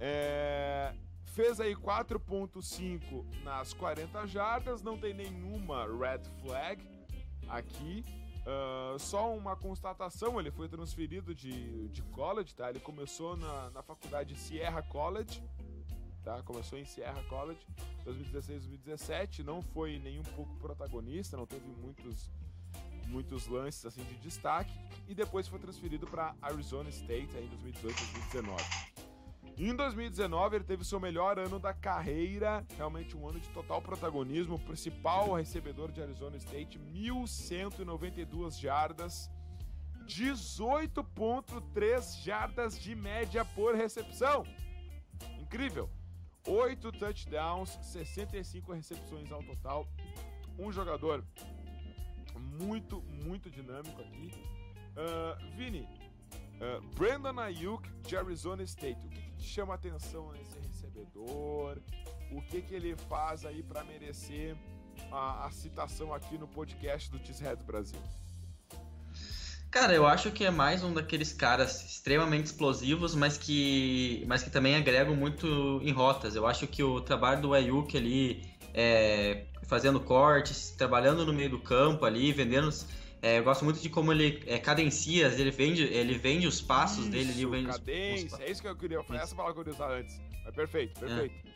É, 0.00 0.92
fez 1.26 1.60
aí 1.60 1.76
4.5 1.76 3.24
nas 3.44 3.72
40 3.72 4.26
jardas, 4.26 4.82
não 4.82 4.98
tem 4.98 5.14
nenhuma 5.14 5.86
red 5.86 6.22
flag 6.42 6.82
aqui. 7.48 8.04
Uh, 8.46 8.96
só 9.00 9.34
uma 9.34 9.56
constatação, 9.56 10.38
ele 10.38 10.52
foi 10.52 10.68
transferido 10.68 11.34
de, 11.34 11.88
de 11.88 12.00
college, 12.02 12.54
tá? 12.54 12.70
Ele 12.70 12.78
começou 12.78 13.36
na, 13.36 13.70
na 13.70 13.82
faculdade 13.82 14.36
Sierra 14.36 14.82
College, 14.82 15.42
tá? 16.22 16.40
Começou 16.44 16.78
em 16.78 16.84
Sierra 16.84 17.20
College, 17.24 17.58
2016, 18.04 18.66
2017, 18.66 19.42
não 19.42 19.60
foi 19.60 19.98
nem 19.98 20.20
um 20.20 20.22
pouco 20.22 20.54
protagonista, 20.58 21.36
não 21.36 21.46
teve 21.46 21.66
muitos 21.66 22.30
muitos 23.08 23.46
lances 23.46 23.86
assim 23.86 24.02
de 24.02 24.16
destaque 24.16 24.72
e 25.06 25.14
depois 25.14 25.46
foi 25.46 25.60
transferido 25.60 26.06
para 26.06 26.34
Arizona 26.42 26.88
State 26.90 27.36
aí 27.36 27.44
em 27.44 27.48
2018, 27.48 27.96
2019. 27.96 28.95
Em 29.58 29.74
2019, 29.74 30.56
ele 30.56 30.64
teve 30.64 30.84
seu 30.84 31.00
melhor 31.00 31.38
ano 31.38 31.58
da 31.58 31.72
carreira, 31.72 32.62
realmente 32.76 33.16
um 33.16 33.26
ano 33.26 33.40
de 33.40 33.48
total 33.48 33.80
protagonismo. 33.80 34.58
Principal 34.58 35.32
recebedor 35.32 35.90
de 35.90 36.02
Arizona 36.02 36.36
State, 36.36 36.78
1.192 36.78 38.60
jardas, 38.60 39.30
18,3 40.06 42.22
jardas 42.22 42.78
de 42.78 42.94
média 42.94 43.46
por 43.46 43.74
recepção. 43.74 44.44
Incrível! 45.40 45.88
8 46.46 46.92
touchdowns, 46.92 47.78
65 47.80 48.72
recepções 48.72 49.32
ao 49.32 49.42
total. 49.42 49.88
Um 50.58 50.70
jogador 50.70 51.24
muito, 52.60 53.00
muito 53.24 53.50
dinâmico 53.50 54.00
aqui. 54.00 54.32
Uh, 54.92 55.56
Vini, 55.56 55.88
uh, 56.60 56.80
Brandon 56.94 57.40
Ayuk 57.40 57.88
de 58.02 58.16
Arizona 58.16 58.62
State. 58.62 59.06
O 59.06 59.10
que, 59.10 59.25
chama 59.38 59.74
a 59.74 59.76
atenção 59.76 60.32
nesse 60.32 60.58
recebedor? 60.58 61.78
O 62.30 62.42
que, 62.42 62.60
que 62.62 62.74
ele 62.74 62.96
faz 63.08 63.44
aí 63.44 63.62
para 63.62 63.84
merecer 63.84 64.56
a, 65.10 65.46
a, 65.46 65.50
citação 65.50 66.12
aqui 66.12 66.36
no 66.36 66.48
podcast 66.48 67.10
do 67.10 67.18
Cheeseheads 67.24 67.64
Brasil? 67.64 68.00
Cara, 69.70 69.94
eu 69.94 70.06
acho 70.06 70.30
que 70.30 70.44
é 70.44 70.50
mais 70.50 70.82
um 70.82 70.92
daqueles 70.92 71.32
caras 71.32 71.84
extremamente 71.84 72.46
explosivos, 72.46 73.14
mas 73.14 73.36
que, 73.36 74.24
mas 74.26 74.42
que 74.42 74.50
também 74.50 74.74
agregam 74.74 75.14
muito 75.14 75.80
em 75.82 75.92
rotas. 75.92 76.34
Eu 76.34 76.46
acho 76.46 76.66
que 76.66 76.82
o 76.82 77.00
trabalho 77.00 77.42
do 77.42 77.52
Ayuk 77.52 77.96
ali, 77.96 78.42
é, 78.72 79.46
fazendo 79.64 80.00
cortes, 80.00 80.70
trabalhando 80.70 81.26
no 81.26 81.32
meio 81.32 81.50
do 81.50 81.58
campo 81.58 82.04
ali, 82.04 82.32
vendendo 82.32 82.70
é, 83.22 83.38
eu 83.38 83.44
gosto 83.44 83.64
muito 83.64 83.80
de 83.80 83.88
como 83.88 84.12
ele 84.12 84.42
é, 84.46 84.58
cadencia, 84.58 85.26
ele 85.28 85.50
vende, 85.50 85.82
ele 85.82 86.16
vende 86.18 86.46
os 86.46 86.60
passos 86.60 87.00
isso, 87.00 87.10
dele. 87.10 87.30
Ele 87.30 87.46
vende 87.46 87.66
cadência, 87.66 88.36
os, 88.36 88.40
é 88.40 88.50
isso 88.50 88.62
que 88.62 88.68
eu 88.68 88.76
queria 88.76 89.02
falar, 89.02 89.22
essa 89.22 89.34
palavra 89.34 89.54
que 89.54 89.60
eu 89.60 89.74
queria 89.74 89.86
usar 89.86 89.98
antes. 89.98 90.20
É 90.46 90.52
perfeito, 90.52 91.04
é. 91.04 91.08
perfeito. 91.08 91.48
É. 91.48 91.55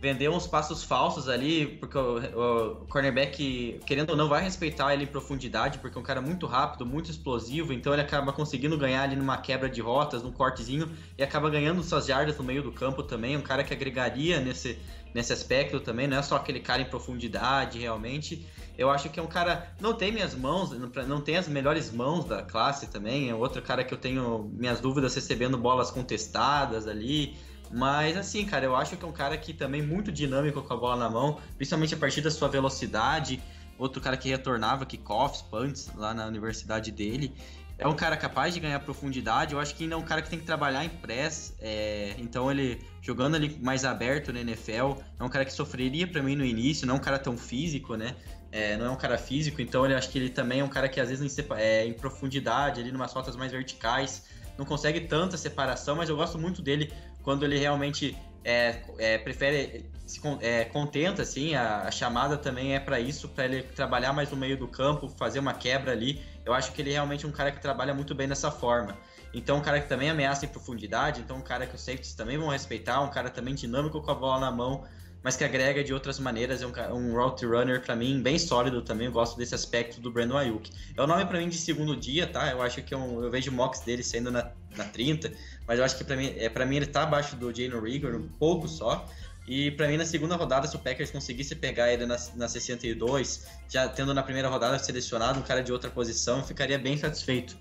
Vender 0.00 0.30
uns 0.30 0.46
passos 0.46 0.82
falsos 0.82 1.28
ali, 1.28 1.66
porque 1.78 1.98
o, 1.98 2.16
o, 2.16 2.86
cornerback, 2.86 3.80
querendo 3.84 4.10
ou 4.10 4.16
não, 4.16 4.28
vai 4.28 4.42
respeitar 4.42 4.94
ele 4.94 5.04
em 5.04 5.06
profundidade, 5.06 5.78
porque 5.78 5.98
é 5.98 6.00
um 6.00 6.04
cara 6.04 6.22
muito 6.22 6.46
rápido, 6.46 6.86
muito 6.86 7.10
explosivo, 7.10 7.72
então 7.72 7.92
ele 7.92 8.00
acaba 8.00 8.32
conseguindo 8.32 8.78
ganhar 8.78 9.02
ali 9.02 9.14
numa 9.14 9.36
quebra 9.36 9.68
de 9.68 9.82
rotas, 9.82 10.22
num 10.22 10.32
cortezinho, 10.32 10.90
e 11.18 11.22
acaba 11.22 11.50
ganhando 11.50 11.82
suas 11.82 12.06
jardas 12.06 12.38
no 12.38 12.44
meio 12.44 12.62
do 12.62 12.72
campo 12.72 13.02
também, 13.02 13.36
um 13.36 13.42
cara 13.42 13.62
que 13.62 13.74
agregaria 13.74 14.40
nesse, 14.40 14.78
nesse 15.14 15.32
aspecto 15.32 15.80
também, 15.80 16.06
não 16.06 16.16
é 16.16 16.22
só 16.22 16.36
aquele 16.36 16.60
cara 16.60 16.80
em 16.80 16.86
profundidade 16.86 17.78
realmente. 17.78 18.46
Eu 18.78 18.88
acho 18.88 19.10
que 19.10 19.20
é 19.20 19.22
um 19.22 19.26
cara. 19.26 19.74
Não 19.78 19.92
tem 19.92 20.10
minhas 20.10 20.34
mãos, 20.34 20.70
não 20.70 21.20
tem 21.20 21.36
as 21.36 21.46
melhores 21.46 21.92
mãos 21.92 22.24
da 22.24 22.42
classe 22.42 22.86
também. 22.86 23.28
É 23.28 23.34
outro 23.34 23.60
cara 23.60 23.84
que 23.84 23.92
eu 23.92 23.98
tenho 23.98 24.50
minhas 24.54 24.80
dúvidas 24.80 25.14
recebendo 25.14 25.58
bolas 25.58 25.90
contestadas 25.90 26.86
ali. 26.86 27.36
Mas 27.72 28.16
assim, 28.16 28.44
cara, 28.44 28.64
eu 28.64 28.74
acho 28.74 28.96
que 28.96 29.04
é 29.04 29.08
um 29.08 29.12
cara 29.12 29.36
que 29.36 29.52
também 29.52 29.80
muito 29.80 30.10
dinâmico 30.10 30.60
com 30.60 30.74
a 30.74 30.76
bola 30.76 30.96
na 30.96 31.08
mão, 31.08 31.38
principalmente 31.56 31.94
a 31.94 31.96
partir 31.96 32.20
da 32.20 32.30
sua 32.30 32.48
velocidade. 32.48 33.40
Outro 33.78 34.00
cara 34.00 34.16
que 34.16 34.28
retornava 34.28 34.84
kickoffs, 34.84 35.42
punts 35.42 35.90
lá 35.96 36.12
na 36.12 36.26
universidade 36.26 36.90
dele. 36.90 37.32
É 37.78 37.88
um 37.88 37.94
cara 37.94 38.14
capaz 38.14 38.52
de 38.52 38.60
ganhar 38.60 38.78
profundidade. 38.80 39.54
Eu 39.54 39.60
acho 39.60 39.74
que 39.74 39.84
ainda 39.84 39.94
é 39.94 39.98
um 39.98 40.02
cara 40.02 40.20
que 40.20 40.28
tem 40.28 40.38
que 40.38 40.44
trabalhar 40.44 40.84
em 40.84 40.90
press. 40.90 41.56
É... 41.60 42.14
então 42.18 42.50
ele 42.50 42.82
jogando 43.00 43.36
ali 43.36 43.56
mais 43.62 43.84
aberto 43.84 44.32
na 44.32 44.40
NFL, 44.40 45.00
é 45.18 45.24
um 45.24 45.28
cara 45.28 45.44
que 45.44 45.52
sofreria 45.52 46.06
para 46.06 46.22
mim 46.22 46.36
no 46.36 46.44
início, 46.44 46.86
não 46.86 46.96
é 46.96 46.98
um 46.98 47.00
cara 47.00 47.18
tão 47.18 47.38
físico, 47.38 47.96
né? 47.96 48.14
É, 48.52 48.76
não 48.76 48.86
é 48.86 48.90
um 48.90 48.96
cara 48.96 49.16
físico, 49.16 49.62
então 49.62 49.84
ele 49.84 49.94
acho 49.94 50.10
que 50.10 50.18
ele 50.18 50.28
também 50.28 50.60
é 50.60 50.64
um 50.64 50.68
cara 50.68 50.88
que 50.88 51.00
às 51.00 51.08
vezes 51.08 51.38
em, 51.38 51.44
é, 51.56 51.86
em 51.86 51.92
profundidade, 51.92 52.80
ali 52.80 52.90
numas 52.90 53.12
rotas 53.12 53.36
mais 53.36 53.52
verticais, 53.52 54.26
não 54.58 54.66
consegue 54.66 55.00
tanta 55.00 55.38
separação, 55.38 55.96
mas 55.96 56.10
eu 56.10 56.16
gosto 56.16 56.38
muito 56.38 56.60
dele 56.60 56.92
quando 57.22 57.44
ele 57.44 57.58
realmente 57.58 58.16
é, 58.44 58.82
é, 58.98 59.18
prefere 59.18 59.84
se 60.06 60.20
é, 60.40 60.64
contenta 60.64 61.22
assim 61.22 61.54
a, 61.54 61.82
a, 61.82 61.90
chamada 61.90 62.36
também 62.36 62.74
é 62.74 62.80
para 62.80 62.98
isso 62.98 63.28
para 63.28 63.44
ele 63.44 63.62
trabalhar 63.62 64.12
mais 64.12 64.30
no 64.30 64.36
meio 64.36 64.56
do 64.56 64.66
campo 64.66 65.08
fazer 65.08 65.38
uma 65.38 65.54
quebra 65.54 65.92
ali. 65.92 66.20
Eu 66.44 66.52
acho 66.52 66.72
que 66.72 66.82
ele 66.82 66.90
é 66.90 66.94
realmente 66.94 67.26
um 67.26 67.30
cara 67.30 67.52
que 67.52 67.60
trabalha 67.60 67.94
muito 67.94 68.14
bem 68.14 68.26
dessa 68.26 68.50
forma. 68.50 68.96
Então 69.32 69.58
um 69.58 69.60
cara 69.60 69.80
que 69.80 69.88
também 69.88 70.10
ameaça 70.10 70.44
em 70.44 70.48
profundidade 70.48 71.20
então 71.20 71.36
um 71.36 71.42
cara 71.42 71.66
que 71.66 71.76
os 71.76 71.80
safeties 71.80 72.14
também 72.14 72.36
vão 72.36 72.48
respeitar 72.48 73.00
um 73.00 73.10
cara 73.10 73.30
também 73.30 73.54
dinâmico 73.54 74.00
com 74.00 74.10
a 74.10 74.14
bola 74.14 74.40
na 74.40 74.50
mão 74.50 74.84
mas 75.22 75.36
que 75.36 75.44
agrega 75.44 75.84
de 75.84 75.92
outras 75.92 76.18
maneiras 76.18 76.62
é 76.62 76.66
um, 76.66 76.72
um 76.94 77.14
route 77.14 77.44
runner 77.44 77.82
para 77.82 77.94
mim 77.94 78.20
bem 78.22 78.38
sólido 78.38 78.82
também 78.82 79.10
gosto 79.10 79.36
desse 79.36 79.54
aspecto 79.54 80.00
do 80.00 80.10
Brandon 80.10 80.36
Ayuk. 80.36 80.70
É 80.96 81.02
o 81.02 81.06
nome 81.06 81.24
para 81.26 81.38
mim 81.38 81.48
de 81.48 81.58
segundo 81.58 81.94
dia 81.94 82.26
tá? 82.26 82.50
Eu 82.50 82.62
acho 82.62 82.82
que 82.82 82.94
é 82.94 82.96
um, 82.96 83.22
eu 83.22 83.30
vejo 83.30 83.52
mocks 83.52 83.80
dele 83.80 84.02
sendo 84.02 84.30
na, 84.30 84.50
na 84.76 84.84
30 84.84 85.30
mas 85.70 85.78
eu 85.78 85.84
acho 85.84 85.96
que 85.96 86.02
para 86.02 86.16
mim, 86.16 86.34
é, 86.36 86.48
pra 86.48 86.66
mim 86.66 86.78
ele 86.78 86.86
tá 86.86 87.04
abaixo 87.04 87.36
do 87.36 87.54
Jalen 87.54 87.80
Rigor, 87.80 88.16
um 88.16 88.26
pouco 88.26 88.66
só. 88.66 89.06
E 89.46 89.70
para 89.70 89.86
mim, 89.86 89.96
na 89.96 90.04
segunda 90.04 90.34
rodada, 90.34 90.66
se 90.66 90.74
o 90.74 90.80
Packers 90.80 91.12
conseguisse 91.12 91.54
pegar 91.54 91.92
ele 91.92 92.06
na, 92.06 92.16
na 92.34 92.48
62, 92.48 93.46
já 93.68 93.88
tendo 93.88 94.12
na 94.12 94.20
primeira 94.20 94.48
rodada 94.48 94.80
selecionado 94.80 95.38
um 95.38 95.42
cara 95.44 95.62
de 95.62 95.72
outra 95.72 95.88
posição, 95.88 96.38
eu 96.38 96.44
ficaria 96.44 96.76
bem 96.76 96.96
satisfeito. 96.96 97.56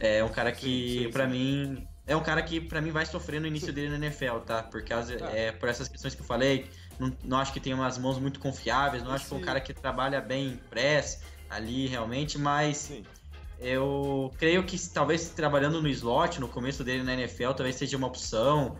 É 0.00 0.24
um 0.24 0.28
cara 0.28 0.50
que, 0.50 1.08
para 1.12 1.24
mim, 1.24 1.86
é 2.04 2.16
um 2.16 2.20
cara 2.20 2.42
que 2.42 2.60
para 2.60 2.80
mim 2.80 2.90
vai 2.90 3.06
sofrer 3.06 3.40
no 3.40 3.46
início 3.46 3.72
dele 3.72 3.96
na 3.96 4.06
NFL, 4.06 4.38
tá? 4.44 4.64
Por 4.64 4.84
causa 4.84 5.16
tá. 5.16 5.30
é 5.30 5.52
por 5.52 5.68
essas 5.68 5.86
questões 5.86 6.16
que 6.16 6.20
eu 6.20 6.26
falei, 6.26 6.68
não, 6.98 7.16
não 7.22 7.38
acho 7.38 7.52
que 7.52 7.60
tem 7.60 7.72
umas 7.72 7.96
mãos 7.96 8.18
muito 8.18 8.40
confiáveis, 8.40 9.04
não 9.04 9.12
acho 9.12 9.28
que 9.28 9.34
é 9.34 9.36
um 9.36 9.40
cara 9.40 9.60
que 9.60 9.72
trabalha 9.72 10.20
bem 10.20 10.48
em 10.48 10.56
press 10.56 11.20
ali 11.48 11.86
realmente, 11.86 12.36
mas 12.36 12.76
Sim. 12.76 13.04
Eu 13.64 14.30
creio 14.38 14.62
que 14.64 14.78
talvez 14.90 15.30
trabalhando 15.30 15.80
no 15.80 15.88
slot 15.88 16.40
no 16.40 16.48
começo 16.48 16.84
dele 16.84 17.02
na 17.02 17.14
NFL 17.14 17.52
talvez 17.52 17.76
seja 17.76 17.96
uma 17.96 18.06
opção. 18.06 18.76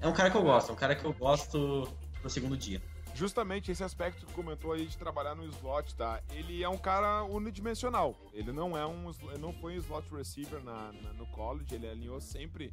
É 0.00 0.06
um 0.06 0.12
cara 0.12 0.30
que 0.30 0.36
eu 0.36 0.42
gosto, 0.42 0.70
é 0.70 0.72
um 0.72 0.76
cara 0.76 0.94
que 0.94 1.04
eu 1.04 1.12
gosto 1.12 1.88
no 2.22 2.30
segundo 2.30 2.56
dia 2.56 2.80
justamente 3.14 3.70
esse 3.70 3.84
aspecto 3.84 4.24
que 4.24 4.32
comentou 4.32 4.72
aí 4.72 4.86
de 4.86 4.96
trabalhar 4.96 5.34
no 5.34 5.44
slot, 5.44 5.94
tá? 5.94 6.22
Ele 6.32 6.62
é 6.62 6.68
um 6.68 6.78
cara 6.78 7.22
unidimensional. 7.24 8.16
Ele 8.32 8.50
não 8.52 8.76
é 8.76 8.86
um, 8.86 9.10
não 9.38 9.52
foi 9.52 9.74
um 9.74 9.76
slot 9.76 10.08
receiver 10.14 10.62
na, 10.64 10.92
na 10.92 11.12
no 11.12 11.26
college. 11.26 11.74
Ele 11.74 11.86
alinhou 11.86 12.18
sempre 12.20 12.72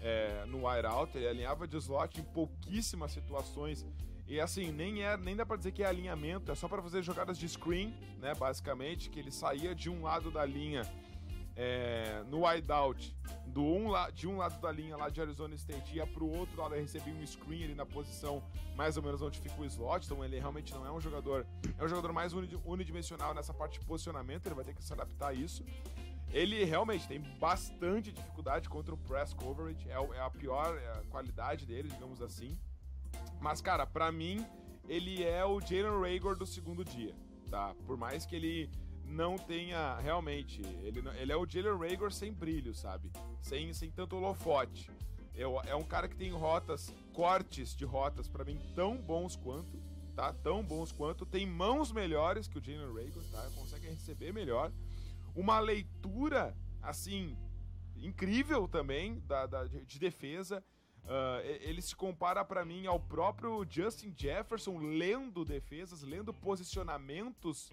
é, 0.00 0.44
no 0.46 0.68
wide 0.68 0.86
out. 0.86 1.16
Ele 1.16 1.28
alinhava 1.28 1.66
de 1.66 1.76
slot 1.76 2.20
em 2.20 2.24
pouquíssimas 2.24 3.12
situações. 3.12 3.86
E 4.26 4.40
assim, 4.40 4.72
nem 4.72 5.02
é, 5.02 5.16
nem 5.16 5.36
dá 5.36 5.44
para 5.44 5.56
dizer 5.56 5.72
que 5.72 5.82
é 5.82 5.86
alinhamento, 5.86 6.50
é 6.50 6.54
só 6.54 6.66
para 6.66 6.80
fazer 6.82 7.02
jogadas 7.02 7.38
de 7.38 7.48
screen, 7.48 7.94
né, 8.18 8.34
basicamente, 8.34 9.10
que 9.10 9.18
ele 9.18 9.30
saía 9.30 9.74
de 9.74 9.90
um 9.90 10.02
lado 10.02 10.30
da 10.30 10.44
linha 10.44 10.82
é, 11.56 12.24
no 12.28 12.46
wideout 12.46 13.14
do 13.46 13.62
um, 13.62 13.92
de 14.12 14.26
um 14.26 14.38
lado 14.38 14.60
da 14.60 14.72
linha 14.72 14.96
lá 14.96 15.08
de 15.08 15.20
Arizona 15.20 15.54
State 15.54 15.94
ia 15.94 16.06
para 16.06 16.24
o 16.24 16.36
outro 16.36 16.60
lado 16.60 16.74
e 16.74 16.80
recebia 16.80 17.14
um 17.14 17.24
screen 17.24 17.64
ali 17.64 17.74
na 17.74 17.86
posição 17.86 18.42
mais 18.74 18.96
ou 18.96 19.02
menos 19.02 19.22
onde 19.22 19.38
fica 19.38 19.60
o 19.60 19.64
slot, 19.64 20.04
então 20.04 20.24
ele 20.24 20.38
realmente 20.38 20.74
não 20.74 20.84
é 20.84 20.90
um 20.90 21.00
jogador, 21.00 21.46
é 21.78 21.84
um 21.84 21.88
jogador 21.88 22.12
mais 22.12 22.32
unidimensional 22.64 23.32
nessa 23.34 23.54
parte 23.54 23.78
de 23.78 23.86
posicionamento, 23.86 24.46
ele 24.46 24.54
vai 24.54 24.64
ter 24.64 24.74
que 24.74 24.82
se 24.82 24.92
adaptar 24.92 25.28
a 25.28 25.34
isso. 25.34 25.64
Ele 26.32 26.64
realmente 26.64 27.06
tem 27.06 27.20
bastante 27.38 28.10
dificuldade 28.10 28.68
contra 28.68 28.92
o 28.92 28.98
press 28.98 29.32
coverage, 29.32 29.88
é, 29.88 29.92
é 29.92 30.20
a 30.20 30.30
pior 30.30 30.76
é 30.76 30.98
a 30.98 31.02
qualidade 31.08 31.64
dele, 31.64 31.88
digamos 31.88 32.20
assim. 32.20 32.58
Mas, 33.40 33.60
cara, 33.60 33.86
para 33.86 34.10
mim, 34.10 34.44
ele 34.88 35.22
é 35.22 35.44
o 35.44 35.60
Jalen 35.60 36.00
Rager 36.00 36.36
do 36.36 36.46
segundo 36.46 36.84
dia, 36.84 37.14
tá? 37.50 37.74
Por 37.86 37.96
mais 37.96 38.24
que 38.24 38.36
ele 38.36 38.70
não 39.04 39.36
tenha 39.36 39.96
realmente. 39.98 40.62
Ele, 40.82 41.02
ele 41.18 41.32
é 41.32 41.36
o 41.36 41.46
Jalen 41.46 41.78
Rager 41.78 42.12
sem 42.12 42.32
brilho, 42.32 42.74
sabe? 42.74 43.10
Sem, 43.42 43.72
sem 43.72 43.90
tanto 43.90 44.16
holofote. 44.16 44.90
Eu, 45.34 45.60
é 45.62 45.74
um 45.74 45.82
cara 45.82 46.08
que 46.08 46.16
tem 46.16 46.30
rotas, 46.30 46.94
cortes 47.12 47.74
de 47.74 47.84
rotas 47.84 48.28
para 48.28 48.44
mim 48.44 48.58
tão 48.74 48.96
bons 48.96 49.36
quanto, 49.36 49.82
tá? 50.14 50.32
Tão 50.32 50.62
bons 50.62 50.92
quanto. 50.92 51.26
Tem 51.26 51.46
mãos 51.46 51.90
melhores 51.92 52.46
que 52.46 52.58
o 52.58 52.64
Jalen 52.64 52.94
Rager, 52.94 53.30
tá? 53.30 53.50
Consegue 53.56 53.88
receber 53.88 54.32
melhor. 54.32 54.72
Uma 55.34 55.58
leitura, 55.58 56.56
assim, 56.80 57.36
incrível 57.96 58.68
também 58.68 59.18
da, 59.20 59.46
da 59.46 59.64
de 59.64 59.98
defesa. 59.98 60.64
Uh, 61.04 61.44
ele 61.60 61.82
se 61.82 61.94
compara 61.94 62.42
para 62.44 62.64
mim 62.64 62.86
ao 62.86 62.98
próprio 62.98 63.66
Justin 63.68 64.14
Jefferson 64.16 64.78
lendo 64.78 65.44
defesas, 65.44 66.02
lendo 66.02 66.32
posicionamentos 66.32 67.70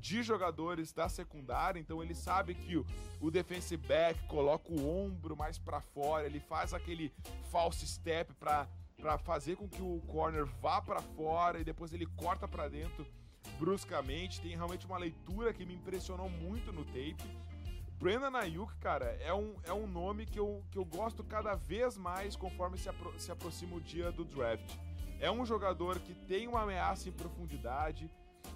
de 0.00 0.20
jogadores 0.20 0.92
da 0.92 1.08
secundária, 1.08 1.78
então 1.78 2.02
ele 2.02 2.12
sabe 2.12 2.56
que 2.56 2.76
o, 3.20 3.30
defensive 3.30 3.86
back 3.86 4.20
coloca 4.26 4.72
o 4.72 4.84
ombro 4.84 5.36
mais 5.36 5.58
para 5.58 5.80
fora, 5.80 6.26
ele 6.26 6.40
faz 6.40 6.74
aquele 6.74 7.12
false 7.50 7.86
step 7.86 8.34
para 8.34 8.68
para 9.02 9.18
fazer 9.18 9.56
com 9.56 9.68
que 9.68 9.82
o 9.82 10.00
corner 10.06 10.46
vá 10.60 10.80
para 10.80 11.00
fora 11.02 11.58
e 11.58 11.64
depois 11.64 11.92
ele 11.92 12.06
corta 12.06 12.46
para 12.46 12.68
dentro 12.68 13.04
bruscamente. 13.58 14.40
Tem 14.40 14.54
realmente 14.54 14.86
uma 14.86 14.96
leitura 14.96 15.52
que 15.52 15.66
me 15.66 15.74
impressionou 15.74 16.30
muito 16.30 16.72
no 16.72 16.84
tape. 16.84 17.16
Brandon 18.02 18.36
Ayuk, 18.36 18.74
cara, 18.78 19.16
é 19.20 19.32
um, 19.32 19.54
é 19.62 19.72
um 19.72 19.86
nome 19.86 20.26
que 20.26 20.36
eu, 20.36 20.64
que 20.72 20.76
eu 20.76 20.84
gosto 20.84 21.22
cada 21.22 21.54
vez 21.54 21.96
mais 21.96 22.34
conforme 22.34 22.76
se, 22.76 22.88
apro 22.88 23.14
se 23.16 23.30
aproxima 23.30 23.76
o 23.76 23.80
dia 23.80 24.10
do 24.10 24.24
draft. 24.24 24.74
É 25.20 25.30
um 25.30 25.46
jogador 25.46 26.00
que 26.00 26.12
tem 26.12 26.48
uma 26.48 26.62
ameaça 26.62 27.08
em 27.08 27.12
profundidade, 27.12 28.10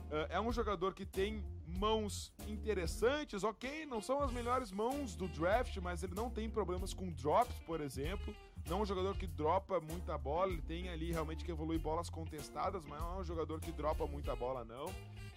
Uh, 0.06 0.26
é 0.28 0.40
um 0.40 0.52
jogador 0.52 0.94
que 0.94 1.04
tem 1.04 1.42
mãos 1.66 2.32
interessantes, 2.46 3.42
ok, 3.42 3.84
não 3.86 4.00
são 4.00 4.22
as 4.22 4.30
melhores 4.30 4.70
mãos 4.70 5.16
do 5.16 5.26
draft, 5.26 5.76
mas 5.78 6.02
ele 6.02 6.14
não 6.14 6.30
tem 6.30 6.48
problemas 6.48 6.94
com 6.94 7.10
drops, 7.10 7.56
por 7.66 7.80
exemplo. 7.80 8.34
Não 8.68 8.78
é 8.78 8.82
um 8.82 8.86
jogador 8.86 9.16
que 9.16 9.26
dropa 9.26 9.80
muita 9.80 10.16
bola, 10.16 10.52
ele 10.52 10.62
tem 10.62 10.88
ali 10.88 11.10
realmente 11.10 11.44
que 11.44 11.50
evoluir 11.50 11.80
bolas 11.80 12.08
contestadas, 12.08 12.84
mas 12.84 13.00
não 13.00 13.16
é 13.16 13.20
um 13.20 13.24
jogador 13.24 13.60
que 13.60 13.72
dropa 13.72 14.06
muita 14.06 14.34
bola, 14.36 14.64
não. 14.64 14.86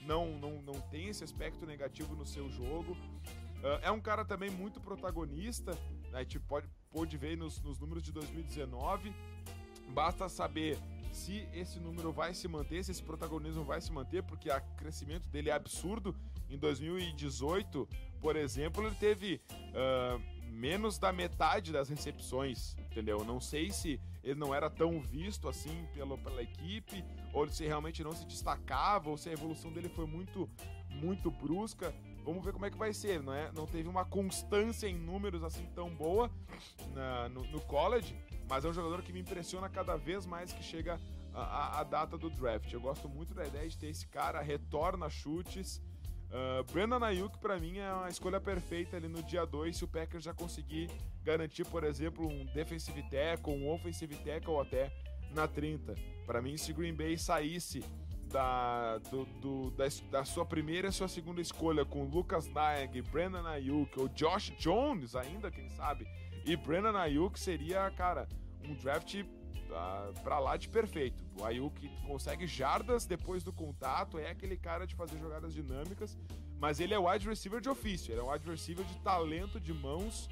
Não, 0.01 0.38
não, 0.38 0.62
não 0.62 0.80
tem 0.82 1.07
esse 1.07 1.24
aspecto 1.24 1.66
negativo 1.66 2.16
no 2.16 2.26
seu 2.26 2.47
jogo. 2.49 2.95
Uh, 3.60 3.80
é 3.82 3.91
um 3.91 3.99
cara 3.99 4.24
também 4.24 4.49
muito 4.49 4.80
protagonista, 4.80 5.74
né? 6.12 6.20
a 6.20 6.20
gente 6.20 6.39
pode, 6.39 6.68
pode 6.89 7.18
ver 7.18 7.38
nos, 7.38 7.62
nos 7.62 7.78
números 7.78 8.03
de 8.03 8.12
2019. 8.12 9.14
Basta 9.89 10.30
saber 10.30 10.78
se 11.12 11.47
esse 11.53 11.80
número 11.80 12.12
vai 12.12 12.34
se 12.34 12.47
manter, 12.47 12.84
se 12.84 12.91
esse 12.91 13.03
protagonismo 13.03 13.64
vai 13.64 13.82
se 13.82 13.91
manter, 13.91 14.24
porque 14.24 14.49
o 14.49 14.62
crescimento 14.78 15.28
dele 15.30 15.49
é 15.49 15.53
absurdo. 15.53 16.16
Em 16.49 16.57
2018, 16.57 17.88
por 18.22 18.36
exemplo, 18.36 18.86
ele 18.86 18.95
teve 18.95 19.41
uh, 19.70 20.20
menos 20.51 20.97
da 20.97 21.12
metade 21.12 21.72
das 21.72 21.89
recepções, 21.89 22.76
entendeu? 22.91 23.24
Não 23.24 23.39
sei 23.39 23.72
se 23.72 23.99
ele 24.24 24.39
não 24.39 24.53
era 24.53 24.70
tão 24.70 24.99
visto 24.99 25.47
assim 25.47 25.88
pela, 25.93 26.18
pela 26.18 26.41
equipe, 26.41 27.03
ou 27.34 27.47
se 27.47 27.66
realmente 27.66 28.03
não 28.03 28.12
se 28.12 28.26
destacava, 28.26 29.10
ou 29.10 29.18
se 29.18 29.30
a 29.30 29.34
evolução 29.34 29.72
dele 29.72 29.89
foi 29.89 30.05
muito, 30.05 30.49
muito 30.89 31.32
brusca. 31.32 31.93
Vamos 32.24 32.43
ver 32.43 32.53
como 32.53 32.65
é 32.65 32.70
que 32.70 32.78
vai 32.78 32.93
ser, 32.93 33.22
não 33.22 33.34
é? 33.34 33.51
Não 33.53 33.65
teve 33.65 33.88
uma 33.88 34.05
constância 34.05 34.88
em 34.88 34.95
números 34.95 35.43
assim 35.43 35.65
tão 35.74 35.89
boa 35.89 36.30
na, 36.93 37.30
no, 37.30 37.43
no 37.45 37.61
college, 37.61 38.15
mas 38.47 38.65
é 38.65 38.70
um 38.70 38.74
jogador 38.74 39.01
que 39.01 39.11
me 39.11 39.20
impressiona 39.20 39.70
cada 39.70 39.95
vez 39.95 40.26
mais 40.26 40.51
que 40.51 40.63
chega 40.63 40.99
a, 41.34 41.41
a, 41.41 41.80
a 41.80 41.84
data 41.84 42.17
do 42.17 42.30
draft. 42.30 42.72
Eu 42.72 42.82
gosto 42.82 43.07
muito 43.07 43.34
da 43.34 43.45
ideia 43.45 43.67
de 43.67 43.78
ter 43.78 43.88
esse 43.88 44.07
cara, 44.07 44.41
retorna 44.41 45.09
chutes. 45.09 45.82
Uh, 46.30 46.63
Brandon 46.72 47.03
Ayuk, 47.03 47.39
para 47.39 47.59
mim, 47.59 47.80
é 47.80 47.91
uma 47.91 48.09
escolha 48.09 48.39
perfeita 48.39 48.97
ali 48.97 49.07
no 49.07 49.24
dia 49.24 49.45
2, 49.45 49.76
se 49.76 49.84
o 49.84 49.88
Packers 49.88 50.24
já 50.24 50.34
conseguir 50.34 50.89
garantir, 51.24 51.65
por 51.65 51.84
exemplo, 51.84 52.28
um 52.28 52.45
defensive 52.53 53.01
tackle, 53.09 53.53
um 53.53 53.67
offensive 53.72 54.15
tackle 54.17 54.53
ou 54.53 54.61
até 54.61 54.91
na 55.32 55.47
30. 55.47 55.95
Para 56.28 56.41
mim, 56.41 56.55
se 56.57 56.72
Green 56.72 56.93
Bay 56.93 57.17
saísse 57.17 57.84
da, 58.32 58.98
do, 59.10 59.26
do, 59.26 59.72
da, 59.72 59.86
da, 60.12 60.26
sua 60.26 60.46
primeira 60.46 60.88
e 60.88 60.92
sua 60.92 61.08
segunda 61.08 61.42
escolha 61.42 61.84
com 61.84 62.04
Lucas 62.06 62.48
Naeg, 62.48 63.02
Brandon 63.02 63.46
Ayuk 63.46 64.00
ou 64.00 64.08
Josh 64.10 64.52
Jones 64.58 65.16
ainda, 65.16 65.52
quem 65.52 65.68
sabe, 65.70 66.08
e 66.46 66.56
Brandon 66.56 66.98
Ayuk 66.98 67.40
seria, 67.40 67.90
cara, 67.92 68.28
um 68.64 68.74
draft 68.76 69.16
uh, 69.16 70.22
pra 70.22 70.40
lá 70.40 70.58
de 70.58 70.70
perfeito. 70.70 71.24
O 71.40 71.44
Ayuk 71.44 71.90
consegue 72.06 72.46
jardas 72.46 73.06
depois 73.06 73.44
do 73.44 73.52
contato, 73.52 74.18
é 74.18 74.30
aquele 74.30 74.58
cara 74.58 74.86
de 74.86 74.96
fazer 74.96 75.18
jogadas 75.18 75.54
dinâmicas, 75.54 76.18
mas 76.60 76.80
ele 76.80 76.94
é 76.94 77.00
wide 77.00 77.28
receiver 77.28 77.60
de 77.60 77.70
ofício, 77.70 78.12
ele 78.12 78.22
é 78.22 78.24
um 78.24 78.32
wide 78.32 78.48
receiver 78.50 78.86
de 78.86 78.98
talento, 79.00 79.60
de 79.60 79.74
mãos, 79.74 80.30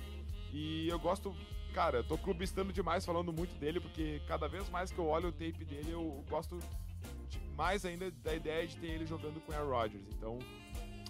e 0.54 0.88
eu 0.88 1.00
gosto. 1.00 1.36
Cara, 1.74 1.98
eu 1.98 2.04
tô 2.04 2.18
clubistando 2.18 2.74
demais 2.74 3.06
falando 3.06 3.32
muito 3.32 3.54
dele, 3.60 3.80
porque 3.80 4.20
cada 4.28 4.48
vez 4.48 4.68
mais 4.68 4.92
que 4.92 4.98
eu 4.98 5.06
olho 5.06 5.30
o 5.30 5.32
tape 5.32 5.64
dele, 5.64 5.92
eu 5.92 6.24
gosto 6.28 6.58
mais 7.58 7.84
ainda 7.84 8.12
da 8.12 8.36
ideia 8.36 8.68
de 8.68 8.78
ter 8.78 8.88
ele 8.88 9.06
jogando 9.06 9.42
com 9.42 9.52
o 9.52 9.56
Aaron 9.56 9.70
Rodgers. 9.70 10.06
Então, 10.16 10.38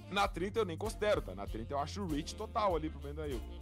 na 0.09 0.27
30 0.27 0.59
eu 0.59 0.65
nem 0.65 0.77
considero, 0.77 1.21
tá? 1.21 1.35
Na 1.35 1.45
30 1.45 1.73
eu 1.73 1.79
acho 1.79 2.01
o 2.01 2.07
reach 2.07 2.33
total 2.33 2.75
ali 2.75 2.89
pro 2.89 2.99
Brandon 2.99 3.23
Ayuk. 3.23 3.61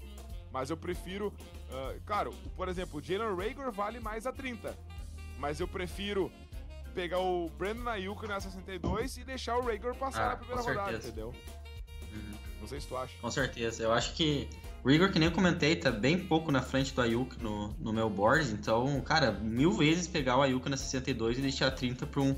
Mas 0.52 0.70
eu 0.70 0.78
prefiro. 0.78 1.34
Uh, 1.70 2.00
claro, 2.06 2.32
por 2.56 2.70
exemplo, 2.70 3.00
o 3.00 3.04
Jalen 3.04 3.36
Rager 3.36 3.72
vale 3.72 4.00
mais 4.00 4.28
a 4.28 4.32
30. 4.32 4.78
Mas 5.40 5.60
eu 5.60 5.68
prefiro 5.68 6.32
pegar 6.94 7.20
o 7.20 7.50
Brandon 7.58 7.90
Ayuk 7.90 8.26
na 8.28 8.40
62 8.40 9.18
e 9.18 9.24
deixar 9.26 9.58
o 9.58 9.66
Rager 9.66 9.96
passar 9.96 10.28
ah, 10.28 10.30
na 10.30 10.36
primeira 10.38 10.62
rodada, 10.62 10.98
entendeu? 10.98 11.34
Uhum. 12.14 12.38
Não 12.62 12.68
sei 12.68 12.80
se 12.80 12.88
tu 12.88 12.96
acha. 12.96 13.18
Com 13.20 13.32
certeza. 13.32 13.84
Eu 13.84 13.92
acho 13.92 14.14
que 14.14 14.48
o 14.84 14.88
Rigor, 14.88 15.12
que 15.12 15.18
nem 15.18 15.28
eu 15.28 15.34
comentei, 15.34 15.76
tá 15.76 15.90
bem 15.90 16.28
pouco 16.28 16.52
na 16.52 16.62
frente 16.62 16.94
do 16.94 17.02
Ayuk 17.02 17.42
no, 17.42 17.70
no 17.80 17.92
meu 17.92 18.08
board. 18.08 18.52
Então, 18.52 19.02
cara, 19.02 19.32
mil 19.32 19.72
vezes 19.72 20.08
pegar 20.08 20.38
o 20.38 20.44
Ayuk 20.44 20.70
na 20.70 20.78
62 20.78 21.40
e 21.40 21.42
deixar 21.42 21.72
30 21.72 22.06
para 22.06 22.22
um, 22.22 22.36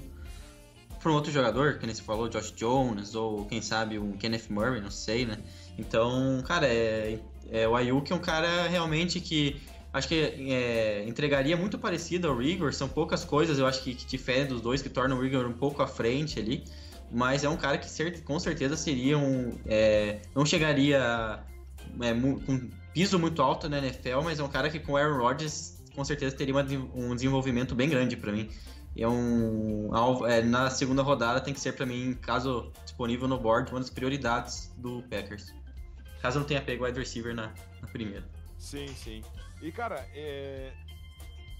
pra 1.07 1.13
um 1.13 1.15
outro 1.15 1.31
jogador, 1.31 1.77
que 1.77 1.85
nem 1.85 1.95
você 1.95 2.01
falou, 2.01 2.27
Josh 2.27 2.51
Jones, 2.51 3.15
ou 3.15 3.45
quem 3.45 3.61
sabe 3.61 3.97
um 3.97 4.11
Kenneth 4.11 4.49
Murray, 4.49 4.81
não 4.81 4.91
sei, 4.91 5.25
né? 5.25 5.37
Então, 5.77 6.43
cara, 6.45 6.67
é, 6.67 7.17
é, 7.49 7.65
o 7.65 7.77
Ayuk 7.77 8.11
é 8.11 8.15
um 8.15 8.19
cara 8.19 8.67
realmente 8.67 9.21
que 9.21 9.61
acho 9.93 10.05
que 10.05 10.15
é, 10.15 11.05
entregaria 11.07 11.55
muito 11.55 11.77
parecido 11.77 12.27
ao 12.27 12.37
Rigor. 12.37 12.73
São 12.73 12.89
poucas 12.89 13.23
coisas, 13.23 13.57
eu 13.57 13.65
acho 13.65 13.81
que, 13.83 13.95
que 13.95 14.05
diferem 14.05 14.47
dos 14.47 14.59
dois, 14.59 14.81
que 14.81 14.89
tornam 14.89 15.17
o 15.17 15.21
Rigor 15.21 15.45
um 15.45 15.53
pouco 15.53 15.81
à 15.81 15.87
frente 15.87 16.39
ali. 16.39 16.65
Mas 17.09 17.45
é 17.45 17.49
um 17.49 17.55
cara 17.55 17.77
que 17.77 18.21
com 18.21 18.37
certeza 18.37 18.75
seria 18.75 19.17
um. 19.17 19.57
É, 19.65 20.19
não 20.35 20.45
chegaria 20.45 21.41
é, 22.01 22.13
com 22.13 22.69
piso 22.93 23.17
muito 23.17 23.41
alto 23.41 23.69
na 23.69 23.77
NFL, 23.77 24.23
mas 24.25 24.41
é 24.41 24.43
um 24.43 24.49
cara 24.49 24.69
que 24.69 24.77
com 24.77 24.97
Aaron 24.97 25.19
Rodgers 25.19 25.81
com 25.95 26.03
certeza 26.03 26.35
teria 26.35 26.53
uma, 26.53 26.65
um 26.93 27.15
desenvolvimento 27.15 27.73
bem 27.73 27.87
grande 27.87 28.17
para 28.17 28.33
mim. 28.33 28.49
É 28.97 29.07
um 29.07 29.89
é, 30.25 30.41
na 30.41 30.69
segunda 30.69 31.01
rodada 31.01 31.39
tem 31.39 31.53
que 31.53 31.59
ser 31.59 31.73
para 31.73 31.85
mim, 31.85 32.13
caso 32.15 32.71
disponível 32.83 33.27
no 33.27 33.37
board, 33.37 33.69
uma 33.71 33.79
das 33.79 33.89
prioridades 33.89 34.73
do 34.77 35.03
Packers. 35.03 35.53
Caso 36.21 36.39
não 36.39 36.47
tenha 36.47 36.61
pego 36.61 36.83
o 36.83 36.87
wide 36.87 36.99
receiver 36.99 37.35
na, 37.35 37.53
na 37.81 37.87
primeira. 37.87 38.27
Sim, 38.57 38.87
sim. 38.87 39.23
E, 39.61 39.71
cara, 39.71 40.07
é... 40.13 40.73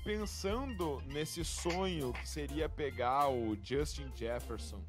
pensando 0.04 1.02
nesse 1.08 1.46
sonho 1.46 2.12
que 2.14 2.28
seria 2.28 2.68
pegar 2.68 3.30
o 3.30 3.56
Justin 3.64 4.12
Jefferson 4.16 4.82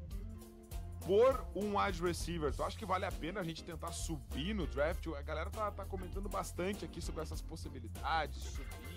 por 1.05 1.45
um 1.55 1.77
wide 1.77 2.01
receiver, 2.01 2.53
tu 2.53 2.63
acha 2.63 2.77
que 2.77 2.85
vale 2.85 3.05
a 3.05 3.11
pena 3.11 3.39
a 3.39 3.43
gente 3.43 3.63
tentar 3.63 3.91
subir 3.91 4.53
no 4.53 4.67
draft? 4.67 5.07
A 5.07 5.21
galera 5.21 5.49
tá, 5.49 5.71
tá 5.71 5.85
comentando 5.85 6.27
bastante 6.27 6.83
aqui 6.83 7.01
sobre 7.01 7.21
essas 7.21 7.41
possibilidades, 7.41 8.41
subir. 8.41 8.88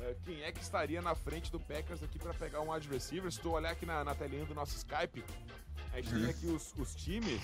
Uh, 0.00 0.16
quem 0.24 0.42
é 0.42 0.50
que 0.50 0.60
estaria 0.60 1.02
na 1.02 1.14
frente 1.14 1.52
do 1.52 1.60
Packers 1.60 2.02
aqui 2.02 2.18
para 2.18 2.32
pegar 2.32 2.60
um 2.62 2.72
wide 2.72 2.88
receiver? 2.88 3.30
Se 3.30 3.38
tu 3.38 3.50
olhar 3.50 3.70
aqui 3.70 3.84
na, 3.84 4.02
na 4.02 4.14
telinha 4.14 4.46
do 4.46 4.54
nosso 4.54 4.76
Skype, 4.76 5.22
a 5.92 6.00
gente 6.00 6.14
uhum. 6.14 6.20
tem 6.22 6.30
aqui 6.30 6.46
os, 6.46 6.74
os 6.78 6.94
times. 6.94 7.42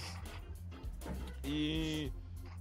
E 1.45 2.11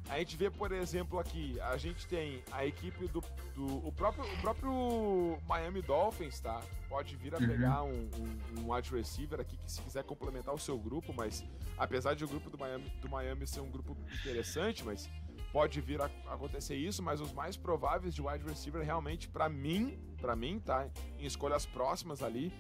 a 0.10 0.20
gente 0.20 0.38
vê, 0.38 0.52
por 0.52 0.72
exemplo, 0.72 1.18
aqui, 1.18 1.60
a 1.62 1.78
gente 1.78 2.06
tem 2.08 2.44
a 2.52 2.66
equipe 2.66 3.08
do. 3.08 3.24
do 3.56 3.88
o, 3.88 3.92
próprio, 3.92 4.24
o 4.24 4.38
próprio 4.38 5.40
Miami 5.48 5.82
Dolphins, 5.82 6.40
tá? 6.40 6.62
Pode 6.88 7.16
vir 7.16 7.34
a 7.34 7.40
uhum. 7.40 7.48
pegar 7.48 7.84
um, 7.84 8.10
um, 8.18 8.60
um 8.60 8.74
wide 8.74 8.92
receiver 8.92 9.40
aqui 9.40 9.58
que 9.58 9.72
se 9.72 9.82
quiser 9.82 10.04
complementar 10.04 10.54
o 10.54 10.60
seu 10.60 10.78
grupo, 10.78 11.14
mas 11.14 11.44
apesar 11.78 12.16
de 12.16 12.24
o 12.24 12.28
grupo 12.28 12.50
do 12.50 12.58
Miami, 12.58 12.90
do 13.02 13.10
Miami 13.10 13.48
ser 13.48 13.62
um 13.62 13.72
grupo 13.72 13.98
interessante, 14.20 14.84
mas 14.84 15.10
pode 15.56 15.80
vir 15.80 16.02
a 16.02 16.08
acontecer 16.28 16.76
isso, 16.76 17.02
mas 17.02 17.22
os 17.22 17.32
mais 17.32 17.56
prováveis 17.56 18.14
de 18.14 18.22
wide 18.22 18.44
receiver 18.44 18.84
realmente, 18.84 19.30
para 19.30 19.48
mim, 19.48 19.98
para 20.20 20.36
mim, 20.36 20.60
tá? 20.60 20.86
Em 21.18 21.26
escolhas 21.26 21.66
próximas 21.66 22.22
ali, 22.22 22.52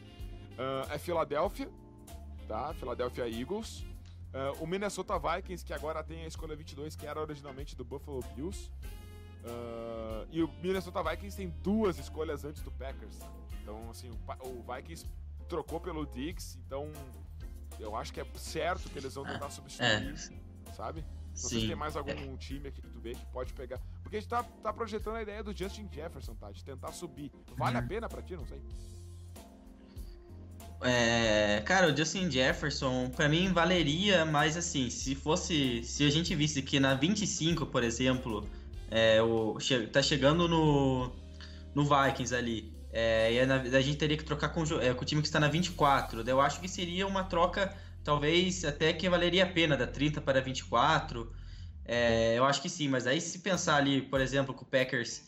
uh, 0.53 0.89
é 0.89 0.97
Philadelphia, 0.97 1.69
tá? 2.47 2.73
Philadelphia 2.75 3.27
Eagles. 3.27 3.81
Uh, 3.81 4.63
o 4.63 4.65
Minnesota 4.65 5.19
Vikings, 5.19 5.65
que 5.65 5.73
agora 5.73 6.01
tem 6.05 6.23
a 6.23 6.27
escolha 6.27 6.55
22, 6.55 6.95
que 6.95 7.05
era 7.05 7.19
originalmente 7.19 7.75
do 7.75 7.83
Buffalo 7.83 8.23
Bills. 8.33 8.71
Uh, 9.43 10.25
e 10.31 10.41
o 10.41 10.47
Minnesota 10.63 11.03
Vikings 11.03 11.35
tem 11.35 11.49
duas 11.49 11.99
escolhas 11.99 12.45
antes 12.45 12.61
do 12.61 12.71
Packers. 12.71 13.19
Então, 13.61 13.89
assim, 13.89 14.09
o, 14.09 14.47
o 14.47 14.73
Vikings 14.73 15.05
trocou 15.49 15.81
pelo 15.81 16.05
Diggs, 16.05 16.57
então 16.65 16.93
eu 17.77 17.93
acho 17.93 18.13
que 18.13 18.21
é 18.21 18.25
certo 18.35 18.89
que 18.89 18.97
eles 18.97 19.15
vão 19.15 19.25
tentar 19.25 19.49
substituir, 19.49 20.13
é. 20.13 20.71
sabe? 20.71 21.03
Sei 21.35 21.61
se 21.61 21.67
tem 21.67 21.75
mais 21.75 21.95
algum 21.97 22.11
é. 22.11 22.37
time 22.37 22.69
aqui 22.69 22.81
que 22.81 22.87
tu 22.87 22.99
vê 22.99 23.13
que 23.13 23.25
pode 23.27 23.53
pegar. 23.53 23.79
Porque 24.01 24.15
a 24.15 24.19
gente 24.19 24.29
tá, 24.29 24.41
tá 24.41 24.71
projetando 24.71 25.17
a 25.17 25.21
ideia 25.21 25.43
do 25.43 25.55
Justin 25.55 25.89
Jefferson, 25.91 26.33
tá? 26.35 26.49
De 26.49 26.63
tentar 26.63 26.93
subir. 26.93 27.31
Vale 27.57 27.77
uhum. 27.77 27.83
a 27.83 27.87
pena 27.87 28.09
pra 28.09 28.21
ti? 28.21 28.35
Não 28.35 28.45
sei. 28.45 28.61
É, 30.81 31.61
cara, 31.65 31.91
o 31.91 31.97
Justin 31.97 32.29
Jefferson, 32.29 33.09
para 33.09 33.27
mim 33.27 33.51
valeria, 33.51 34.25
mas 34.25 34.55
assim, 34.55 34.89
se 34.89 35.15
fosse. 35.15 35.83
Se 35.83 36.05
a 36.05 36.09
gente 36.09 36.33
visse 36.35 36.61
que 36.61 36.79
na 36.79 36.93
25, 36.93 37.65
por 37.65 37.83
exemplo, 37.83 38.47
é, 38.89 39.21
o, 39.21 39.59
che, 39.59 39.87
tá 39.87 40.01
chegando 40.01 40.47
no, 40.47 41.11
no 41.73 41.83
Vikings 41.83 42.35
ali, 42.35 42.73
é, 42.91 43.33
e 43.33 43.39
a, 43.39 43.55
a, 43.55 43.81
gente 43.81 43.97
teria 43.97 44.15
que 44.15 44.23
trocar 44.23 44.49
com, 44.49 44.63
é, 44.79 44.93
com 44.93 45.01
o 45.01 45.05
time 45.05 45.21
que 45.21 45.27
está 45.27 45.39
na 45.39 45.47
24, 45.47 46.23
eu 46.27 46.39
acho 46.39 46.61
que 46.61 46.67
seria 46.67 47.05
uma 47.07 47.23
troca, 47.23 47.75
talvez 48.05 48.63
até 48.63 48.93
que 48.93 49.09
valeria 49.09 49.43
a 49.43 49.47
pena, 49.47 49.75
da 49.75 49.87
30 49.87 50.21
para 50.21 50.39
24. 50.39 51.29
É, 51.83 52.37
eu 52.37 52.45
acho 52.45 52.61
que 52.61 52.69
sim, 52.69 52.87
mas 52.87 53.05
aí 53.05 53.19
se 53.19 53.39
pensar 53.39 53.75
ali, 53.75 54.03
por 54.03 54.21
exemplo, 54.21 54.53
com 54.53 54.63
o 54.63 54.67
Packers 54.67 55.23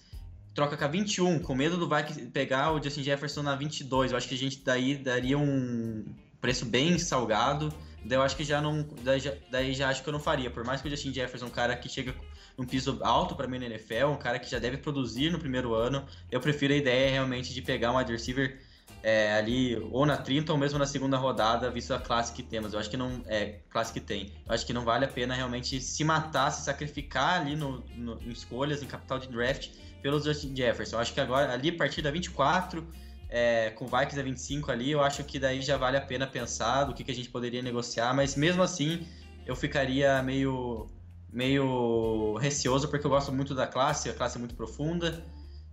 troca 0.53 0.77
com 0.77 0.85
a 0.85 0.87
21, 0.87 1.39
com 1.39 1.53
medo 1.53 1.77
do 1.77 1.87
Vikings 1.87 2.27
pegar 2.31 2.71
o 2.71 2.81
Justin 2.81 3.03
Jefferson 3.03 3.41
na 3.41 3.55
22. 3.55 4.11
Eu 4.11 4.17
acho 4.17 4.27
que 4.27 4.35
a 4.35 4.37
gente 4.37 4.63
daí 4.63 4.95
daria 4.95 5.37
um 5.37 6.05
preço 6.39 6.65
bem 6.65 6.97
salgado. 6.97 7.73
Daí 8.05 8.17
eu 8.17 8.21
acho 8.21 8.35
que 8.35 8.43
já 8.43 8.61
não. 8.61 8.87
Daí 9.03 9.19
já, 9.19 9.33
daí 9.51 9.73
já 9.73 9.89
acho 9.89 10.03
que 10.03 10.09
eu 10.09 10.13
não 10.13 10.19
faria. 10.19 10.49
Por 10.49 10.63
mais 10.63 10.81
que 10.81 10.87
o 10.87 10.91
Justin 10.91 11.13
Jefferson 11.13 11.45
é 11.45 11.49
um 11.49 11.51
cara 11.51 11.75
que 11.75 11.89
chega 11.89 12.15
num 12.57 12.65
piso 12.65 12.99
alto 13.03 13.35
para 13.35 13.47
mim 13.47 13.59
na 13.59 13.65
NFL, 13.65 14.07
um 14.07 14.17
cara 14.17 14.39
que 14.39 14.49
já 14.49 14.57
deve 14.57 14.77
produzir 14.77 15.31
no 15.31 15.37
primeiro 15.37 15.75
ano, 15.75 16.03
eu 16.31 16.39
prefiro 16.39 16.73
a 16.73 16.77
ideia 16.77 17.11
realmente 17.11 17.53
de 17.53 17.61
pegar 17.61 17.91
um 17.91 17.97
wide 17.97 18.11
receiver 18.11 18.59
é, 19.03 19.33
ali 19.33 19.77
ou 19.91 20.05
na 20.05 20.17
30 20.17 20.51
ou 20.51 20.57
mesmo 20.57 20.77
na 20.77 20.85
segunda 20.85 21.17
rodada, 21.17 21.69
visto 21.69 21.93
a 21.93 21.99
classe 21.99 22.33
que 22.33 22.43
temos. 22.43 22.73
Eu 22.73 22.79
acho 22.79 22.89
que 22.89 22.97
não. 22.97 23.21
É, 23.25 23.59
classe 23.69 23.93
que 23.93 23.99
tem. 23.99 24.33
Eu 24.45 24.53
acho 24.53 24.65
que 24.65 24.73
não 24.73 24.83
vale 24.83 25.05
a 25.05 25.07
pena 25.07 25.33
realmente 25.33 25.79
se 25.79 26.03
matar, 26.03 26.51
se 26.51 26.63
sacrificar 26.63 27.41
ali 27.41 27.55
no, 27.55 27.83
no 27.95 28.21
em 28.21 28.29
escolhas, 28.29 28.81
em 28.81 28.87
capital 28.87 29.19
de 29.19 29.27
draft 29.27 29.69
pelo 30.01 30.19
Justin 30.19 30.55
Jefferson. 30.55 30.95
Eu 30.95 30.99
acho 31.01 31.13
que 31.13 31.19
agora, 31.19 31.51
ali, 31.53 31.69
a 31.69 31.75
partir 31.75 32.01
da 32.01 32.11
24, 32.11 32.85
é, 33.29 33.71
com 33.71 33.85
o 33.85 33.87
Vikings 33.87 34.19
a 34.19 34.23
25 34.23 34.71
ali, 34.71 34.91
eu 34.91 35.01
acho 35.01 35.23
que 35.23 35.39
daí 35.39 35.61
já 35.61 35.77
vale 35.77 35.97
a 35.97 36.01
pena 36.01 36.25
pensar 36.25 36.85
do 36.85 36.93
que, 36.93 37.03
que 37.03 37.11
a 37.11 37.15
gente 37.15 37.29
poderia 37.29 37.61
negociar, 37.61 38.13
mas 38.13 38.35
mesmo 38.35 38.63
assim, 38.63 39.05
eu 39.45 39.55
ficaria 39.55 40.21
meio, 40.21 40.87
meio 41.31 42.37
receoso, 42.37 42.87
porque 42.87 43.05
eu 43.05 43.09
gosto 43.09 43.31
muito 43.31 43.53
da 43.53 43.67
classe, 43.67 44.09
a 44.09 44.13
classe 44.13 44.37
é 44.37 44.39
muito 44.39 44.55
profunda, 44.55 45.23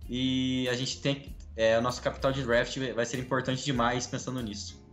e 0.09 0.67
a 0.69 0.75
gente 0.75 1.01
tem. 1.01 1.35
É, 1.55 1.77
o 1.77 1.81
nosso 1.81 2.01
capital 2.01 2.31
de 2.31 2.43
draft 2.43 2.77
vai 2.93 3.05
ser 3.05 3.19
importante 3.19 3.63
demais 3.63 4.05
pensando 4.07 4.41
nisso. 4.41 4.83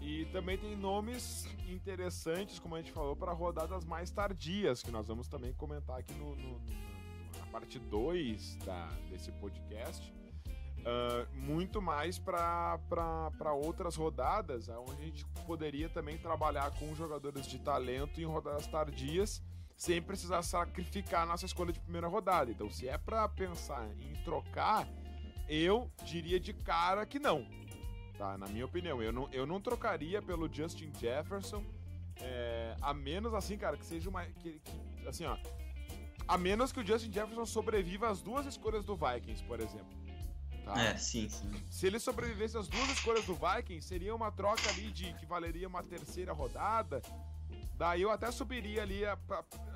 E 0.00 0.24
também 0.26 0.58
tem 0.58 0.76
nomes 0.76 1.46
interessantes, 1.68 2.58
como 2.58 2.74
a 2.74 2.78
gente 2.78 2.92
falou, 2.92 3.14
para 3.14 3.32
rodadas 3.32 3.84
mais 3.84 4.10
tardias, 4.10 4.82
que 4.82 4.90
nós 4.90 5.06
vamos 5.06 5.28
também 5.28 5.52
comentar 5.52 5.98
aqui 5.98 6.14
no, 6.14 6.34
no 6.34 6.60
parte 7.48 7.78
2 7.78 8.58
desse 9.10 9.32
podcast, 9.32 10.12
uh, 10.78 11.36
muito 11.36 11.80
mais 11.80 12.18
para 12.18 12.78
outras 13.52 13.96
rodadas, 13.96 14.68
onde 14.68 15.02
a 15.02 15.04
gente 15.06 15.24
poderia 15.46 15.88
também 15.88 16.18
trabalhar 16.18 16.70
com 16.78 16.94
jogadores 16.94 17.46
de 17.46 17.58
talento 17.58 18.20
em 18.20 18.24
rodadas 18.24 18.66
tardias, 18.66 19.42
sem 19.76 20.02
precisar 20.02 20.42
sacrificar 20.42 21.22
a 21.22 21.26
nossa 21.26 21.46
escolha 21.46 21.72
de 21.72 21.80
primeira 21.80 22.08
rodada. 22.08 22.50
Então, 22.50 22.70
se 22.70 22.88
é 22.88 22.98
para 22.98 23.28
pensar 23.28 23.88
em 23.98 24.12
trocar, 24.24 24.88
eu 25.48 25.90
diria 26.04 26.38
de 26.38 26.52
cara 26.52 27.06
que 27.06 27.18
não. 27.18 27.46
Tá? 28.16 28.36
Na 28.36 28.46
minha 28.46 28.64
opinião, 28.64 29.02
eu 29.02 29.12
não, 29.12 29.28
eu 29.32 29.46
não 29.46 29.60
trocaria 29.60 30.20
pelo 30.20 30.52
Justin 30.52 30.92
Jefferson. 30.98 31.64
É, 32.20 32.76
a 32.82 32.92
menos 32.92 33.32
assim, 33.32 33.56
cara, 33.56 33.76
que 33.76 33.86
seja 33.86 34.10
uma. 34.10 34.24
Que, 34.24 34.60
que, 34.60 35.08
assim, 35.08 35.24
ó, 35.24 35.36
a 36.26 36.36
menos 36.36 36.72
que 36.72 36.80
o 36.80 36.86
Justin 36.86 37.12
Jefferson 37.12 37.46
sobreviva 37.46 38.08
às 38.08 38.20
duas 38.20 38.44
escolhas 38.44 38.84
do 38.84 38.96
Vikings, 38.96 39.42
por 39.44 39.60
exemplo. 39.60 39.96
Tá? 40.64 40.78
É, 40.82 40.96
sim, 40.98 41.28
sim. 41.28 41.50
Se 41.70 41.86
ele 41.86 41.98
sobrevivesse 41.98 42.58
às 42.58 42.68
duas 42.68 42.90
escolhas 42.90 43.24
do 43.24 43.34
Vikings, 43.34 43.86
seria 43.86 44.14
uma 44.14 44.30
troca 44.30 44.68
ali 44.68 44.90
de 44.90 45.14
que 45.14 45.24
valeria 45.24 45.66
uma 45.66 45.82
terceira 45.82 46.32
rodada. 46.32 47.00
Daí 47.78 48.02
eu 48.02 48.10
até 48.10 48.28
subiria 48.32 48.82
ali 48.82 49.04
a, 49.04 49.16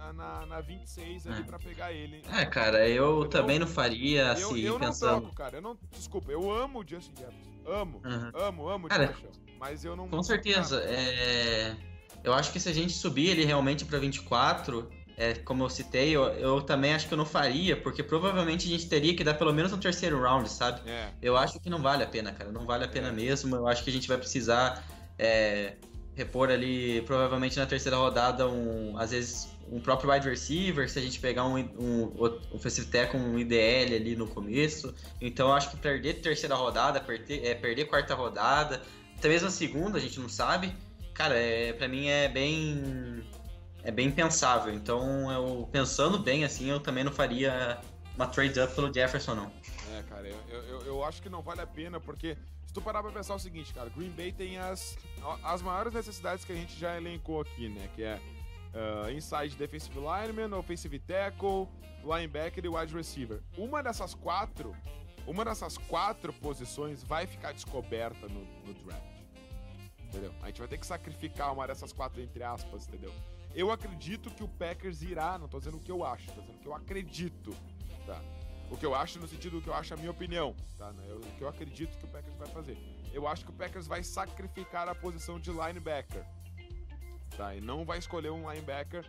a, 0.00 0.12
na, 0.12 0.46
na 0.46 0.61
26 0.61 1.24
ali 1.28 1.40
é. 1.40 1.42
pra 1.44 1.57
pegar 1.57 1.92
ele. 1.92 2.20
É, 2.32 2.44
cara, 2.44 2.88
eu 2.88 3.20
Entendeu? 3.20 3.28
também 3.28 3.59
não 3.61 3.66
faria 3.66 4.32
assim, 4.32 4.42
eu, 4.42 4.72
eu 4.72 4.80
pensando... 4.80 5.12
não 5.12 5.20
troco, 5.20 5.36
cara. 5.36 5.59
Eu 5.59 5.62
não, 5.62 5.78
desculpa, 5.92 6.32
eu 6.32 6.50
amo 6.50 6.80
o 6.80 6.84
Justin 6.86 7.14
Jefferson. 7.16 7.53
Amo, 7.64 8.03
uhum. 8.05 8.30
amo, 8.34 8.68
amo 8.68 8.86
o 8.86 8.90
cara, 8.90 9.14
Mas 9.57 9.84
eu 9.84 9.94
não... 9.94 10.09
Com 10.09 10.20
certeza, 10.20 10.82
é... 10.84 11.76
Eu 12.24 12.34
acho 12.34 12.53
que 12.53 12.59
se 12.59 12.68
a 12.68 12.72
gente 12.72 12.92
subir 12.92 13.28
ele 13.28 13.44
realmente 13.44 13.84
pra 13.84 14.00
24 14.00 14.90
é, 15.16 15.34
como 15.34 15.62
eu 15.62 15.70
citei, 15.70 16.11
eu, 16.11 16.24
eu, 16.24 16.61
também 16.61 16.94
acho 16.94 17.07
que 17.07 17.14
eu 17.14 17.18
não 17.18 17.24
faria, 17.24 17.76
porque 17.76 18.03
provavelmente 18.03 18.66
a 18.66 18.70
gente 18.70 18.88
teria 18.88 19.14
que 19.14 19.22
dar 19.22 19.34
pelo 19.34 19.53
menos 19.53 19.72
um 19.72 19.78
terceiro 19.78 20.20
round, 20.20 20.48
sabe? 20.48 20.88
É. 20.90 21.11
Eu 21.20 21.36
acho 21.36 21.61
que 21.61 21.70
não 21.70 21.80
vale 21.80 22.03
a 22.03 22.07
pena, 22.07 22.32
cara. 22.32 22.50
Não 22.50 22.64
vale 22.66 22.84
a 22.84 22.88
pena 22.88 23.09
é. 23.09 23.12
mesmo. 23.12 23.55
Eu 23.55 23.68
acho 23.68 23.84
que 23.84 23.90
a 23.90 23.92
gente 23.92 24.09
vai 24.09 24.16
precisar 24.16 24.82
é, 25.18 25.76
repor 26.14 26.50
ali, 26.50 27.02
provavelmente 27.02 27.58
na 27.58 27.66
terceira 27.66 27.96
rodada, 27.96 28.48
um, 28.48 28.96
às 28.98 29.10
vezes 29.10 29.50
um 29.70 29.80
próprio 29.80 30.10
wide 30.10 30.28
receiver, 30.28 30.88
se 30.90 30.98
a 30.98 31.02
gente 31.02 31.18
pegar 31.18 31.46
um, 31.46 31.56
um, 31.56 32.12
offensive 32.52 32.86
tackle, 32.88 33.18
um 33.18 33.38
IDL 33.38 33.94
ali 33.94 34.14
no 34.14 34.26
começo. 34.26 34.94
Então 35.20 35.52
acho 35.52 35.70
que 35.70 35.76
perder 35.78 36.20
terceira 36.20 36.54
rodada, 36.54 37.00
perder, 37.00 37.44
é, 37.44 37.54
perder 37.54 37.86
quarta 37.86 38.14
rodada, 38.14 38.82
até 39.16 39.28
mesmo 39.28 39.48
a 39.48 39.50
segunda, 39.50 39.98
a 39.98 40.00
gente 40.00 40.20
não 40.20 40.28
sabe. 40.28 40.74
Cara, 41.14 41.34
é, 41.34 41.72
pra 41.72 41.88
mim 41.88 42.08
é 42.08 42.28
bem 42.28 43.24
é 43.84 43.90
bem 43.90 44.10
pensável. 44.10 44.72
Então, 44.72 45.30
eu 45.32 45.68
pensando 45.72 46.18
bem 46.18 46.44
assim, 46.44 46.70
eu 46.70 46.80
também 46.80 47.04
não 47.04 47.12
faria 47.12 47.80
uma 48.14 48.26
trade 48.26 48.60
up 48.60 48.74
pelo 48.74 48.92
Jefferson, 48.92 49.34
não. 49.34 49.52
É, 49.96 50.02
cara, 50.02 50.28
eu, 50.28 50.62
eu, 50.64 50.80
eu 50.82 51.04
acho 51.04 51.20
que 51.20 51.28
não 51.28 51.42
vale 51.42 51.60
a 51.60 51.66
pena, 51.66 52.00
porque 52.00 52.36
se 52.72 52.74
tu 52.74 52.80
parar 52.80 53.02
pra 53.02 53.12
pensar 53.12 53.34
o 53.34 53.38
seguinte, 53.38 53.74
cara, 53.74 53.90
Green 53.90 54.08
Bay 54.08 54.32
tem 54.32 54.56
as, 54.56 54.96
as 55.44 55.60
maiores 55.60 55.92
necessidades 55.92 56.42
que 56.42 56.52
a 56.52 56.54
gente 56.54 56.74
já 56.80 56.96
elencou 56.96 57.42
aqui, 57.42 57.68
né? 57.68 57.86
Que 57.94 58.02
é 58.02 58.18
uh, 58.72 59.10
inside 59.10 59.54
defensive 59.56 59.94
lineman, 59.94 60.56
offensive 60.56 60.98
tackle, 61.00 61.68
linebacker 62.02 62.64
e 62.64 62.68
wide 62.70 62.94
receiver. 62.94 63.42
Uma 63.58 63.82
dessas 63.82 64.14
quatro, 64.14 64.74
uma 65.26 65.44
dessas 65.44 65.76
quatro 65.76 66.32
posições 66.32 67.02
vai 67.02 67.26
ficar 67.26 67.52
descoberta 67.52 68.26
no, 68.26 68.42
no 68.66 68.72
draft. 68.72 69.20
Entendeu? 70.04 70.32
A 70.40 70.46
gente 70.46 70.60
vai 70.60 70.68
ter 70.68 70.78
que 70.78 70.86
sacrificar 70.86 71.52
uma 71.52 71.66
dessas 71.66 71.92
quatro, 71.92 72.22
entre 72.22 72.42
aspas, 72.42 72.88
entendeu? 72.88 73.12
Eu 73.54 73.70
acredito 73.70 74.30
que 74.30 74.42
o 74.42 74.48
Packers 74.48 75.02
irá, 75.02 75.36
não 75.38 75.46
tô 75.46 75.58
dizendo 75.58 75.76
o 75.76 75.80
que 75.80 75.92
eu 75.92 76.06
acho, 76.06 76.32
tô 76.32 76.40
dizendo 76.40 76.58
que 76.58 76.68
eu 76.68 76.74
acredito, 76.74 77.54
tá? 78.06 78.18
O 78.72 78.76
que 78.78 78.86
eu 78.86 78.94
acho 78.94 79.18
no 79.18 79.28
sentido 79.28 79.58
do 79.58 79.62
que 79.62 79.68
eu 79.68 79.74
acho 79.74 79.92
a 79.92 79.98
minha 79.98 80.10
opinião, 80.10 80.56
tá? 80.78 80.88
O 80.90 81.36
que 81.36 81.42
eu 81.42 81.48
acredito 81.48 81.94
que 81.98 82.06
o 82.06 82.08
Packers 82.08 82.34
vai 82.36 82.48
fazer. 82.48 82.78
Eu 83.12 83.28
acho 83.28 83.44
que 83.44 83.50
o 83.50 83.54
Packers 83.54 83.86
vai 83.86 84.02
sacrificar 84.02 84.88
a 84.88 84.94
posição 84.94 85.38
de 85.38 85.50
linebacker, 85.50 86.24
tá? 87.36 87.54
E 87.54 87.60
não 87.60 87.84
vai 87.84 87.98
escolher 87.98 88.30
um 88.30 88.50
linebacker 88.50 89.04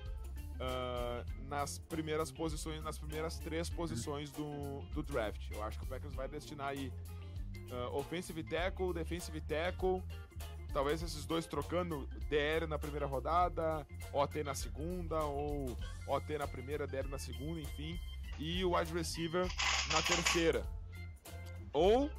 uh, 0.56 1.48
nas 1.48 1.80
primeiras 1.80 2.30
posições, 2.30 2.84
nas 2.84 2.98
primeiras 2.98 3.40
três 3.40 3.70
posições 3.70 4.30
do, 4.32 4.82
do 4.94 5.02
draft. 5.02 5.50
Eu 5.52 5.64
acho 5.64 5.80
que 5.80 5.86
o 5.86 5.88
Packers 5.88 6.14
vai 6.14 6.28
destinar 6.28 6.68
aí 6.68 6.92
uh, 7.72 7.96
offensive 7.96 8.44
tackle, 8.44 8.94
defensive 8.94 9.40
tackle, 9.40 10.04
talvez 10.74 11.02
esses 11.02 11.24
dois 11.24 11.46
trocando 11.46 12.06
DR 12.30 12.68
na 12.68 12.78
primeira 12.78 13.06
rodada, 13.06 13.88
OT 14.12 14.44
na 14.44 14.56
segunda, 14.56 15.24
ou 15.24 15.78
OT 16.06 16.38
na 16.38 16.50
primeira, 16.50 16.86
DR 16.86 17.08
na 17.08 17.18
segunda, 17.18 17.62
enfim, 17.62 17.98
e 18.40 18.64
o 18.64 18.76
wide 18.76 18.94
receiver 18.94 19.48
na 19.92 20.02
terceira. 20.02 20.66
Ou 21.72 22.10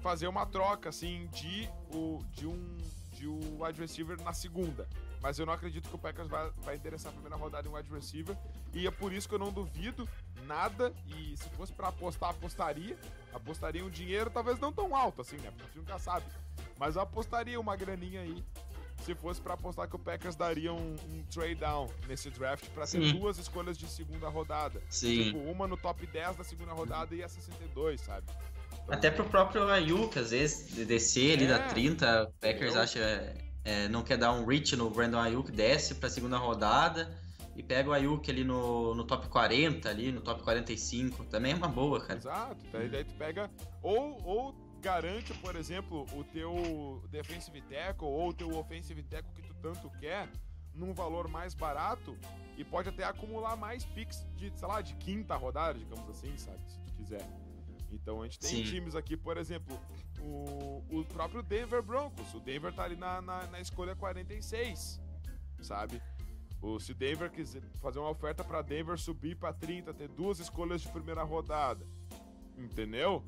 fazer 0.00 0.26
uma 0.26 0.46
troca, 0.46 0.88
assim, 0.88 1.28
de, 1.32 1.68
o, 1.94 2.18
de 2.32 2.46
um 2.46 2.78
de 3.22 3.28
um 3.28 3.62
wide 3.62 3.80
receiver 3.80 4.20
na 4.22 4.32
segunda. 4.32 4.88
Mas 5.20 5.38
eu 5.38 5.46
não 5.46 5.52
acredito 5.52 5.88
que 5.88 5.94
o 5.94 5.98
Packers 5.98 6.26
vai, 6.26 6.50
vai 6.58 6.74
interessar 6.74 7.10
a 7.10 7.12
primeira 7.12 7.36
rodada 7.36 7.68
em 7.68 7.72
wide 7.72 7.88
receiver. 7.92 8.36
E 8.74 8.84
é 8.84 8.90
por 8.90 9.12
isso 9.12 9.28
que 9.28 9.34
eu 9.36 9.38
não 9.38 9.52
duvido 9.52 10.08
nada. 10.44 10.92
E 11.06 11.36
se 11.36 11.48
fosse 11.50 11.72
para 11.72 11.88
apostar, 11.88 12.30
apostaria. 12.30 12.98
Apostaria 13.32 13.84
um 13.84 13.90
dinheiro, 13.90 14.28
talvez 14.28 14.58
não 14.58 14.72
tão 14.72 14.96
alto 14.96 15.20
assim, 15.20 15.36
né? 15.36 15.52
Porque 15.52 15.62
a 15.62 15.66
gente 15.66 15.78
nunca 15.78 15.98
sabe. 16.00 16.26
Mas 16.76 16.96
apostaria 16.96 17.60
uma 17.60 17.76
graninha 17.76 18.22
aí. 18.22 18.44
Se 19.04 19.14
fosse 19.14 19.40
para 19.40 19.54
apostar 19.54 19.88
que 19.88 19.96
o 19.96 19.98
Packers 19.98 20.36
daria 20.36 20.72
um, 20.72 20.96
um 21.10 21.24
trade 21.30 21.56
down 21.56 21.88
nesse 22.08 22.30
draft 22.30 22.68
para 22.68 22.86
Sim. 22.86 23.12
duas 23.18 23.36
escolhas 23.36 23.76
de 23.76 23.86
segunda 23.88 24.28
rodada. 24.28 24.80
Sim. 24.88 25.24
Tipo, 25.24 25.38
uma 25.38 25.66
no 25.66 25.76
top 25.76 26.06
10 26.06 26.36
da 26.36 26.44
segunda 26.44 26.72
rodada 26.72 27.14
e 27.14 27.22
a 27.22 27.28
62, 27.28 28.00
sabe? 28.00 28.26
Então, 28.84 28.94
Até 28.94 29.10
pro 29.10 29.24
próprio 29.24 29.68
Ayuk, 29.68 30.18
às 30.18 30.30
vezes, 30.30 30.86
descer 30.86 31.36
ali 31.36 31.44
é, 31.44 31.48
da 31.48 31.58
30, 31.60 32.24
o 32.24 32.32
Packers 32.40 32.76
acha 32.76 33.34
é, 33.64 33.88
não 33.88 34.02
quer 34.02 34.16
dar 34.16 34.32
um 34.32 34.44
reach 34.44 34.76
no 34.76 34.90
Brandon 34.90 35.18
Ayuk, 35.18 35.50
desce 35.50 35.94
pra 35.94 36.08
segunda 36.08 36.36
rodada 36.36 37.12
e 37.54 37.62
pega 37.62 37.90
o 37.90 37.92
Ayuk 37.92 38.30
ali 38.30 38.44
no, 38.44 38.94
no 38.94 39.04
top 39.04 39.28
40, 39.28 39.88
ali 39.88 40.10
no 40.10 40.20
top 40.20 40.42
45. 40.42 41.24
Também 41.24 41.52
é 41.52 41.54
uma 41.54 41.68
boa, 41.68 42.00
cara. 42.00 42.18
Exato. 42.18 42.56
Daí, 42.72 42.88
daí 42.88 43.04
tu 43.04 43.14
pega. 43.14 43.50
Ou, 43.82 44.20
ou 44.24 44.54
garante, 44.82 45.32
por 45.34 45.54
exemplo, 45.54 46.04
o 46.12 46.24
teu 46.24 47.02
defensive 47.08 47.62
tackle 47.62 48.08
ou 48.08 48.28
o 48.30 48.34
teu 48.34 48.54
offensive 48.58 49.02
tackle 49.04 49.32
que 49.32 49.42
tu 49.42 49.54
tanto 49.54 49.88
quer 49.98 50.28
num 50.74 50.92
valor 50.92 51.28
mais 51.28 51.54
barato 51.54 52.18
e 52.56 52.64
pode 52.64 52.88
até 52.88 53.04
acumular 53.04 53.56
mais 53.56 53.84
picks 53.84 54.26
de, 54.36 54.52
sei 54.58 54.68
lá, 54.68 54.80
de 54.80 54.94
quinta 54.94 55.36
rodada, 55.36 55.78
digamos 55.78 56.08
assim, 56.10 56.36
sabe? 56.36 56.58
Se 56.68 56.78
tu 56.80 56.92
quiser. 56.94 57.26
Então 57.92 58.22
a 58.22 58.24
gente 58.24 58.40
tem 58.40 58.50
Sim. 58.50 58.64
times 58.64 58.94
aqui, 58.96 59.16
por 59.16 59.36
exemplo, 59.36 59.78
o, 60.20 60.82
o 60.90 61.04
próprio 61.04 61.42
Denver 61.42 61.82
Broncos. 61.82 62.34
O 62.34 62.40
Denver 62.40 62.72
tá 62.74 62.84
ali 62.84 62.96
na, 62.96 63.22
na, 63.22 63.46
na 63.46 63.60
escolha 63.60 63.94
46, 63.94 65.00
sabe? 65.60 66.02
O, 66.60 66.80
se 66.80 66.92
o 66.92 66.94
Denver 66.94 67.30
quiser 67.30 67.62
fazer 67.80 67.98
uma 67.98 68.10
oferta 68.10 68.42
para 68.42 68.62
Denver 68.62 68.98
subir 68.98 69.36
para 69.36 69.52
30, 69.52 69.92
ter 69.94 70.08
duas 70.08 70.40
escolhas 70.40 70.80
de 70.80 70.88
primeira 70.88 71.22
rodada, 71.22 71.86
entendeu? 72.56 73.24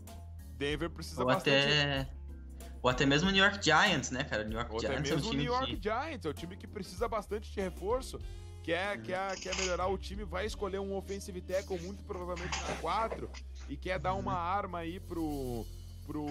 Denver 0.54 0.90
precisa 0.90 1.20
ou 1.20 1.26
bastante. 1.26 1.66
Até... 1.66 2.08
Ou 2.82 2.90
até 2.90 3.06
mesmo 3.06 3.30
o 3.30 3.32
New 3.32 3.42
York 3.42 3.64
Giants, 3.64 4.10
né, 4.10 4.24
cara? 4.24 4.44
New 4.44 4.58
York 4.58 4.70
ou 4.72 4.80
Giants 4.80 4.98
até 4.98 5.10
mesmo 5.10 5.26
é 5.26 5.30
um 5.30 5.32
o 5.32 5.36
New 5.36 5.52
York 5.52 5.76
que... 5.76 5.82
Giants, 5.82 6.26
é 6.26 6.28
um 6.28 6.32
time 6.34 6.56
que 6.56 6.66
precisa 6.66 7.08
bastante 7.08 7.50
de 7.50 7.60
reforço. 7.60 8.18
Quer, 8.62 8.96
uhum. 8.96 9.02
quer, 9.02 9.36
quer 9.36 9.56
melhorar 9.56 9.86
o 9.88 9.98
time, 9.98 10.24
vai 10.24 10.46
escolher 10.46 10.78
um 10.78 10.96
offensive 10.96 11.40
tackle 11.42 11.78
muito 11.80 12.02
provavelmente 12.04 12.58
na 12.62 12.76
4 12.76 13.30
e 13.68 13.76
quer 13.76 13.98
dar 13.98 14.14
uma 14.14 14.34
arma 14.34 14.78
aí 14.78 14.98
pro, 14.98 15.66
pro, 16.04 16.26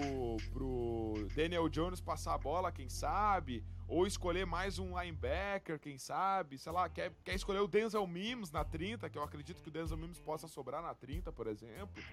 pro 0.52 1.28
Daniel 1.36 1.68
Jones 1.70 2.00
passar 2.00 2.36
a 2.36 2.38
bola, 2.38 2.72
quem 2.72 2.90
sabe, 2.90 3.64
ou 3.88 4.08
escolher 4.08 4.46
mais 4.46 4.80
um 4.80 5.00
linebacker, 5.00 5.80
quem 5.80 5.98
sabe, 5.98 6.58
sei 6.58 6.72
lá, 6.72 6.88
quer, 6.88 7.12
quer 7.24 7.36
escolher 7.36 7.60
o 7.60 7.68
Denzel 7.68 8.06
Mims 8.08 8.52
na 8.52 8.64
30, 8.64 9.10
que 9.10 9.18
eu 9.18 9.24
acredito 9.24 9.62
que 9.62 9.70
o 9.70 9.72
Denzel 9.72 9.98
Mims 9.98 10.20
possa 10.20 10.48
sobrar 10.48 10.82
na 10.82 10.94
30, 10.94 11.32
por 11.32 11.48
exemplo, 11.48 12.04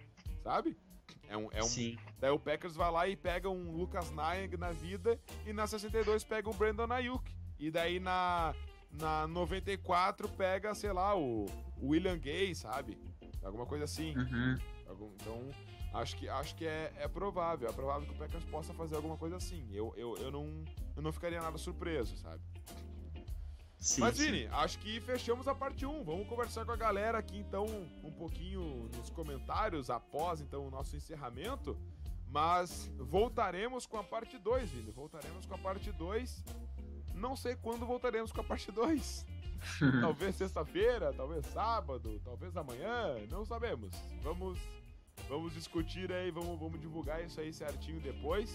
sabe? 0.42 0.76
É 1.28 1.36
um, 1.36 1.48
é 1.52 1.60
um, 1.60 1.66
Sim. 1.66 1.98
Daí 2.18 2.30
o 2.30 2.38
Packers 2.38 2.74
vai 2.74 2.90
lá 2.90 3.08
e 3.08 3.16
pega 3.16 3.48
um 3.48 3.70
Lucas 3.76 4.10
Nyang 4.10 4.56
na 4.56 4.72
vida 4.72 5.18
e 5.46 5.52
na 5.52 5.66
62 5.66 6.24
pega 6.24 6.48
o 6.48 6.54
Brandon 6.54 6.92
Ayuk. 6.92 7.30
E 7.58 7.70
daí 7.70 8.00
na, 8.00 8.54
na 8.90 9.26
94 9.26 10.28
pega, 10.30 10.74
sei 10.74 10.92
lá, 10.92 11.16
o, 11.16 11.46
o 11.76 11.88
William 11.88 12.18
Gay, 12.18 12.54
sabe? 12.54 12.98
Alguma 13.42 13.66
coisa 13.66 13.84
assim. 13.84 14.16
Uhum. 14.16 14.58
Então, 15.20 15.50
acho 15.92 16.16
que, 16.16 16.28
acho 16.28 16.54
que 16.54 16.66
é, 16.66 16.92
é 16.98 17.08
provável. 17.08 17.68
É 17.68 17.72
provável 17.72 18.06
que 18.06 18.14
o 18.14 18.18
Packers 18.18 18.44
possa 18.44 18.72
fazer 18.74 18.96
alguma 18.96 19.16
coisa 19.16 19.36
assim. 19.36 19.68
Eu, 19.72 19.92
eu, 19.96 20.16
eu, 20.18 20.30
não, 20.30 20.64
eu 20.96 21.02
não 21.02 21.12
ficaria 21.12 21.40
nada 21.40 21.58
surpreso, 21.58 22.16
sabe? 22.16 22.42
Sim, 23.78 24.02
Mas, 24.02 24.18
Vini, 24.18 24.46
acho 24.52 24.78
que 24.78 25.00
fechamos 25.00 25.48
a 25.48 25.54
parte 25.54 25.86
1. 25.86 26.04
Vamos 26.04 26.28
conversar 26.28 26.66
com 26.66 26.72
a 26.72 26.76
galera 26.76 27.18
aqui, 27.18 27.38
então, 27.38 27.64
um 28.04 28.12
pouquinho 28.12 28.90
nos 28.94 29.08
comentários 29.08 29.88
após, 29.88 30.40
então, 30.40 30.66
o 30.66 30.70
nosso 30.70 30.94
encerramento. 30.96 31.76
Mas 32.28 32.90
voltaremos 32.98 33.86
com 33.86 33.96
a 33.96 34.04
parte 34.04 34.38
2, 34.38 34.70
Vini. 34.70 34.90
Voltaremos 34.90 35.46
com 35.46 35.54
a 35.54 35.58
parte 35.58 35.90
2. 35.92 36.44
Não 37.14 37.34
sei 37.34 37.56
quando 37.56 37.86
voltaremos 37.86 38.30
com 38.30 38.40
a 38.40 38.44
parte 38.44 38.70
2. 38.70 39.26
talvez 40.00 40.34
sexta-feira, 40.36 41.12
talvez 41.12 41.44
sábado, 41.46 42.20
talvez 42.24 42.56
amanhã, 42.56 43.14
não 43.30 43.44
sabemos. 43.44 43.90
Vamos 44.22 44.58
Vamos 45.30 45.54
discutir 45.54 46.10
aí, 46.10 46.28
vamos, 46.32 46.58
vamos 46.58 46.80
divulgar 46.80 47.24
isso 47.24 47.40
aí 47.40 47.52
certinho 47.52 48.00
depois. 48.00 48.50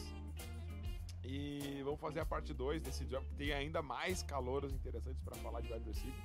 E 1.23 1.81
vamos 1.85 2.01
fazer 2.01 2.19
a 2.19 2.25
parte 2.25 2.53
2 2.53 2.81
desse 2.81 3.07
jogo, 3.07 3.25
que 3.29 3.35
tem 3.35 3.53
ainda 3.53 3.81
mais 3.81 4.21
calouros 4.21 4.73
interessantes 4.73 5.23
para 5.23 5.37
falar 5.37 5.61
de 5.61 5.71
wide 5.71 5.85
receiver. 5.87 6.19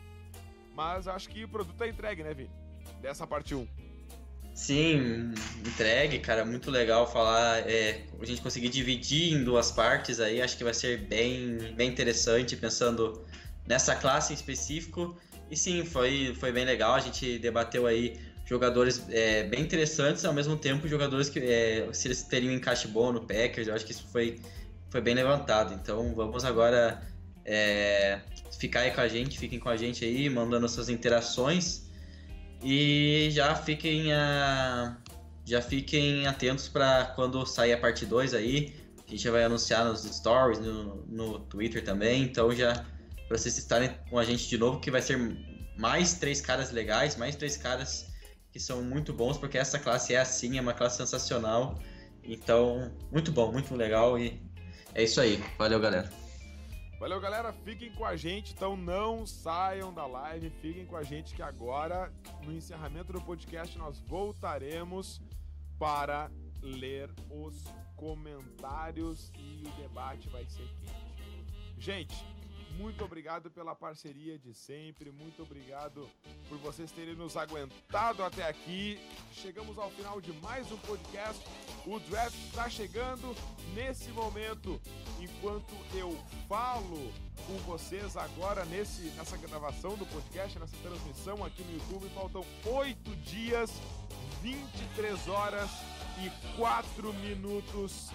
Mas 0.74 1.06
acho 1.06 1.28
que 1.28 1.44
o 1.44 1.48
produto 1.48 1.76
tá 1.76 1.86
entregue, 1.86 2.24
né, 2.24 2.34
Vini? 2.34 2.50
Dessa 3.00 3.28
parte 3.28 3.54
1. 3.54 3.60
Um. 3.60 3.68
Sim, 4.52 5.32
entregue, 5.64 6.18
cara. 6.18 6.44
Muito 6.44 6.68
legal 6.68 7.10
falar. 7.10 7.60
É, 7.70 8.04
a 8.20 8.24
gente 8.24 8.42
conseguir 8.42 8.70
dividir 8.70 9.32
em 9.32 9.44
duas 9.44 9.70
partes 9.70 10.18
aí, 10.18 10.42
acho 10.42 10.58
que 10.58 10.64
vai 10.64 10.74
ser 10.74 11.06
bem, 11.06 11.58
bem 11.76 11.88
interessante, 11.88 12.56
pensando 12.56 13.24
nessa 13.68 13.94
classe 13.94 14.32
em 14.32 14.34
específico. 14.34 15.16
E 15.48 15.56
sim, 15.56 15.84
foi, 15.84 16.34
foi 16.34 16.50
bem 16.50 16.64
legal. 16.64 16.94
A 16.94 17.00
gente 17.00 17.38
debateu 17.38 17.86
aí 17.86 18.18
jogadores 18.50 19.06
é, 19.10 19.44
bem 19.44 19.60
interessantes, 19.60 20.24
ao 20.24 20.34
mesmo 20.34 20.56
tempo 20.56 20.88
jogadores 20.88 21.28
que 21.28 21.38
é, 21.38 21.88
se 21.92 22.08
eles 22.08 22.24
teriam 22.24 22.52
um 22.52 22.56
encaixe 22.56 22.88
bom 22.88 23.12
no 23.12 23.20
Packers, 23.20 23.68
eu 23.68 23.74
acho 23.74 23.86
que 23.86 23.92
isso 23.92 24.04
foi, 24.10 24.40
foi 24.90 25.00
bem 25.00 25.14
levantado. 25.14 25.72
Então 25.72 26.12
vamos 26.16 26.44
agora 26.44 27.00
é, 27.44 28.18
ficar 28.58 28.80
aí 28.80 28.90
com 28.90 29.02
a 29.02 29.06
gente, 29.06 29.38
fiquem 29.38 29.60
com 29.60 29.68
a 29.68 29.76
gente 29.76 30.04
aí, 30.04 30.28
mandando 30.28 30.68
suas 30.68 30.88
interações 30.88 31.88
e 32.60 33.28
já 33.30 33.54
fiquem 33.54 34.12
a, 34.12 34.96
já 35.44 35.62
fiquem 35.62 36.26
atentos 36.26 36.66
para 36.66 37.04
quando 37.14 37.46
sair 37.46 37.72
a 37.72 37.78
parte 37.78 38.04
2 38.04 38.34
aí. 38.34 38.74
A 39.06 39.10
gente 39.12 39.22
já 39.22 39.30
vai 39.30 39.44
anunciar 39.44 39.84
nos 39.84 40.02
stories, 40.02 40.58
no, 40.58 41.06
no 41.06 41.38
Twitter 41.38 41.84
também, 41.84 42.24
então 42.24 42.52
já 42.52 42.84
para 43.28 43.38
vocês 43.38 43.56
estarem 43.56 43.90
com 44.08 44.18
a 44.18 44.24
gente 44.24 44.48
de 44.48 44.58
novo, 44.58 44.80
que 44.80 44.90
vai 44.90 45.00
ser 45.00 45.16
mais 45.78 46.14
três 46.14 46.40
caras 46.40 46.72
legais, 46.72 47.14
mais 47.14 47.36
três 47.36 47.56
caras 47.56 48.09
que 48.52 48.58
são 48.60 48.82
muito 48.82 49.12
bons, 49.12 49.38
porque 49.38 49.58
essa 49.58 49.78
classe 49.78 50.14
é 50.14 50.18
assim, 50.18 50.58
é 50.58 50.60
uma 50.60 50.74
classe 50.74 50.96
sensacional. 50.96 51.78
Então, 52.22 52.92
muito 53.10 53.32
bom, 53.32 53.52
muito 53.52 53.74
legal 53.74 54.18
e 54.18 54.40
é 54.94 55.02
isso 55.04 55.20
aí. 55.20 55.42
Valeu, 55.56 55.80
galera. 55.80 56.10
Valeu, 56.98 57.18
galera. 57.18 57.52
Fiquem 57.52 57.90
com 57.92 58.04
a 58.04 58.14
gente, 58.14 58.52
então 58.52 58.76
não 58.76 59.26
saiam 59.26 59.92
da 59.92 60.06
live, 60.06 60.50
fiquem 60.60 60.84
com 60.84 60.96
a 60.96 61.02
gente 61.02 61.34
que 61.34 61.42
agora, 61.42 62.12
no 62.44 62.52
encerramento 62.52 63.12
do 63.12 63.20
podcast, 63.22 63.78
nós 63.78 64.00
voltaremos 64.00 65.20
para 65.78 66.30
ler 66.62 67.10
os 67.30 67.64
comentários 67.96 69.32
e 69.38 69.62
o 69.66 69.82
debate 69.82 70.28
vai 70.28 70.44
ser 70.44 70.68
quente. 70.80 71.74
Gente, 71.78 72.22
muito 72.80 73.04
obrigado 73.04 73.50
pela 73.50 73.74
parceria 73.74 74.38
de 74.38 74.54
sempre, 74.54 75.10
muito 75.10 75.42
obrigado 75.42 76.08
por 76.48 76.56
vocês 76.58 76.90
terem 76.90 77.14
nos 77.14 77.36
aguentado 77.36 78.24
até 78.24 78.48
aqui. 78.48 78.98
Chegamos 79.32 79.78
ao 79.78 79.90
final 79.90 80.20
de 80.20 80.32
mais 80.34 80.72
um 80.72 80.78
podcast. 80.78 81.44
O 81.86 82.00
draft 82.00 82.34
está 82.46 82.70
chegando 82.70 83.36
nesse 83.74 84.10
momento, 84.12 84.80
enquanto 85.20 85.74
eu 85.94 86.18
falo 86.48 87.12
com 87.46 87.56
vocês 87.66 88.16
agora 88.16 88.64
nesse, 88.64 89.02
nessa 89.10 89.36
gravação 89.36 89.96
do 89.96 90.06
podcast, 90.06 90.58
nessa 90.58 90.76
transmissão 90.78 91.44
aqui 91.44 91.62
no 91.62 91.74
YouTube. 91.74 92.08
Faltam 92.14 92.44
oito 92.64 93.14
dias, 93.16 93.70
23 94.42 95.28
horas 95.28 95.70
e 96.24 96.56
4 96.56 97.12
minutos 97.12 98.10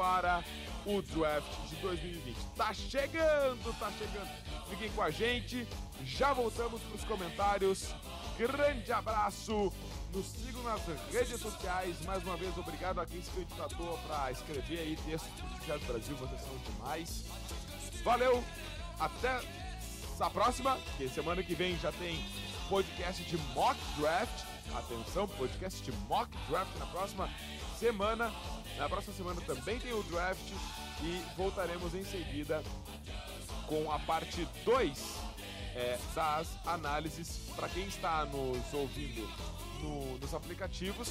para 0.00 0.42
o 0.86 1.02
draft 1.02 1.68
de 1.68 1.76
2020. 1.76 2.34
Tá 2.56 2.72
chegando, 2.72 3.78
tá 3.78 3.92
chegando. 3.98 4.30
Fiquem 4.70 4.90
com 4.92 5.02
a 5.02 5.10
gente. 5.10 5.68
Já 6.06 6.32
voltamos 6.32 6.80
para 6.80 6.96
os 6.96 7.04
comentários. 7.04 7.94
Grande 8.38 8.90
abraço. 8.90 9.70
Nos 10.14 10.24
sigam 10.24 10.62
nas 10.62 10.80
redes 11.12 11.38
sociais. 11.38 12.00
Mais 12.06 12.22
uma 12.24 12.34
vez, 12.38 12.56
obrigado 12.56 12.98
a 12.98 13.04
quem 13.04 13.20
se 13.20 13.30
candidatou 13.30 13.98
para 14.06 14.32
escrever 14.32 14.78
aí 14.78 14.96
textos 15.04 15.30
do 15.30 15.60
Teatro 15.66 15.86
Brasil. 15.86 16.16
Vocês 16.16 16.40
são 16.40 16.56
demais. 16.72 17.24
Valeu. 18.02 18.42
Até 18.98 19.38
a 20.18 20.30
próxima. 20.30 20.78
Que 20.96 21.10
semana 21.10 21.42
que 21.42 21.54
vem 21.54 21.78
já 21.78 21.92
tem 21.92 22.24
podcast 22.70 23.22
de 23.22 23.36
Mock 23.54 23.78
Draft. 23.98 24.46
Atenção, 24.74 25.28
podcast 25.28 25.82
de 25.82 25.92
Mock 26.08 26.30
Draft 26.48 26.74
na 26.78 26.86
próxima 26.86 27.28
semana. 27.80 28.30
Na 28.76 28.88
próxima 28.88 29.14
semana 29.14 29.40
também 29.40 29.78
tem 29.78 29.92
o 29.94 30.02
draft 30.02 30.52
e 31.02 31.22
voltaremos 31.34 31.94
em 31.94 32.04
seguida 32.04 32.62
com 33.66 33.90
a 33.90 33.98
parte 34.00 34.46
2 34.66 35.16
é, 35.74 35.98
das 36.14 36.48
análises. 36.66 37.40
Para 37.56 37.70
quem 37.70 37.86
está 37.86 38.26
nos 38.26 38.74
ouvindo 38.74 39.26
no, 39.82 40.18
nos 40.18 40.34
aplicativos, 40.34 41.08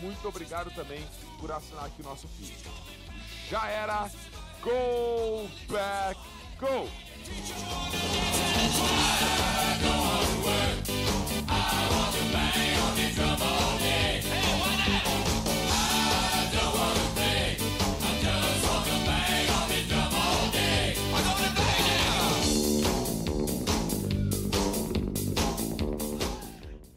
muito 0.00 0.26
obrigado 0.26 0.74
também 0.74 1.06
por 1.38 1.52
assinar 1.52 1.84
aqui 1.84 2.02
o 2.02 2.04
nosso 2.04 2.26
feed. 2.28 2.52
Já 3.48 3.68
era! 3.68 4.10
Go 4.60 5.48
back, 5.68 6.18
go! 6.58 6.88
I 11.48 11.88
want 11.90 12.14
to 12.14 12.22
bang. 12.32 12.71